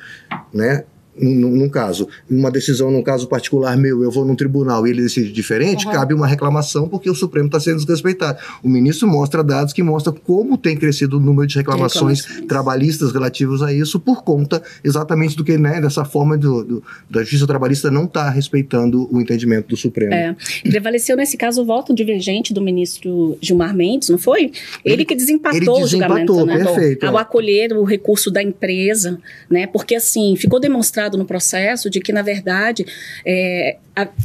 né? 0.54 0.84
Num, 1.20 1.50
num 1.52 1.70
caso, 1.70 2.08
uma 2.30 2.50
decisão 2.50 2.90
num 2.90 3.04
caso 3.04 3.28
particular 3.28 3.76
meu, 3.76 4.02
eu 4.02 4.10
vou 4.10 4.24
num 4.24 4.34
tribunal 4.36 4.88
e 4.88 4.92
ele 4.92 5.02
decide 5.02 5.32
diferente, 5.32 5.86
Uhum. 5.86 5.92
cabe 5.92 6.14
uma 6.14 6.26
reclamação 6.26 6.88
porque 6.88 7.10
o 7.10 7.14
Supremo 7.16 7.48
está 7.48 7.60
sendo 7.60 7.78
desrespeitado. 7.80 8.40
O 8.64 8.70
ministro 8.70 9.08
mostra 9.08 9.44
dados 9.44 9.74
que 9.74 9.84
mostram 9.84 10.14
como 10.26 10.58
tem 10.58 10.76
crescido 10.78 11.18
o 11.18 11.20
número 11.20 11.46
de 11.48 11.58
reclamações, 11.58 12.22
Reclamações. 12.22 12.48
trabalhistas 12.48 13.12
relativos 13.12 13.62
a 13.62 13.74
isso 13.74 14.00
por 14.00 14.24
conta 14.24 14.62
exatamente 14.84 15.36
do 15.36 15.44
que, 15.44 15.58
né, 15.58 15.82
dessa 15.82 16.06
forma 16.06 16.38
do, 16.38 16.64
do- 16.64 16.84
da 17.10 17.22
justiça 17.22 17.46
trabalhista 17.46 17.92
não 17.92 18.06
estar 18.06 18.30
respeitando 18.30 19.08
o 19.14 19.20
entendimento 19.20 19.68
do 19.68 19.76
Supremo. 19.78 20.14
É. 20.14 20.36
Prevaleceu 20.64 21.18
nesse 21.18 21.36
caso 21.36 21.62
o 21.62 21.66
voto 21.66 21.94
divergente 21.94 22.54
do 22.54 22.62
ministro 22.62 23.38
Gilmar 23.42 23.76
Mendes, 23.76 24.08
não 24.10 24.18
foi? 24.18 24.52
Ele 24.86 25.04
que 25.04 25.16
desempatou, 25.16 25.58
ele 25.58 25.70
o 25.70 25.88
julgamento, 25.88 26.34
desempatou, 26.34 26.46
né? 26.46 26.58
perfeito, 26.74 27.06
Ao 27.06 27.18
é. 27.18 27.22
acolher 27.22 27.74
o 27.74 27.84
recurso 27.84 28.32
da 28.32 28.42
empresa, 28.42 29.20
né? 29.50 29.68
Porque 29.68 29.96
assim, 29.96 30.36
ficou 30.38 30.60
demonstrado 30.60 31.11
no 31.18 31.26
processo 31.26 31.90
de 31.90 32.00
que, 32.00 32.12
na 32.12 32.22
verdade, 32.22 32.86
é, 33.26 33.78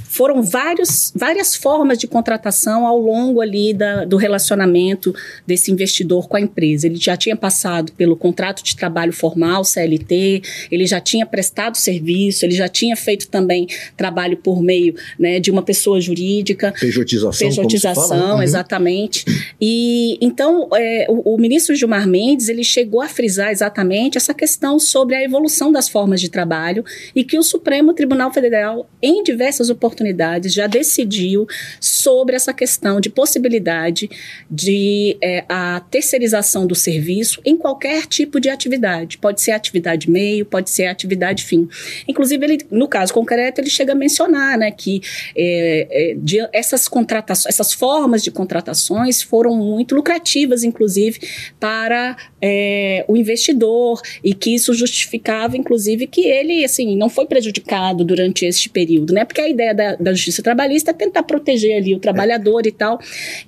foram 0.05 0.42
vários, 0.42 1.12
várias 1.14 1.55
formas 1.55 1.98
de 1.98 2.07
contratação 2.07 2.87
ao 2.87 2.98
longo 2.98 3.40
ali 3.40 3.74
da- 3.74 4.05
do 4.05 4.16
relacionamento 4.16 5.14
desse 5.46 5.70
investidor 5.70 6.29
com 6.29 6.37
a 6.37 6.40
empresa. 6.40 6.87
Ele 6.87 6.96
já 6.96 7.16
tinha 7.16 7.37
passado 7.37 7.92
pelo 7.92 8.16
contrato 8.16 8.62
de 8.62 8.76
trabalho 8.76 9.12
formal, 9.12 9.64
CLT, 9.64 10.42
ele 10.70 10.87
já 10.87 11.00
tinha 11.00 11.26
prestado 11.26 11.76
serviço, 11.76 12.44
ele 12.44 12.55
já 12.55 12.68
tinha 12.68 12.96
feito 12.96 13.29
também 13.29 13.66
trabalho 13.96 14.37
por 14.37 14.62
meio 14.62 14.94
né, 15.18 15.40
de 15.40 15.50
uma 15.50 15.62
pessoa 15.62 16.00
jurídica. 16.00 16.72
Pejotização. 16.79 17.48
Pejotização, 17.48 18.38
né? 18.38 18.44
exatamente. 18.44 19.24
E 19.61 20.16
então 20.20 20.68
é, 20.74 21.07
o, 21.09 21.35
o 21.35 21.38
ministro 21.38 21.74
Gilmar 21.74 22.07
Mendes 22.07 22.48
ele 22.48 22.64
chegou 22.64 23.00
a 23.02 23.09
frisar 23.09 23.50
exatamente 23.50 24.16
essa 24.16 24.33
questão 24.33 24.79
sobre 24.79 25.14
a 25.14 25.22
evolução 25.22 25.72
das 25.72 25.88
formas 25.88 26.20
de 26.20 26.29
trabalho 26.29 26.85
e 27.14 27.24
que 27.24 27.38
o 27.38 27.42
Supremo 27.42 27.92
Tribunal 27.92 28.33
Federal, 28.33 28.88
em 29.02 29.22
diversas 29.22 29.65
oportunidades, 29.70 30.52
já 30.52 30.66
decidiu 30.66 31.46
sobre 31.81 32.37
essa 32.37 32.52
questão 32.52 33.00
de 33.00 33.09
possibilidade 33.11 34.09
de 34.50 35.16
é, 35.22 35.44
a 35.48 35.81
terceirização 35.90 36.66
do 36.66 36.74
serviço 36.74 37.40
em 37.44 37.57
qualquer 37.57 38.07
tipo 38.07 38.40
de 38.40 38.48
atividade. 38.48 39.18
Pode 39.18 39.40
ser 39.40 39.52
atividade 39.52 40.11
meio, 40.11 40.44
pode 40.44 40.70
ser 40.70 40.87
atividade 40.87 41.44
fim. 41.44 41.68
Inclusive, 42.09 42.44
ele, 42.44 42.59
no 42.70 42.88
caso 42.88 43.12
concreto, 43.12 43.61
ele 43.61 43.70
chega 43.70 43.92
a 43.92 43.96
mencionar 43.96 44.59
né, 44.59 44.70
que 44.70 45.00
é, 45.37 45.87
é, 45.90 46.14
de- 46.16 46.48
essas 46.52 46.88
contratações, 46.88 47.46
essas 47.55 47.72
formas 47.72 48.22
de 48.22 48.31
contratações 48.31 49.22
foram 49.22 49.57
muito 49.57 49.94
lucrativas, 49.94 50.64
inclusive, 50.64 51.18
para 51.59 52.16
é, 52.40 53.05
o 53.09 53.16
investidor 53.16 54.00
e 54.22 54.35
que 54.35 54.55
isso 54.55 54.74
justificava, 54.74 55.57
inclusive, 55.57 56.07
que 56.07 56.22
ele 56.22 56.64
assim 56.64 56.96
não 56.96 57.09
foi 57.09 57.26
prejudicado 57.26 58.05
durante 58.05 58.44
este 58.44 58.68
período, 58.68 59.12
né? 59.12 59.24
Porque 59.24 59.40
a 59.46 59.50
ideia 59.50 59.74
da, 59.74 59.94
da 59.96 60.12
justiça 60.12 60.42
trabalhista 60.42 60.90
é 60.90 60.94
tentar 60.94 61.22
proteger 61.22 61.76
ali 61.76 61.94
o 61.94 61.98
trabalhador 61.98 62.66
e 62.66 62.72
tal. 62.72 63.00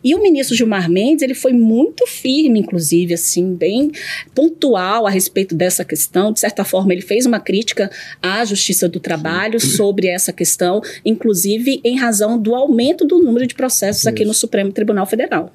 E 0.02 0.14
o 0.14 0.22
ministro 0.22 0.56
Gilmar 0.56 0.90
Mendes 0.90 1.22
ele 1.22 1.34
foi 1.34 1.52
muito 1.52 2.06
firme, 2.06 2.60
inclusive, 2.60 3.14
assim, 3.14 3.54
bem 3.54 3.90
pontual 4.34 5.06
a 5.06 5.10
respeito 5.10 5.54
dessa 5.54 5.84
questão. 5.84 6.32
De 6.32 6.40
certa 6.40 6.64
forma, 6.64 6.92
ele 6.92 7.02
fez 7.02 7.26
uma 7.26 7.40
crítica 7.40 7.90
à 8.22 8.44
justiça 8.44 8.88
do 8.88 9.00
trabalho 9.00 9.60
sobre 9.60 10.06
essa 10.08 10.32
questão, 10.32 10.80
inclusive 11.04 11.80
em 11.84 11.98
razão 11.98 12.38
do 12.38 12.54
aumento 12.54 13.04
do 13.04 13.18
número 13.18 13.46
de 13.46 13.54
processos 13.54 14.06
aqui 14.06 14.24
no 14.24 14.34
Supremo 14.34 14.72
Tribunal 14.72 15.06
Federal. 15.06 15.52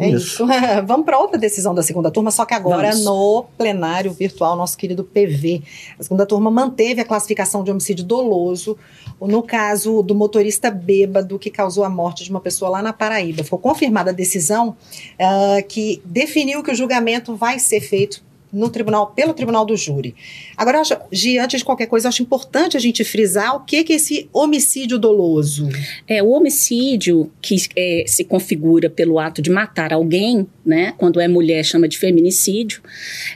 É 0.00 0.08
isso. 0.08 0.46
Vamos 0.86 1.04
para 1.04 1.18
outra 1.18 1.38
decisão 1.38 1.74
da 1.74 1.82
segunda 1.82 2.10
turma, 2.10 2.30
só 2.30 2.46
que 2.46 2.54
agora 2.54 2.90
Vamos. 2.90 3.04
no 3.04 3.44
plenário 3.58 4.10
virtual, 4.12 4.56
nosso 4.56 4.76
querido 4.76 5.04
PV. 5.04 5.62
A 5.98 6.02
segunda 6.02 6.24
turma 6.24 6.50
manteve 6.50 7.02
a 7.02 7.04
classificação 7.04 7.62
de 7.62 7.70
homicídio 7.70 8.04
doloso 8.04 8.78
no 9.20 9.42
caso 9.42 10.02
do 10.02 10.14
motorista 10.14 10.70
bêbado 10.70 11.38
que 11.38 11.50
causou 11.50 11.84
a 11.84 11.90
morte 11.90 12.24
de 12.24 12.30
uma 12.30 12.40
pessoa 12.40 12.70
lá 12.70 12.82
na 12.82 12.92
Paraíba. 12.92 13.44
Ficou 13.44 13.58
confirmada 13.58 14.10
a 14.10 14.14
decisão 14.14 14.74
ah, 15.18 15.62
que 15.68 16.00
definiu 16.04 16.62
que 16.62 16.70
o 16.70 16.74
julgamento 16.74 17.36
vai 17.36 17.58
ser 17.58 17.80
feito 17.82 18.29
no 18.52 18.68
tribunal, 18.68 19.08
pelo 19.08 19.32
tribunal 19.32 19.64
do 19.64 19.76
júri. 19.76 20.14
Agora, 20.56 20.80
acho, 20.80 20.96
Gi, 21.10 21.38
antes 21.38 21.60
de 21.60 21.64
qualquer 21.64 21.86
coisa, 21.86 22.08
acho 22.08 22.22
importante 22.22 22.76
a 22.76 22.80
gente 22.80 23.04
frisar 23.04 23.56
o 23.56 23.60
que, 23.60 23.84
que 23.84 23.92
é 23.92 23.96
esse 23.96 24.28
homicídio 24.32 24.98
doloso. 24.98 25.68
É, 26.06 26.22
o 26.22 26.30
homicídio 26.30 27.30
que 27.40 27.56
é, 27.76 28.04
se 28.06 28.24
configura 28.24 28.90
pelo 28.90 29.18
ato 29.18 29.40
de 29.40 29.50
matar 29.50 29.92
alguém, 29.92 30.46
né? 30.64 30.94
Quando 30.98 31.20
é 31.20 31.28
mulher, 31.28 31.64
chama 31.64 31.88
de 31.88 31.98
feminicídio. 31.98 32.82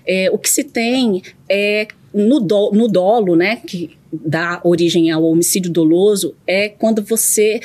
É, 0.07 0.31
o 0.31 0.39
que 0.39 0.51
se 0.51 0.65
tem 0.65 1.23
é 1.49 1.87
no, 2.13 2.41
do, 2.41 2.71
no 2.73 2.89
dolo, 2.89 3.37
né? 3.37 3.57
Que 3.57 3.91
dá 4.13 4.61
origem 4.63 5.11
ao 5.11 5.25
homicídio 5.25 5.71
doloso, 5.71 6.35
é 6.47 6.69
quando 6.69 7.03
você 7.03 7.61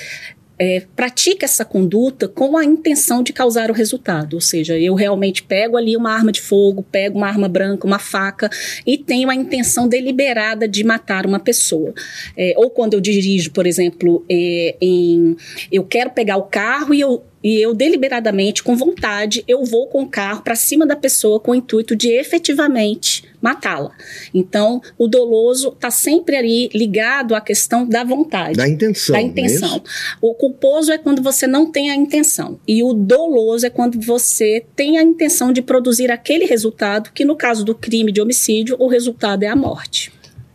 é, 0.59 0.83
pratica 0.93 1.45
essa 1.45 1.63
conduta 1.63 2.27
com 2.27 2.57
a 2.57 2.65
intenção 2.65 3.23
de 3.23 3.31
causar 3.31 3.71
o 3.71 3.73
resultado. 3.73 4.33
Ou 4.33 4.41
seja, 4.41 4.77
eu 4.77 4.93
realmente 4.93 5.41
pego 5.41 5.77
ali 5.77 5.95
uma 5.95 6.11
arma 6.11 6.31
de 6.31 6.41
fogo, 6.41 6.83
pego 6.83 7.17
uma 7.17 7.27
arma 7.27 7.47
branca, 7.47 7.87
uma 7.87 7.97
faca 7.97 8.49
e 8.85 8.97
tenho 8.97 9.29
a 9.29 9.35
intenção 9.35 9.87
deliberada 9.87 10.67
de 10.67 10.83
matar 10.83 11.25
uma 11.25 11.39
pessoa. 11.39 11.93
É, 12.35 12.53
ou 12.57 12.69
quando 12.69 12.93
eu 12.93 12.99
dirijo, 12.99 13.51
por 13.51 13.65
exemplo, 13.65 14.25
é, 14.29 14.75
em, 14.81 15.37
eu 15.71 15.85
quero 15.85 16.09
pegar 16.09 16.35
o 16.35 16.43
carro 16.43 16.93
e 16.93 16.99
eu 16.99 17.23
e 17.43 17.59
eu 17.61 17.73
deliberadamente, 17.73 18.63
com 18.63 18.75
vontade, 18.75 19.43
eu 19.47 19.63
vou 19.63 19.87
com 19.87 20.03
o 20.03 20.09
carro 20.09 20.41
para 20.41 20.55
cima 20.55 20.85
da 20.85 20.95
pessoa 20.95 21.39
com 21.39 21.51
o 21.51 21.55
intuito 21.55 21.95
de 21.95 22.09
efetivamente 22.09 23.23
matá-la. 23.41 23.91
Então, 24.33 24.81
o 24.97 25.07
doloso 25.07 25.69
está 25.69 25.89
sempre 25.89 26.35
ali 26.35 26.69
ligado 26.73 27.33
à 27.33 27.39
questão 27.39 27.87
da 27.87 28.03
vontade. 28.03 28.57
Da 28.57 28.67
intenção. 28.67 29.13
Da 29.13 29.21
intenção. 29.21 29.77
É 29.77 29.81
o 30.21 30.33
culposo 30.33 30.91
é 30.91 30.97
quando 30.97 31.21
você 31.21 31.47
não 31.47 31.71
tem 31.71 31.89
a 31.89 31.95
intenção. 31.95 32.59
E 32.67 32.83
o 32.83 32.93
doloso 32.93 33.65
é 33.65 33.69
quando 33.69 33.99
você 33.99 34.65
tem 34.75 34.97
a 34.97 35.03
intenção 35.03 35.53
de 35.53 35.61
produzir 35.61 36.11
aquele 36.11 36.45
resultado, 36.45 37.11
que 37.13 37.23
no 37.23 37.35
caso 37.35 37.63
do 37.63 37.73
crime 37.73 38.11
de 38.11 38.21
homicídio, 38.21 38.75
o 38.79 38.87
resultado 38.87 39.43
é 39.43 39.47
a 39.47 39.55
morte. 39.55 40.11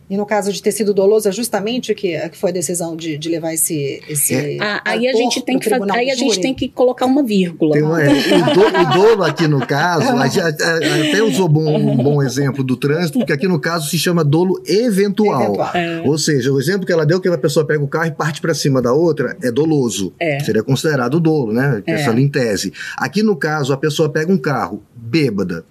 E 0.07 0.15
no 0.15 0.25
caso 0.25 0.51
de 0.53 0.61
ter 0.61 0.71
sido 0.71 0.93
doloso, 0.93 1.27
é 1.27 1.31
justamente 1.31 1.93
que, 1.95 2.17
que 2.29 2.37
foi 2.37 2.51
a 2.51 2.53
decisão 2.53 2.95
de, 2.95 3.17
de 3.17 3.27
levar 3.27 3.53
esse. 3.53 4.01
esse 4.07 4.35
é. 4.35 4.57
ah, 4.61 4.81
aí 4.85 5.07
a 5.07 5.13
gente 5.13 5.41
tem 5.41 5.57
que 5.57 5.67
aí 5.73 6.11
a 6.11 6.15
gente 6.15 6.39
tem 6.39 6.53
que 6.53 6.69
colocar 6.69 7.07
uma 7.07 7.23
vírgula. 7.23 7.75
Uma, 7.77 8.03
é, 8.03 8.09
o, 8.11 8.53
do, 8.53 8.61
o, 8.61 8.93
dolo 8.93 9.23
aqui 9.23 9.47
no 9.47 9.65
caso, 9.65 10.15
a 10.15 10.27
gente 10.27 10.41
até 10.41 11.23
usou 11.23 11.47
bom, 11.47 11.75
um 11.75 11.97
bom 11.97 12.21
exemplo 12.21 12.63
do 12.63 12.77
trânsito, 12.77 13.17
porque 13.17 13.33
aqui 13.33 13.47
no 13.47 13.59
caso 13.59 13.89
se 13.89 13.97
chama 13.97 14.23
dolo 14.23 14.61
eventual. 14.67 15.43
eventual. 15.43 15.71
É. 15.73 16.03
Ou 16.05 16.17
seja, 16.19 16.51
o 16.51 16.59
exemplo 16.59 16.85
que 16.85 16.93
ela 16.93 17.05
deu, 17.05 17.19
que 17.19 17.27
a 17.27 17.37
pessoa 17.37 17.65
pega 17.65 17.83
o 17.83 17.87
carro 17.87 18.07
e 18.07 18.11
parte 18.11 18.39
para 18.41 18.53
cima 18.53 18.81
da 18.81 18.93
outra, 18.93 19.35
é 19.41 19.51
doloso. 19.51 20.13
É. 20.19 20.39
Seria 20.41 20.61
considerado 20.61 21.19
dolo, 21.19 21.51
né? 21.51 21.81
É. 21.87 21.93
Essa 21.93 22.11
em 22.11 22.27
tese. 22.27 22.71
Aqui 22.95 23.23
no 23.23 23.35
caso, 23.35 23.73
a 23.73 23.77
pessoa 23.77 24.07
pega 24.07 24.31
um 24.31 24.37
carro 24.37 24.83
bêbada 24.95 25.65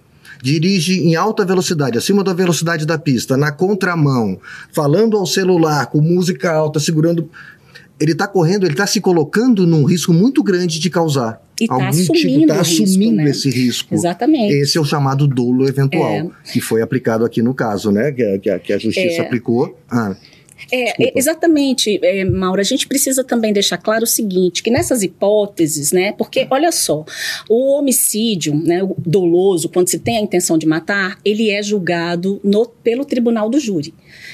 dirige 0.45 0.99
em 0.99 1.15
alta 1.15 1.43
velocidade, 1.43 1.97
acima 1.97 2.23
da 2.23 2.31
velocidade 2.31 2.85
da 2.85 2.99
pista, 2.99 3.35
na 3.35 3.51
contramão, 3.51 4.39
falando 4.71 5.17
ao 5.17 5.25
celular, 5.25 5.87
com 5.87 5.99
música 5.99 6.51
alta, 6.51 6.79
segurando. 6.79 7.27
Ele 7.99 8.11
está 8.11 8.27
correndo, 8.27 8.63
ele 8.63 8.73
está 8.73 8.85
se 8.85 9.01
colocando 9.01 9.65
num 9.65 9.85
risco 9.85 10.13
muito 10.13 10.43
grande 10.43 10.79
de 10.79 10.87
causar. 10.87 11.41
E 11.59 11.65
tá 11.65 11.73
algum 11.73 11.89
tipo, 11.89 12.13
assumindo 12.13 12.39
tipo, 12.41 12.51
está 12.51 12.61
assumindo 12.61 13.15
né? 13.15 13.29
esse 13.31 13.49
risco. 13.49 13.95
Exatamente. 13.95 14.53
Esse 14.53 14.77
é 14.77 14.81
o 14.81 14.85
chamado 14.85 15.25
dolo 15.27 15.67
eventual, 15.67 16.11
é. 16.11 16.29
que 16.51 16.61
foi 16.61 16.83
aplicado 16.83 17.25
aqui 17.25 17.41
no 17.41 17.53
caso, 17.55 17.91
né? 17.91 18.11
Que, 18.11 18.37
que, 18.37 18.59
que 18.59 18.73
a 18.73 18.77
justiça 18.77 19.23
é. 19.23 19.25
aplicou. 19.25 19.75
Ah. 19.89 20.15
É, 20.71 21.17
exatamente, 21.17 21.99
é, 22.03 22.25
Maura. 22.25 22.61
A 22.61 22.65
gente 22.65 22.87
precisa 22.87 23.23
também 23.23 23.53
deixar 23.53 23.77
claro 23.77 24.03
o 24.03 24.07
seguinte: 24.07 24.63
que 24.63 24.71
nessas 24.71 25.03
hipóteses, 25.03 25.91
né? 25.91 26.11
Porque, 26.13 26.47
olha 26.49 26.71
só, 26.71 27.05
o 27.49 27.77
homicídio, 27.77 28.55
né, 28.55 28.83
o 28.83 28.95
doloso, 28.97 29.69
quando 29.69 29.87
se 29.87 29.99
tem 29.99 30.17
a 30.17 30.21
intenção 30.21 30.57
de 30.57 30.65
matar, 30.65 31.19
ele 31.23 31.51
é 31.51 31.61
julgado 31.61 32.39
no, 32.43 32.65
pelo 32.65 33.05
tribunal 33.05 33.49
do 33.49 33.59
júri. 33.59 33.93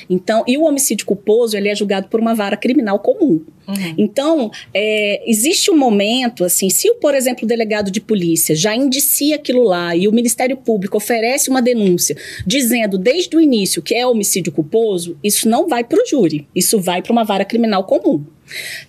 Então, 0.09 0.43
e 0.47 0.57
o 0.57 0.63
homicídio 0.63 1.05
culposo, 1.05 1.55
ele 1.55 1.69
é 1.69 1.75
julgado 1.75 2.07
por 2.07 2.19
uma 2.19 2.33
vara 2.33 2.57
criminal 2.57 2.99
comum. 2.99 3.41
Uhum. 3.71 3.95
Então, 3.97 4.51
é, 4.73 5.23
existe 5.29 5.71
um 5.71 5.77
momento, 5.77 6.43
assim, 6.43 6.69
se, 6.69 6.93
por 6.95 7.15
exemplo, 7.15 7.45
o 7.45 7.47
delegado 7.47 7.91
de 7.91 8.01
polícia 8.01 8.55
já 8.55 8.75
indicia 8.75 9.35
aquilo 9.35 9.63
lá 9.63 9.95
e 9.95 10.07
o 10.07 10.11
Ministério 10.11 10.57
Público 10.57 10.97
oferece 10.97 11.49
uma 11.49 11.61
denúncia 11.61 12.15
dizendo 12.45 12.97
desde 12.97 13.35
o 13.35 13.41
início 13.41 13.81
que 13.81 13.95
é 13.95 14.05
homicídio 14.05 14.51
culposo, 14.51 15.17
isso 15.23 15.47
não 15.47 15.67
vai 15.67 15.83
para 15.83 16.01
o 16.01 16.05
júri, 16.05 16.47
isso 16.55 16.79
vai 16.79 17.01
para 17.01 17.11
uma 17.11 17.23
vara 17.23 17.45
criminal 17.45 17.83
comum. 17.83 18.23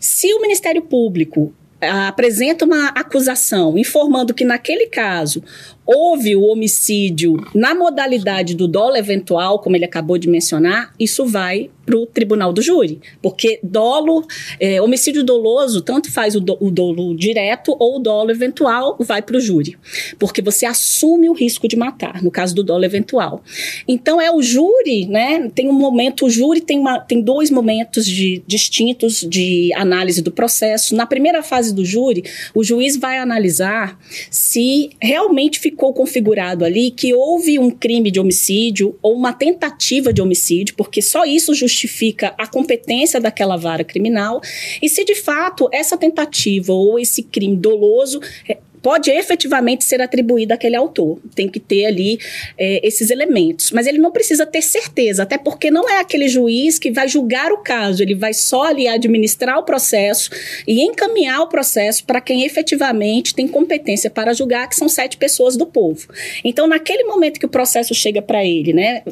Se 0.00 0.32
o 0.34 0.40
Ministério 0.40 0.82
Público 0.82 1.54
apresenta 1.88 2.64
uma 2.64 2.88
acusação 2.88 3.76
informando 3.76 4.32
que 4.32 4.44
naquele 4.44 4.86
caso 4.86 5.42
houve 5.86 6.36
o 6.36 6.44
homicídio 6.44 7.36
na 7.54 7.74
modalidade 7.74 8.54
do 8.54 8.68
dolo 8.68 8.96
eventual, 8.96 9.58
como 9.58 9.76
ele 9.76 9.84
acabou 9.84 10.18
de 10.18 10.28
mencionar, 10.28 10.92
isso 10.98 11.26
vai 11.26 11.70
para 11.84 11.96
o 11.96 12.06
tribunal 12.06 12.52
do 12.52 12.62
júri. 12.62 13.00
Porque 13.20 13.58
dolo, 13.62 14.24
é, 14.60 14.80
homicídio 14.80 15.24
doloso, 15.24 15.82
tanto 15.82 16.10
faz 16.12 16.34
o, 16.34 16.40
do, 16.40 16.56
o, 16.60 16.70
dolo 16.70 17.14
direto 17.14 17.76
ou 17.78 17.96
o 17.96 17.98
dolo 17.98 18.30
eventual, 18.30 18.96
vai 19.00 19.20
para 19.20 19.36
o 19.36 19.40
júri. 19.40 19.76
Porque 20.18 20.40
você 20.40 20.64
assume 20.64 21.28
o 21.28 21.32
risco 21.32 21.66
de 21.66 21.76
matar, 21.76 22.22
no 22.22 22.30
caso 22.30 22.54
do 22.54 22.62
dolo 22.62 22.84
eventual. 22.84 23.42
Então 23.86 24.20
é 24.20 24.30
o 24.30 24.40
júri, 24.40 25.06
né? 25.06 25.50
Tem 25.54 25.68
um 25.68 25.72
momento, 25.72 26.26
o 26.26 26.30
júri 26.30 26.60
tem, 26.60 26.78
uma, 26.78 27.00
tem 27.00 27.20
dois 27.20 27.50
momentos 27.50 28.06
de, 28.06 28.42
distintos 28.46 29.20
de 29.28 29.72
análise 29.74 30.22
do 30.22 30.30
processo. 30.30 30.94
Na 30.94 31.06
primeira 31.06 31.42
fase 31.42 31.74
do 31.74 31.84
júri, 31.84 32.24
o 32.54 32.62
juiz 32.62 32.96
vai 32.96 33.18
analisar 33.18 33.98
se 34.30 34.90
realmente 35.00 35.58
ficou 35.58 35.71
ficou 35.72 35.92
configurado 35.94 36.66
ali 36.66 36.90
que 36.90 37.14
houve 37.14 37.58
um 37.58 37.70
crime 37.70 38.10
de 38.10 38.20
homicídio 38.20 38.94
ou 39.00 39.14
uma 39.14 39.32
tentativa 39.32 40.12
de 40.12 40.20
homicídio, 40.20 40.74
porque 40.76 41.00
só 41.00 41.24
isso 41.24 41.54
justifica 41.54 42.34
a 42.36 42.46
competência 42.46 43.18
daquela 43.18 43.56
vara 43.56 43.82
criminal, 43.82 44.40
e 44.82 44.88
se 44.88 45.02
de 45.02 45.14
fato 45.14 45.68
essa 45.72 45.96
tentativa 45.96 46.74
ou 46.74 46.98
esse 46.98 47.22
crime 47.22 47.56
doloso 47.56 48.20
é, 48.46 48.58
pode 48.82 49.10
efetivamente 49.10 49.84
ser 49.84 50.02
atribuído 50.02 50.52
àquele 50.52 50.76
autor. 50.76 51.18
Tem 51.34 51.48
que 51.48 51.60
ter 51.60 51.86
ali 51.86 52.18
é, 52.58 52.86
esses 52.86 53.10
elementos. 53.10 53.70
Mas 53.70 53.86
ele 53.86 53.98
não 53.98 54.10
precisa 54.10 54.44
ter 54.44 54.60
certeza, 54.62 55.22
até 55.22 55.38
porque 55.38 55.70
não 55.70 55.88
é 55.88 56.00
aquele 56.00 56.28
juiz 56.28 56.78
que 56.78 56.90
vai 56.90 57.08
julgar 57.08 57.52
o 57.52 57.58
caso, 57.58 58.02
ele 58.02 58.14
vai 58.14 58.34
só 58.34 58.64
ali 58.64 58.88
administrar 58.88 59.58
o 59.58 59.62
processo 59.62 60.30
e 60.66 60.82
encaminhar 60.82 61.40
o 61.40 61.48
processo 61.48 62.04
para 62.04 62.20
quem 62.20 62.44
efetivamente 62.44 63.34
tem 63.34 63.46
competência 63.46 64.10
para 64.10 64.32
julgar, 64.32 64.68
que 64.68 64.76
são 64.76 64.88
sete 64.88 65.16
pessoas 65.16 65.56
do 65.56 65.66
povo. 65.66 66.08
Então, 66.44 66.66
naquele 66.66 67.04
momento 67.04 67.38
que 67.38 67.46
o 67.46 67.48
processo 67.48 67.94
chega 67.94 68.20
para 68.20 68.44
ele, 68.44 68.72
né? 68.72 69.02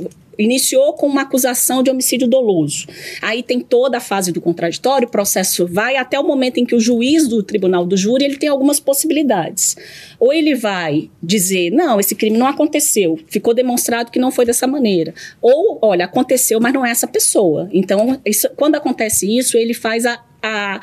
Iniciou 0.41 0.95
com 0.95 1.07
uma 1.07 1.23
acusação 1.23 1.83
de 1.83 1.91
homicídio 1.91 2.29
doloso. 2.29 2.87
Aí 3.21 3.43
tem 3.43 3.61
toda 3.61 3.99
a 3.99 4.01
fase 4.01 4.33
do 4.33 4.41
contraditório, 4.41 5.07
o 5.07 5.11
processo 5.11 5.67
vai 5.67 5.97
até 5.97 6.19
o 6.19 6.25
momento 6.25 6.59
em 6.59 6.65
que 6.65 6.75
o 6.75 6.81
juiz 6.81 7.29
do 7.29 7.43
tribunal 7.43 7.85
do 7.87 7.97
júri 7.97 8.25
ele 8.25 8.37
tem 8.37 8.49
algumas 8.49 8.81
possibilidades. 8.81 9.77
Ou 10.19 10.33
ele 10.33 10.55
vai 10.55 11.11
dizer, 11.23 11.71
não, 11.71 12.01
esse 12.01 12.15
crime 12.15 12.37
não 12.37 12.47
aconteceu, 12.47 13.19
ficou 13.27 13.55
demonstrado 13.55 14.11
que 14.11 14.19
não 14.19 14.31
foi 14.31 14.45
dessa 14.45 14.67
maneira. 14.67 15.15
Ou, 15.41 15.79
olha, 15.83 16.05
aconteceu, 16.05 16.61
mas 16.61 16.73
não 16.73 16.85
é 16.85 16.91
essa 16.91 17.07
pessoa. 17.07 17.69
Então, 17.73 18.21
isso, 18.25 18.49
quando 18.57 18.75
acontece 18.75 19.27
isso, 19.27 19.57
ele 19.57 19.75
faz 19.75 20.07
a, 20.07 20.23
a, 20.43 20.81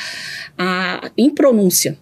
a 0.58 1.12
impronúncia 1.18 1.98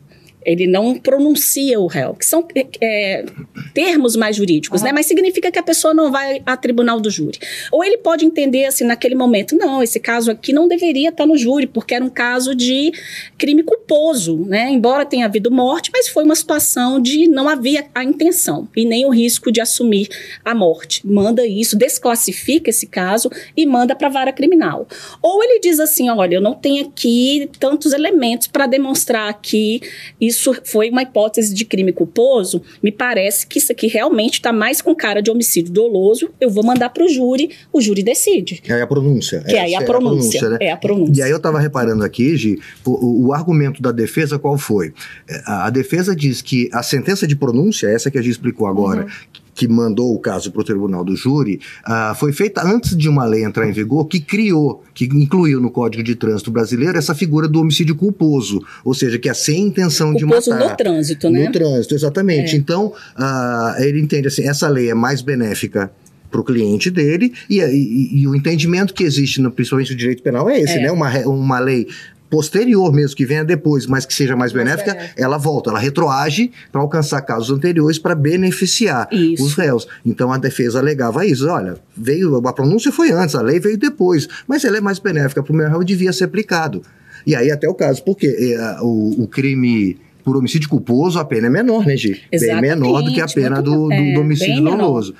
ele 0.45 0.67
não 0.67 0.95
pronuncia 0.95 1.79
o 1.79 1.87
réu, 1.87 2.13
que 2.13 2.25
são 2.25 2.47
é, 2.79 3.25
termos 3.73 4.15
mais 4.15 4.35
jurídicos, 4.35 4.81
uhum. 4.81 4.87
né? 4.87 4.93
Mas 4.93 5.07
significa 5.07 5.51
que 5.51 5.57
a 5.57 5.63
pessoa 5.63 5.93
não 5.93 6.11
vai 6.11 6.41
a 6.45 6.55
tribunal 6.55 6.99
do 6.99 7.09
júri. 7.09 7.39
Ou 7.71 7.83
ele 7.83 7.97
pode 7.97 8.25
entender 8.25 8.65
assim 8.65 8.83
naquele 8.83 9.15
momento, 9.15 9.55
não, 9.55 9.81
esse 9.81 9.99
caso 9.99 10.29
aqui 10.29 10.53
não 10.53 10.67
deveria 10.67 11.09
estar 11.09 11.25
no 11.25 11.35
júri, 11.37 11.65
porque 11.65 11.95
era 11.95 12.05
um 12.05 12.09
caso 12.09 12.53
de 12.53 12.91
crime 13.37 13.63
culposo, 13.63 14.45
né? 14.45 14.69
Embora 14.69 15.05
tenha 15.05 15.25
havido 15.25 15.49
morte, 15.49 15.89
mas 15.91 16.07
foi 16.07 16.23
uma 16.23 16.35
situação 16.35 17.01
de 17.01 17.27
não 17.27 17.49
havia 17.49 17.87
a 17.95 18.03
intenção 18.03 18.67
e 18.75 18.85
nem 18.85 19.05
o 19.05 19.09
risco 19.09 19.51
de 19.51 19.59
assumir 19.59 20.07
a 20.43 20.53
morte. 20.53 21.01
Manda 21.05 21.45
isso, 21.45 21.75
desclassifica 21.75 22.69
esse 22.69 22.85
caso 22.85 23.31
e 23.57 23.65
manda 23.65 23.95
para 23.95 24.07
a 24.07 24.11
vara 24.11 24.31
criminal. 24.31 24.87
Ou 25.21 25.43
ele 25.43 25.59
diz 25.59 25.79
assim, 25.79 26.09
olha, 26.09 26.35
eu 26.35 26.41
não 26.41 26.53
tenho 26.53 26.85
aqui 26.85 27.49
tantos 27.59 27.93
elementos 27.93 28.47
para 28.47 28.67
demonstrar 28.67 29.33
que 29.41 29.81
isso 30.19 30.34
isso 30.35 30.55
foi 30.63 30.89
uma 30.89 31.01
hipótese 31.01 31.53
de 31.53 31.65
crime 31.65 31.91
culposo, 31.91 32.61
me 32.83 32.91
parece 32.91 33.47
que 33.47 33.57
isso 33.57 33.71
aqui 33.71 33.87
realmente 33.87 34.35
está 34.35 34.51
mais 34.51 34.81
com 34.81 34.95
cara 34.95 35.21
de 35.21 35.31
homicídio 35.31 35.71
doloso. 35.71 36.29
Eu 36.39 36.49
vou 36.49 36.63
mandar 36.63 36.89
para 36.89 37.03
o 37.03 37.09
júri, 37.09 37.51
o 37.71 37.81
júri 37.81 38.03
decide. 38.03 38.61
É 38.67 38.81
a 38.81 38.87
pronúncia. 38.87 39.41
Que 39.41 39.55
é, 39.55 39.61
aí 39.61 39.75
a 39.75 39.81
é 39.81 39.85
pronúncia. 39.85 40.39
A 40.39 40.41
pronúncia 40.41 40.49
né? 40.49 40.57
É 40.61 40.71
a 40.71 40.77
pronúncia. 40.77 41.21
E 41.21 41.23
aí 41.23 41.31
eu 41.31 41.37
estava 41.37 41.59
reparando 41.59 42.03
aqui, 42.03 42.35
Gi, 42.35 42.59
o, 42.85 43.27
o, 43.27 43.33
argumento 43.33 43.81
da 43.81 43.91
defesa 43.91 44.37
qual 44.37 44.57
foi? 44.57 44.93
É, 45.27 45.41
a, 45.45 45.67
a, 45.67 45.69
defesa 45.69 46.15
diz 46.15 46.41
que 46.41 46.69
a 46.71 46.83
sentença 46.83 47.25
de 47.27 47.35
pronúncia, 47.35 47.87
essa 47.87 48.11
que 48.11 48.17
a 48.17 48.21
gente 48.21 48.31
explicou 48.31 48.67
agora, 48.67 49.03
uhum 49.03 49.44
que 49.55 49.67
mandou 49.67 50.13
o 50.13 50.19
caso 50.19 50.51
para 50.51 50.61
o 50.61 50.63
tribunal 50.63 51.03
do 51.03 51.15
júri, 51.15 51.61
uh, 51.87 52.13
foi 52.15 52.33
feita 52.33 52.61
antes 52.63 52.95
de 52.95 53.07
uma 53.07 53.25
lei 53.25 53.45
entrar 53.45 53.67
em 53.67 53.71
vigor 53.71 54.05
que 54.05 54.19
criou, 54.19 54.83
que 54.93 55.05
incluiu 55.05 55.61
no 55.61 55.71
Código 55.71 56.03
de 56.03 56.13
Trânsito 56.13 56.51
Brasileiro 56.51 56.97
essa 56.97 57.15
figura 57.15 57.47
do 57.47 57.61
homicídio 57.61 57.95
culposo, 57.95 58.61
ou 58.83 58.93
seja, 58.93 59.17
que 59.17 59.29
é 59.29 59.33
sem 59.33 59.67
intenção 59.67 60.11
culposo 60.11 60.43
de 60.43 60.49
matar. 60.49 60.69
no 60.69 60.77
trânsito, 60.77 61.29
né? 61.29 61.45
No 61.45 61.51
trânsito, 61.53 61.95
exatamente. 61.95 62.53
É. 62.53 62.57
Então, 62.57 62.87
uh, 63.17 63.81
ele 63.81 64.01
entende 64.01 64.27
assim, 64.27 64.47
essa 64.47 64.67
lei 64.67 64.89
é 64.89 64.93
mais 64.93 65.21
benéfica 65.21 65.89
para 66.29 66.41
o 66.41 66.43
cliente 66.43 66.91
dele 66.91 67.31
e, 67.49 67.61
e, 67.61 68.21
e, 68.21 68.27
o 68.27 68.35
entendimento 68.35 68.93
que 68.93 69.03
existe, 69.03 69.39
no, 69.39 69.49
principalmente 69.49 69.91
no 69.91 69.97
direito 69.97 70.21
penal, 70.21 70.49
é 70.49 70.59
esse, 70.59 70.73
é. 70.73 70.81
né? 70.81 70.91
Uma, 70.91 71.09
uma 71.19 71.59
lei 71.59 71.87
posterior 72.29 72.91
mesmo, 72.91 73.15
que 73.15 73.25
venha 73.25 73.43
depois, 73.43 73.85
mas 73.85 74.05
que 74.05 74.13
seja 74.13 74.35
mais 74.35 74.51
benéfica, 74.51 74.97
ela 75.15 75.37
volta, 75.37 75.69
ela 75.69 75.79
retroage 75.79 76.51
para 76.71 76.81
alcançar 76.81 77.21
casos 77.21 77.55
anteriores 77.55 77.99
para 77.99 78.15
beneficiar 78.15 79.07
isso. 79.11 79.43
os 79.43 79.53
réus. 79.53 79.87
Então 80.05 80.31
a 80.31 80.37
defesa 80.37 80.79
alegava 80.79 81.25
isso, 81.25 81.47
olha, 81.47 81.75
veio 81.95 82.35
a 82.45 82.53
pronúncia 82.53 82.91
foi 82.91 83.11
antes, 83.11 83.35
a 83.35 83.41
lei 83.41 83.59
veio 83.59 83.77
depois, 83.77 84.27
mas 84.47 84.63
ela 84.65 84.77
é 84.77 84.81
mais 84.81 84.99
benéfica 84.99 85.41
para 85.41 85.53
o 85.53 85.55
meu 85.55 85.69
réu 85.69 85.83
devia 85.83 86.11
ser 86.11 86.25
aplicado. 86.25 86.81
E 87.25 87.35
aí 87.35 87.51
até 87.51 87.67
o 87.67 87.73
caso, 87.73 88.03
porque 88.03 88.27
é, 88.27 88.77
o, 88.81 89.23
o 89.23 89.27
crime 89.27 89.97
por 90.23 90.35
homicídio 90.35 90.67
culposo, 90.67 91.19
a 91.19 91.23
pena 91.23 91.47
é 91.47 91.49
menor, 91.49 91.85
né, 91.85 91.95
Gi? 91.95 92.19
Bem 92.31 92.61
menor 92.61 93.03
do 93.03 93.13
que 93.13 93.21
a 93.21 93.27
pena 93.27 93.61
do, 93.61 93.87
do, 93.87 93.93
é, 93.93 94.13
do 94.13 94.21
homicídio 94.21 94.63
doloso. 94.63 95.13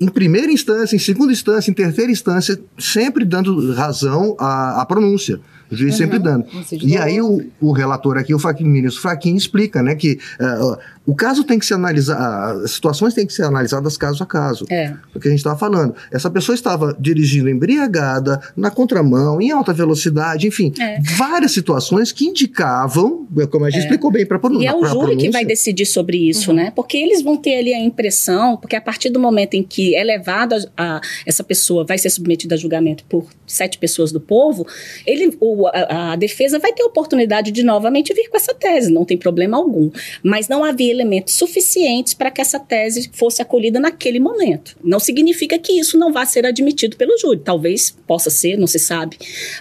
Em 0.00 0.08
primeira 0.08 0.50
instância, 0.50 0.96
em 0.96 0.98
segunda 0.98 1.32
instância, 1.32 1.70
em 1.70 1.74
terceira 1.74 2.10
instância, 2.10 2.58
sempre 2.76 3.24
dando 3.24 3.72
razão 3.72 4.34
à, 4.38 4.82
à 4.82 4.84
pronúncia. 4.84 5.38
O 5.72 5.76
juiz 5.76 5.94
uhum. 5.94 5.98
sempre 5.98 6.18
dando. 6.18 6.44
E 6.82 6.98
aí 6.98 7.20
o, 7.22 7.42
o 7.58 7.72
relator 7.72 8.18
aqui, 8.18 8.34
o 8.34 8.38
ministro 8.60 9.00
Faquin, 9.00 9.34
explica 9.34 9.82
né, 9.82 9.94
que 9.94 10.18
uh, 10.38 10.78
o 11.04 11.14
caso 11.14 11.42
tem 11.42 11.58
que 11.58 11.66
ser 11.66 11.74
analisado, 11.74 12.64
as 12.64 12.70
situações 12.70 13.12
têm 13.12 13.26
que 13.26 13.32
ser 13.32 13.42
analisadas 13.42 13.96
caso 13.96 14.22
a 14.22 14.26
caso. 14.26 14.64
É. 14.70 14.94
O 15.14 15.18
que 15.18 15.26
a 15.26 15.30
gente 15.30 15.40
estava 15.40 15.58
falando. 15.58 15.94
Essa 16.12 16.30
pessoa 16.30 16.54
estava 16.54 16.96
dirigindo 16.98 17.50
embriagada, 17.50 18.40
na 18.56 18.70
contramão, 18.70 19.40
em 19.40 19.50
alta 19.50 19.72
velocidade, 19.72 20.46
enfim, 20.46 20.72
é. 20.78 21.00
várias 21.16 21.52
situações 21.52 22.12
que 22.12 22.26
indicavam, 22.26 23.26
como 23.50 23.64
a 23.64 23.70
gente 23.70 23.80
é. 23.80 23.84
explicou 23.84 24.10
bem 24.12 24.24
para 24.24 24.36
a 24.36 24.52
E 24.60 24.66
é 24.66 24.74
o 24.74 24.84
júri 24.84 25.16
que 25.16 25.30
vai 25.30 25.44
decidir 25.44 25.86
sobre 25.86 26.16
isso, 26.16 26.50
uhum. 26.50 26.56
né? 26.56 26.72
Porque 26.74 26.96
eles 26.96 27.22
vão 27.22 27.36
ter 27.36 27.58
ali 27.58 27.74
a 27.74 27.80
impressão, 27.80 28.56
porque 28.56 28.76
a 28.76 28.80
partir 28.80 29.10
do 29.10 29.18
momento 29.18 29.54
em 29.54 29.62
que 29.62 29.96
é 29.96 30.04
levada 30.04 30.70
a, 30.76 31.00
essa 31.26 31.42
pessoa 31.42 31.84
vai 31.84 31.98
ser 31.98 32.10
submetida 32.10 32.54
a 32.54 32.58
julgamento 32.58 33.04
por 33.08 33.26
sete 33.46 33.76
pessoas 33.78 34.12
do 34.12 34.20
povo, 34.20 34.66
ele, 35.04 35.36
o, 35.40 35.66
a, 35.66 36.12
a 36.12 36.16
defesa 36.16 36.58
vai 36.58 36.72
ter 36.72 36.84
oportunidade 36.84 37.50
de 37.50 37.62
novamente 37.62 38.14
vir 38.14 38.28
com 38.28 38.36
essa 38.36 38.54
tese, 38.54 38.92
não 38.92 39.04
tem 39.04 39.16
problema 39.16 39.56
algum. 39.56 39.90
Mas 40.22 40.48
não 40.48 40.64
havia 40.64 40.91
elementos 40.92 41.34
suficientes 41.34 42.14
para 42.14 42.30
que 42.30 42.40
essa 42.40 42.58
tese 42.58 43.10
fosse 43.12 43.42
acolhida 43.42 43.80
naquele 43.80 44.20
momento. 44.20 44.76
Não 44.82 45.00
significa 45.00 45.58
que 45.58 45.72
isso 45.72 45.98
não 45.98 46.12
vá 46.12 46.24
ser 46.24 46.46
admitido 46.46 46.96
pelo 46.96 47.18
júri, 47.18 47.40
talvez 47.40 47.96
possa 48.06 48.30
ser, 48.30 48.56
não 48.56 48.66
se 48.66 48.78
sabe, 48.78 49.16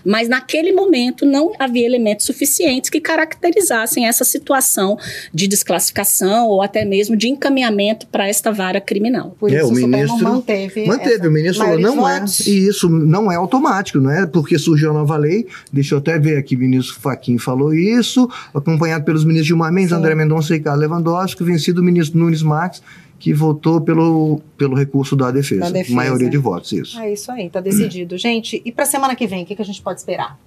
mas 0.05 0.27
naquele 0.27 0.71
momento 0.71 1.25
não 1.25 1.53
havia 1.57 1.85
elementos 1.85 2.25
suficientes 2.25 2.89
que 2.89 2.99
caracterizassem 2.99 4.07
essa 4.07 4.23
situação 4.23 4.97
de 5.33 5.47
desclassificação 5.47 6.47
ou 6.47 6.61
até 6.61 6.85
mesmo 6.85 7.15
de 7.15 7.29
encaminhamento 7.29 8.07
para 8.07 8.27
esta 8.27 8.51
vara 8.51 8.81
criminal. 8.81 9.35
Por 9.39 9.51
é, 9.51 9.57
isso, 9.57 9.69
o, 9.69 9.73
ministro 9.73 10.23
manteve. 10.23 10.85
Manteve, 10.85 11.27
o 11.27 11.31
ministro 11.31 11.65
falou, 11.65 11.79
não 11.79 12.07
é, 12.07 12.23
e 12.45 12.67
isso 12.67 12.89
não 12.89 13.31
é 13.31 13.35
automático, 13.35 13.99
não 13.99 14.11
é? 14.11 14.25
Porque 14.25 14.57
surgiu 14.57 14.91
a 14.91 14.93
nova 14.93 15.17
lei, 15.17 15.47
deixa 15.71 15.95
eu 15.95 15.99
até 15.99 16.19
ver 16.19 16.37
aqui, 16.37 16.55
o 16.55 16.59
ministro 16.59 16.99
Faquim 16.99 17.37
falou 17.37 17.73
isso, 17.73 18.29
acompanhado 18.53 19.05
pelos 19.05 19.23
ministros 19.23 19.47
Gilmar 19.47 19.71
Mendes, 19.71 19.91
André 19.91 20.15
Mendonça 20.15 20.53
e 20.53 20.57
Ricardo 20.57 20.79
Lewandowski, 20.79 21.20
lógico, 21.21 21.43
vencido 21.43 21.81
o 21.81 21.83
ministro 21.83 22.19
Nunes 22.19 22.41
Marques, 22.41 22.81
que 23.19 23.33
votou 23.33 23.79
pelo, 23.79 24.41
pelo 24.57 24.75
recurso 24.75 25.15
da 25.15 25.31
defesa. 25.31 25.61
da 25.61 25.69
defesa. 25.69 25.95
Maioria 25.95 26.29
de 26.29 26.37
votos, 26.37 26.71
isso. 26.71 26.99
É 26.99 27.13
isso 27.13 27.31
aí, 27.31 27.47
está 27.47 27.61
decidido. 27.61 28.17
Gente, 28.17 28.61
e 28.65 28.71
para 28.71 28.85
semana 28.85 29.15
que 29.15 29.27
vem, 29.27 29.43
o 29.43 29.45
que, 29.45 29.55
que 29.55 29.61
a 29.61 29.65
gente 29.65 29.81
pode 29.81 29.99
esperar? 29.99 30.39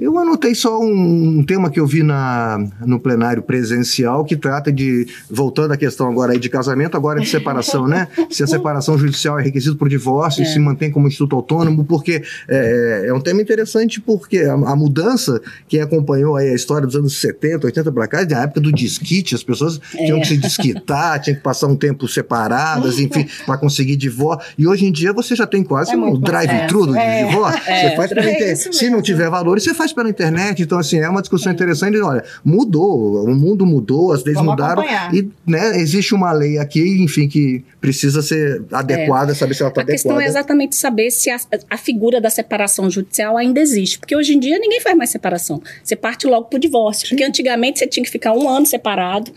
Eu 0.00 0.16
anotei 0.16 0.54
só 0.54 0.80
um, 0.80 1.42
tema 1.42 1.70
que 1.70 1.80
eu 1.80 1.86
vi 1.86 2.04
na, 2.04 2.64
no 2.86 3.00
plenário 3.00 3.42
presencial 3.42 4.24
que 4.24 4.36
trata 4.36 4.70
de, 4.70 5.08
voltando 5.28 5.72
à 5.72 5.76
questão 5.76 6.08
agora 6.08 6.32
aí 6.32 6.38
de 6.38 6.48
casamento, 6.48 6.96
agora 6.96 7.20
de 7.20 7.28
separação, 7.28 7.88
né? 7.88 8.06
Se 8.30 8.44
a 8.44 8.46
separação 8.46 8.96
judicial 8.96 9.40
é 9.40 9.42
requisito 9.42 9.74
por 9.76 9.88
divórcio 9.88 10.42
é. 10.42 10.44
e 10.44 10.46
se 10.46 10.58
mantém 10.60 10.90
como 10.90 11.08
instituto 11.08 11.34
autônomo, 11.34 11.84
porque 11.84 12.22
é, 12.48 13.06
é 13.08 13.12
um 13.12 13.20
tema 13.20 13.42
interessante 13.42 14.00
porque 14.00 14.38
a, 14.38 14.52
a, 14.52 14.76
mudança, 14.76 15.40
quem 15.66 15.80
acompanhou 15.80 16.36
aí 16.36 16.48
a 16.50 16.54
história 16.54 16.86
dos 16.86 16.94
anos 16.94 17.20
70, 17.20 17.66
80 17.66 17.90
para 17.90 18.06
cá, 18.06 18.24
na 18.24 18.42
época 18.42 18.60
do 18.60 18.72
disquite, 18.72 19.34
as 19.34 19.42
pessoas 19.42 19.80
é. 19.94 20.04
tinham 20.04 20.20
que 20.20 20.28
se 20.28 20.36
desquitar, 20.36 21.20
tinham 21.20 21.36
que 21.36 21.42
passar 21.42 21.66
um 21.66 21.76
tempo 21.76 22.06
separadas, 22.06 22.98
enfim, 23.00 23.26
para 23.44 23.58
conseguir 23.58 23.96
divórcio. 23.96 24.52
E 24.56 24.66
hoje 24.66 24.86
em 24.86 24.92
dia 24.92 25.12
você 25.12 25.34
já 25.34 25.46
tem 25.46 25.64
quase 25.64 25.92
é 25.92 25.96
um 25.96 26.20
drive-thru 26.20 26.86
do 26.86 26.96
é. 26.96 27.24
divórcio. 27.24 27.60
Você 27.64 27.96
faz 27.96 28.12
pela 28.12 28.30
internet. 28.30 28.76
Se 28.76 28.90
não 28.90 29.02
tiver 29.02 29.28
valor, 29.28 29.60
você 29.60 29.74
faz 29.74 29.87
faz 29.88 29.92
pela 29.92 30.08
internet, 30.08 30.62
então 30.62 30.78
assim, 30.78 30.98
é 30.98 31.08
uma 31.08 31.20
discussão 31.20 31.52
interessante. 31.52 31.98
Olha, 31.98 32.24
mudou, 32.44 33.24
o 33.24 33.34
mundo 33.34 33.66
mudou, 33.66 34.12
as 34.12 34.24
leis 34.24 34.36
Vamos 34.36 34.52
mudaram 34.52 34.82
acompanhar. 34.82 35.14
e 35.14 35.30
né, 35.46 35.78
existe 35.80 36.14
uma 36.14 36.32
lei 36.32 36.58
aqui, 36.58 37.02
enfim, 37.02 37.28
que 37.28 37.64
precisa 37.80 38.22
ser 38.22 38.62
adequada, 38.72 39.32
é. 39.32 39.34
saber 39.34 39.54
se 39.54 39.62
ela 39.62 39.70
está 39.70 39.80
adequada. 39.80 39.92
A 39.92 39.94
questão 39.94 40.20
é 40.20 40.26
exatamente 40.26 40.76
saber 40.76 41.10
se 41.10 41.30
a, 41.30 41.38
a, 41.70 41.76
figura 41.76 42.20
da 42.20 42.30
separação 42.30 42.90
judicial 42.90 43.36
ainda 43.36 43.60
existe, 43.60 43.98
porque 43.98 44.16
hoje 44.16 44.34
em 44.34 44.40
dia 44.40 44.58
ninguém 44.58 44.80
faz 44.80 44.96
mais 44.96 45.10
separação. 45.10 45.62
Você 45.82 45.96
parte 45.96 46.26
logo 46.26 46.46
para 46.46 46.56
o 46.56 46.60
divórcio, 46.60 47.06
Sim. 47.06 47.14
porque 47.14 47.24
antigamente 47.24 47.78
você 47.78 47.86
tinha 47.86 48.04
que 48.04 48.10
ficar 48.10 48.32
um 48.32 48.48
ano 48.48 48.66
separado 48.66 49.32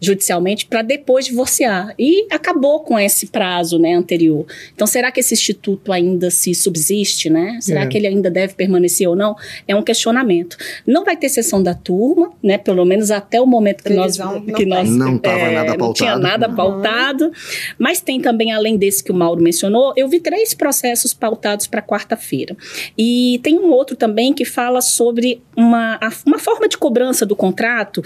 judicialmente 0.00 0.66
para 0.66 0.82
depois 0.82 1.26
divorciar. 1.26 1.94
E 1.98 2.26
acabou 2.30 2.80
com 2.80 2.98
esse 2.98 3.26
prazo 3.26 3.78
né, 3.78 3.94
anterior. 3.94 4.46
Então, 4.74 4.86
será 4.86 5.10
que 5.10 5.20
esse 5.20 5.34
instituto 5.34 5.92
ainda 5.92 6.30
se 6.30 6.54
subsiste? 6.54 7.30
Né? 7.30 7.58
Será 7.60 7.82
é. 7.82 7.86
que 7.86 7.96
ele 7.96 8.06
ainda 8.06 8.30
deve 8.30 8.54
permanecer 8.54 9.08
ou 9.08 9.16
não? 9.16 9.36
É 9.66 9.74
um 9.74 9.82
questionamento. 9.82 10.56
Não 10.86 11.04
vai 11.04 11.16
ter 11.16 11.28
sessão 11.28 11.62
da 11.62 11.74
turma, 11.74 12.32
né? 12.42 12.58
pelo 12.58 12.84
menos 12.84 13.10
até 13.10 13.40
o 13.40 13.46
momento 13.46 13.82
que 13.82 13.92
nós. 13.92 14.16
Que 14.56 14.66
nós 14.66 14.88
não, 14.88 15.20
é, 15.22 15.50
nada 15.52 15.76
não 15.76 15.92
tinha 15.92 16.18
nada 16.18 16.48
uhum. 16.48 16.54
pautado. 16.54 17.32
Mas 17.78 18.00
tem 18.00 18.20
também, 18.20 18.52
além 18.52 18.76
desse 18.76 19.02
que 19.02 19.12
o 19.12 19.14
Mauro 19.14 19.42
mencionou, 19.42 19.92
eu 19.96 20.08
vi 20.08 20.20
três 20.20 20.54
processos 20.54 21.12
pautados 21.12 21.66
para 21.66 21.82
quarta-feira. 21.82 22.56
E 22.96 23.40
tem 23.42 23.58
um 23.58 23.70
outro 23.70 23.96
também 23.96 24.32
que 24.32 24.44
fala 24.44 24.80
sobre 24.80 25.42
uma, 25.56 25.98
uma 26.26 26.38
forma 26.38 26.68
de 26.68 26.76
cobrança 26.76 27.24
do 27.26 27.36
contrato 27.36 28.02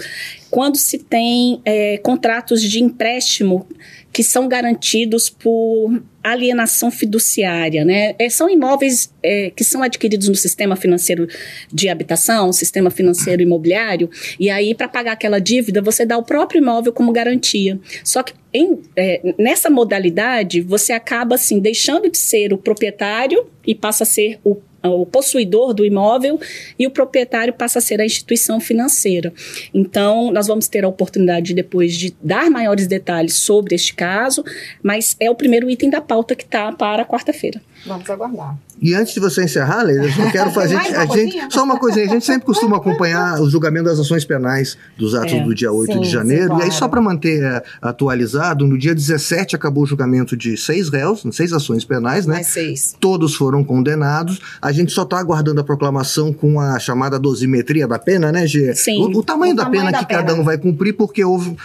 quando 0.49 0.77
se 0.77 0.97
tem 0.97 1.61
é, 1.63 1.97
contratos 1.99 2.61
de 2.61 2.81
empréstimo 2.81 3.67
que 4.11 4.23
são 4.23 4.47
garantidos 4.47 5.29
por 5.29 6.01
alienação 6.23 6.89
fiduciária, 6.89 7.85
né? 7.85 8.15
É, 8.17 8.27
são 8.29 8.49
imóveis 8.49 9.13
é, 9.23 9.51
que 9.51 9.63
são 9.63 9.83
adquiridos 9.83 10.27
no 10.27 10.35
sistema 10.35 10.75
financeiro 10.75 11.27
de 11.71 11.87
habitação, 11.87 12.51
sistema 12.51 12.89
financeiro 12.89 13.41
imobiliário, 13.41 14.09
e 14.39 14.49
aí 14.49 14.73
para 14.73 14.87
pagar 14.87 15.13
aquela 15.13 15.39
dívida 15.39 15.81
você 15.81 16.05
dá 16.05 16.17
o 16.17 16.23
próprio 16.23 16.59
imóvel 16.59 16.91
como 16.91 17.11
garantia. 17.11 17.79
Só 18.03 18.23
que 18.23 18.33
em, 18.51 18.79
é, 18.95 19.33
nessa 19.37 19.69
modalidade 19.69 20.59
você 20.59 20.91
acaba 20.91 21.35
assim 21.35 21.59
deixando 21.59 22.09
de 22.09 22.17
ser 22.17 22.51
o 22.51 22.57
proprietário 22.57 23.47
e 23.65 23.75
passa 23.75 24.03
a 24.03 24.07
ser 24.07 24.39
o 24.43 24.55
o 24.83 25.05
possuidor 25.05 25.73
do 25.73 25.85
imóvel 25.85 26.39
e 26.77 26.87
o 26.87 26.91
proprietário 26.91 27.53
passa 27.53 27.79
a 27.79 27.81
ser 27.81 27.99
a 27.99 28.05
instituição 28.05 28.59
financeira. 28.59 29.33
Então, 29.73 30.31
nós 30.31 30.47
vamos 30.47 30.67
ter 30.67 30.83
a 30.83 30.87
oportunidade 30.87 31.53
depois 31.53 31.95
de 31.95 32.15
dar 32.21 32.49
maiores 32.49 32.87
detalhes 32.87 33.33
sobre 33.33 33.75
este 33.75 33.93
caso, 33.93 34.43
mas 34.81 35.15
é 35.19 35.29
o 35.29 35.35
primeiro 35.35 35.69
item 35.69 35.89
da 35.89 36.01
pauta 36.01 36.35
que 36.35 36.43
está 36.43 36.71
para 36.71 37.05
quarta-feira. 37.05 37.61
Vamos 37.85 38.09
aguardar. 38.09 38.57
E 38.81 38.93
antes 38.93 39.13
de 39.13 39.19
você 39.19 39.43
encerrar, 39.43 39.83
Leila, 39.83 40.05
eu 40.05 40.11
só 40.11 40.23
quero 40.31 40.51
fazer. 40.51 40.75
a 40.75 41.05
gente, 41.05 41.53
só 41.53 41.63
uma 41.63 41.77
coisinha, 41.77 42.05
a 42.05 42.09
gente 42.09 42.25
sempre 42.25 42.45
costuma 42.45 42.77
acompanhar 42.77 43.41
o 43.41 43.49
julgamento 43.49 43.85
das 43.85 43.99
ações 43.99 44.23
penais 44.23 44.77
dos 44.97 45.13
atos 45.13 45.33
é, 45.33 45.43
do 45.43 45.53
dia 45.53 45.71
8 45.71 45.91
sim, 45.91 46.01
de 46.01 46.09
janeiro. 46.09 46.43
Sim, 46.43 46.47
claro. 46.49 46.63
E 46.63 46.65
aí, 46.65 46.71
só 46.71 46.87
para 46.87 47.01
manter 47.01 47.43
uh, 47.43 47.61
atualizado, 47.81 48.65
no 48.65 48.77
dia 48.77 48.95
17 48.95 49.55
acabou 49.55 49.83
o 49.83 49.85
julgamento 49.85 50.35
de 50.35 50.55
seis 50.55 50.89
réus, 50.89 51.23
seis 51.31 51.51
ações 51.51 51.83
penais, 51.83 52.25
né? 52.25 52.35
Mais 52.35 52.47
seis. 52.47 52.95
Todos 52.99 53.35
foram 53.35 53.63
condenados. 53.63 54.39
A 54.61 54.68
gente 54.71 54.91
só 54.91 55.03
está 55.03 55.19
aguardando 55.19 55.61
a 55.61 55.63
proclamação 55.63 56.33
com 56.33 56.59
a 56.59 56.79
chamada 56.79 57.19
dosimetria 57.19 57.87
da 57.87 57.99
pena, 57.99 58.31
né, 58.31 58.45
Gê? 58.47 58.73
Sim. 58.75 59.03
O, 59.03 59.19
o 59.19 59.23
tamanho 59.23 59.53
o 59.53 59.55
da 59.55 59.63
tamanho 59.63 59.81
pena 59.81 59.91
da 59.91 59.99
que 59.99 60.05
pena. 60.05 60.23
cada 60.23 60.35
um 60.35 60.43
vai 60.43 60.57
cumprir, 60.57 60.93
porque 60.93 61.23
houve 61.23 61.55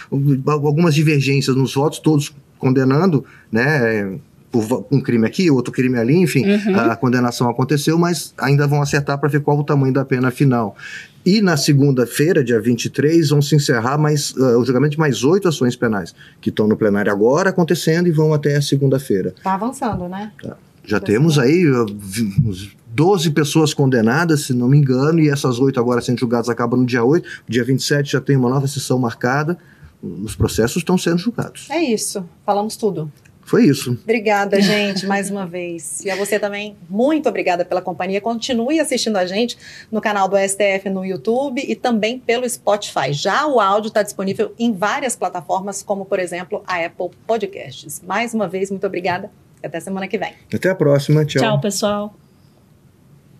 algumas 0.45 0.95
divergências 0.95 1.55
nos 1.55 1.73
votos, 1.73 1.99
todos 1.99 2.33
condenando, 2.57 3.25
né? 3.51 4.17
por 4.61 4.85
um 4.89 5.01
crime 5.01 5.27
aqui, 5.27 5.51
outro 5.51 5.73
crime 5.73 5.97
ali, 5.97 6.15
enfim, 6.15 6.45
uhum. 6.45 6.79
a 6.79 6.95
condenação 6.95 7.49
aconteceu, 7.49 7.97
mas 7.97 8.33
ainda 8.37 8.65
vão 8.65 8.81
acertar 8.81 9.19
para 9.19 9.27
ver 9.27 9.41
qual 9.41 9.59
o 9.59 9.63
tamanho 9.63 9.93
da 9.93 10.05
pena 10.05 10.31
final. 10.31 10.77
E 11.25 11.41
na 11.41 11.57
segunda-feira, 11.57 12.43
dia 12.43 12.61
23, 12.61 13.29
vão 13.29 13.41
se 13.41 13.55
encerrar 13.55 13.97
mais, 13.97 14.31
uh, 14.31 14.59
o 14.59 14.65
julgamento 14.65 14.91
de 14.91 14.99
mais 14.99 15.23
oito 15.23 15.47
ações 15.47 15.75
penais, 15.75 16.13
que 16.39 16.49
estão 16.49 16.67
no 16.67 16.77
plenário 16.77 17.11
agora 17.11 17.49
acontecendo 17.49 18.07
e 18.07 18.11
vão 18.11 18.33
até 18.33 18.55
a 18.55 18.61
segunda-feira. 18.61 19.33
Está 19.35 19.55
avançando, 19.55 20.07
né? 20.07 20.31
Tá. 20.41 20.55
Já 20.85 20.99
temos 20.99 21.39
aí 21.39 21.67
uh, 21.67 21.85
12 22.95 23.31
pessoas 23.31 23.73
condenadas, 23.73 24.45
se 24.45 24.53
não 24.53 24.69
me 24.69 24.77
engano, 24.77 25.19
e 25.19 25.29
essas 25.29 25.59
oito 25.59 25.77
agora 25.79 25.99
sendo 25.99 26.17
julgadas 26.17 26.47
acabam 26.47 26.79
no 26.79 26.85
dia 26.85 27.03
8. 27.03 27.43
Dia 27.47 27.63
27 27.63 28.13
já 28.13 28.21
tem 28.21 28.37
uma 28.37 28.49
nova 28.49 28.67
sessão 28.67 28.97
marcada. 28.97 29.57
Os 30.01 30.35
processos 30.35 30.77
estão 30.77 30.97
sendo 30.97 31.17
julgados. 31.17 31.69
É 31.69 31.79
isso. 31.79 32.25
Falamos 32.45 32.77
tudo. 32.77 33.11
Foi 33.41 33.65
isso. 33.65 33.91
Obrigada, 34.01 34.59
gente, 34.61 35.05
mais 35.05 35.29
uma 35.29 35.45
vez. 35.45 36.03
E 36.05 36.09
a 36.09 36.15
você 36.15 36.39
também, 36.39 36.75
muito 36.89 37.27
obrigada 37.27 37.65
pela 37.65 37.81
companhia. 37.81 38.21
Continue 38.21 38.79
assistindo 38.79 39.17
a 39.17 39.25
gente 39.25 39.57
no 39.91 39.99
canal 39.99 40.27
do 40.27 40.37
STF 40.37 40.89
no 40.89 41.05
YouTube 41.05 41.63
e 41.67 41.75
também 41.75 42.17
pelo 42.17 42.49
Spotify. 42.49 43.11
Já 43.11 43.45
o 43.45 43.59
áudio 43.59 43.89
está 43.89 44.01
disponível 44.01 44.53
em 44.57 44.73
várias 44.73 45.15
plataformas, 45.15 45.83
como, 45.83 46.05
por 46.05 46.17
exemplo, 46.17 46.63
a 46.65 46.83
Apple 46.83 47.09
Podcasts. 47.27 48.01
Mais 48.07 48.33
uma 48.33 48.47
vez, 48.47 48.71
muito 48.71 48.87
obrigada 48.87 49.29
e 49.61 49.67
até 49.67 49.79
semana 49.79 50.07
que 50.07 50.17
vem. 50.17 50.33
Até 50.51 50.69
a 50.69 50.75
próxima. 50.75 51.25
Tchau. 51.25 51.41
Tchau, 51.41 51.61
pessoal. 51.61 52.24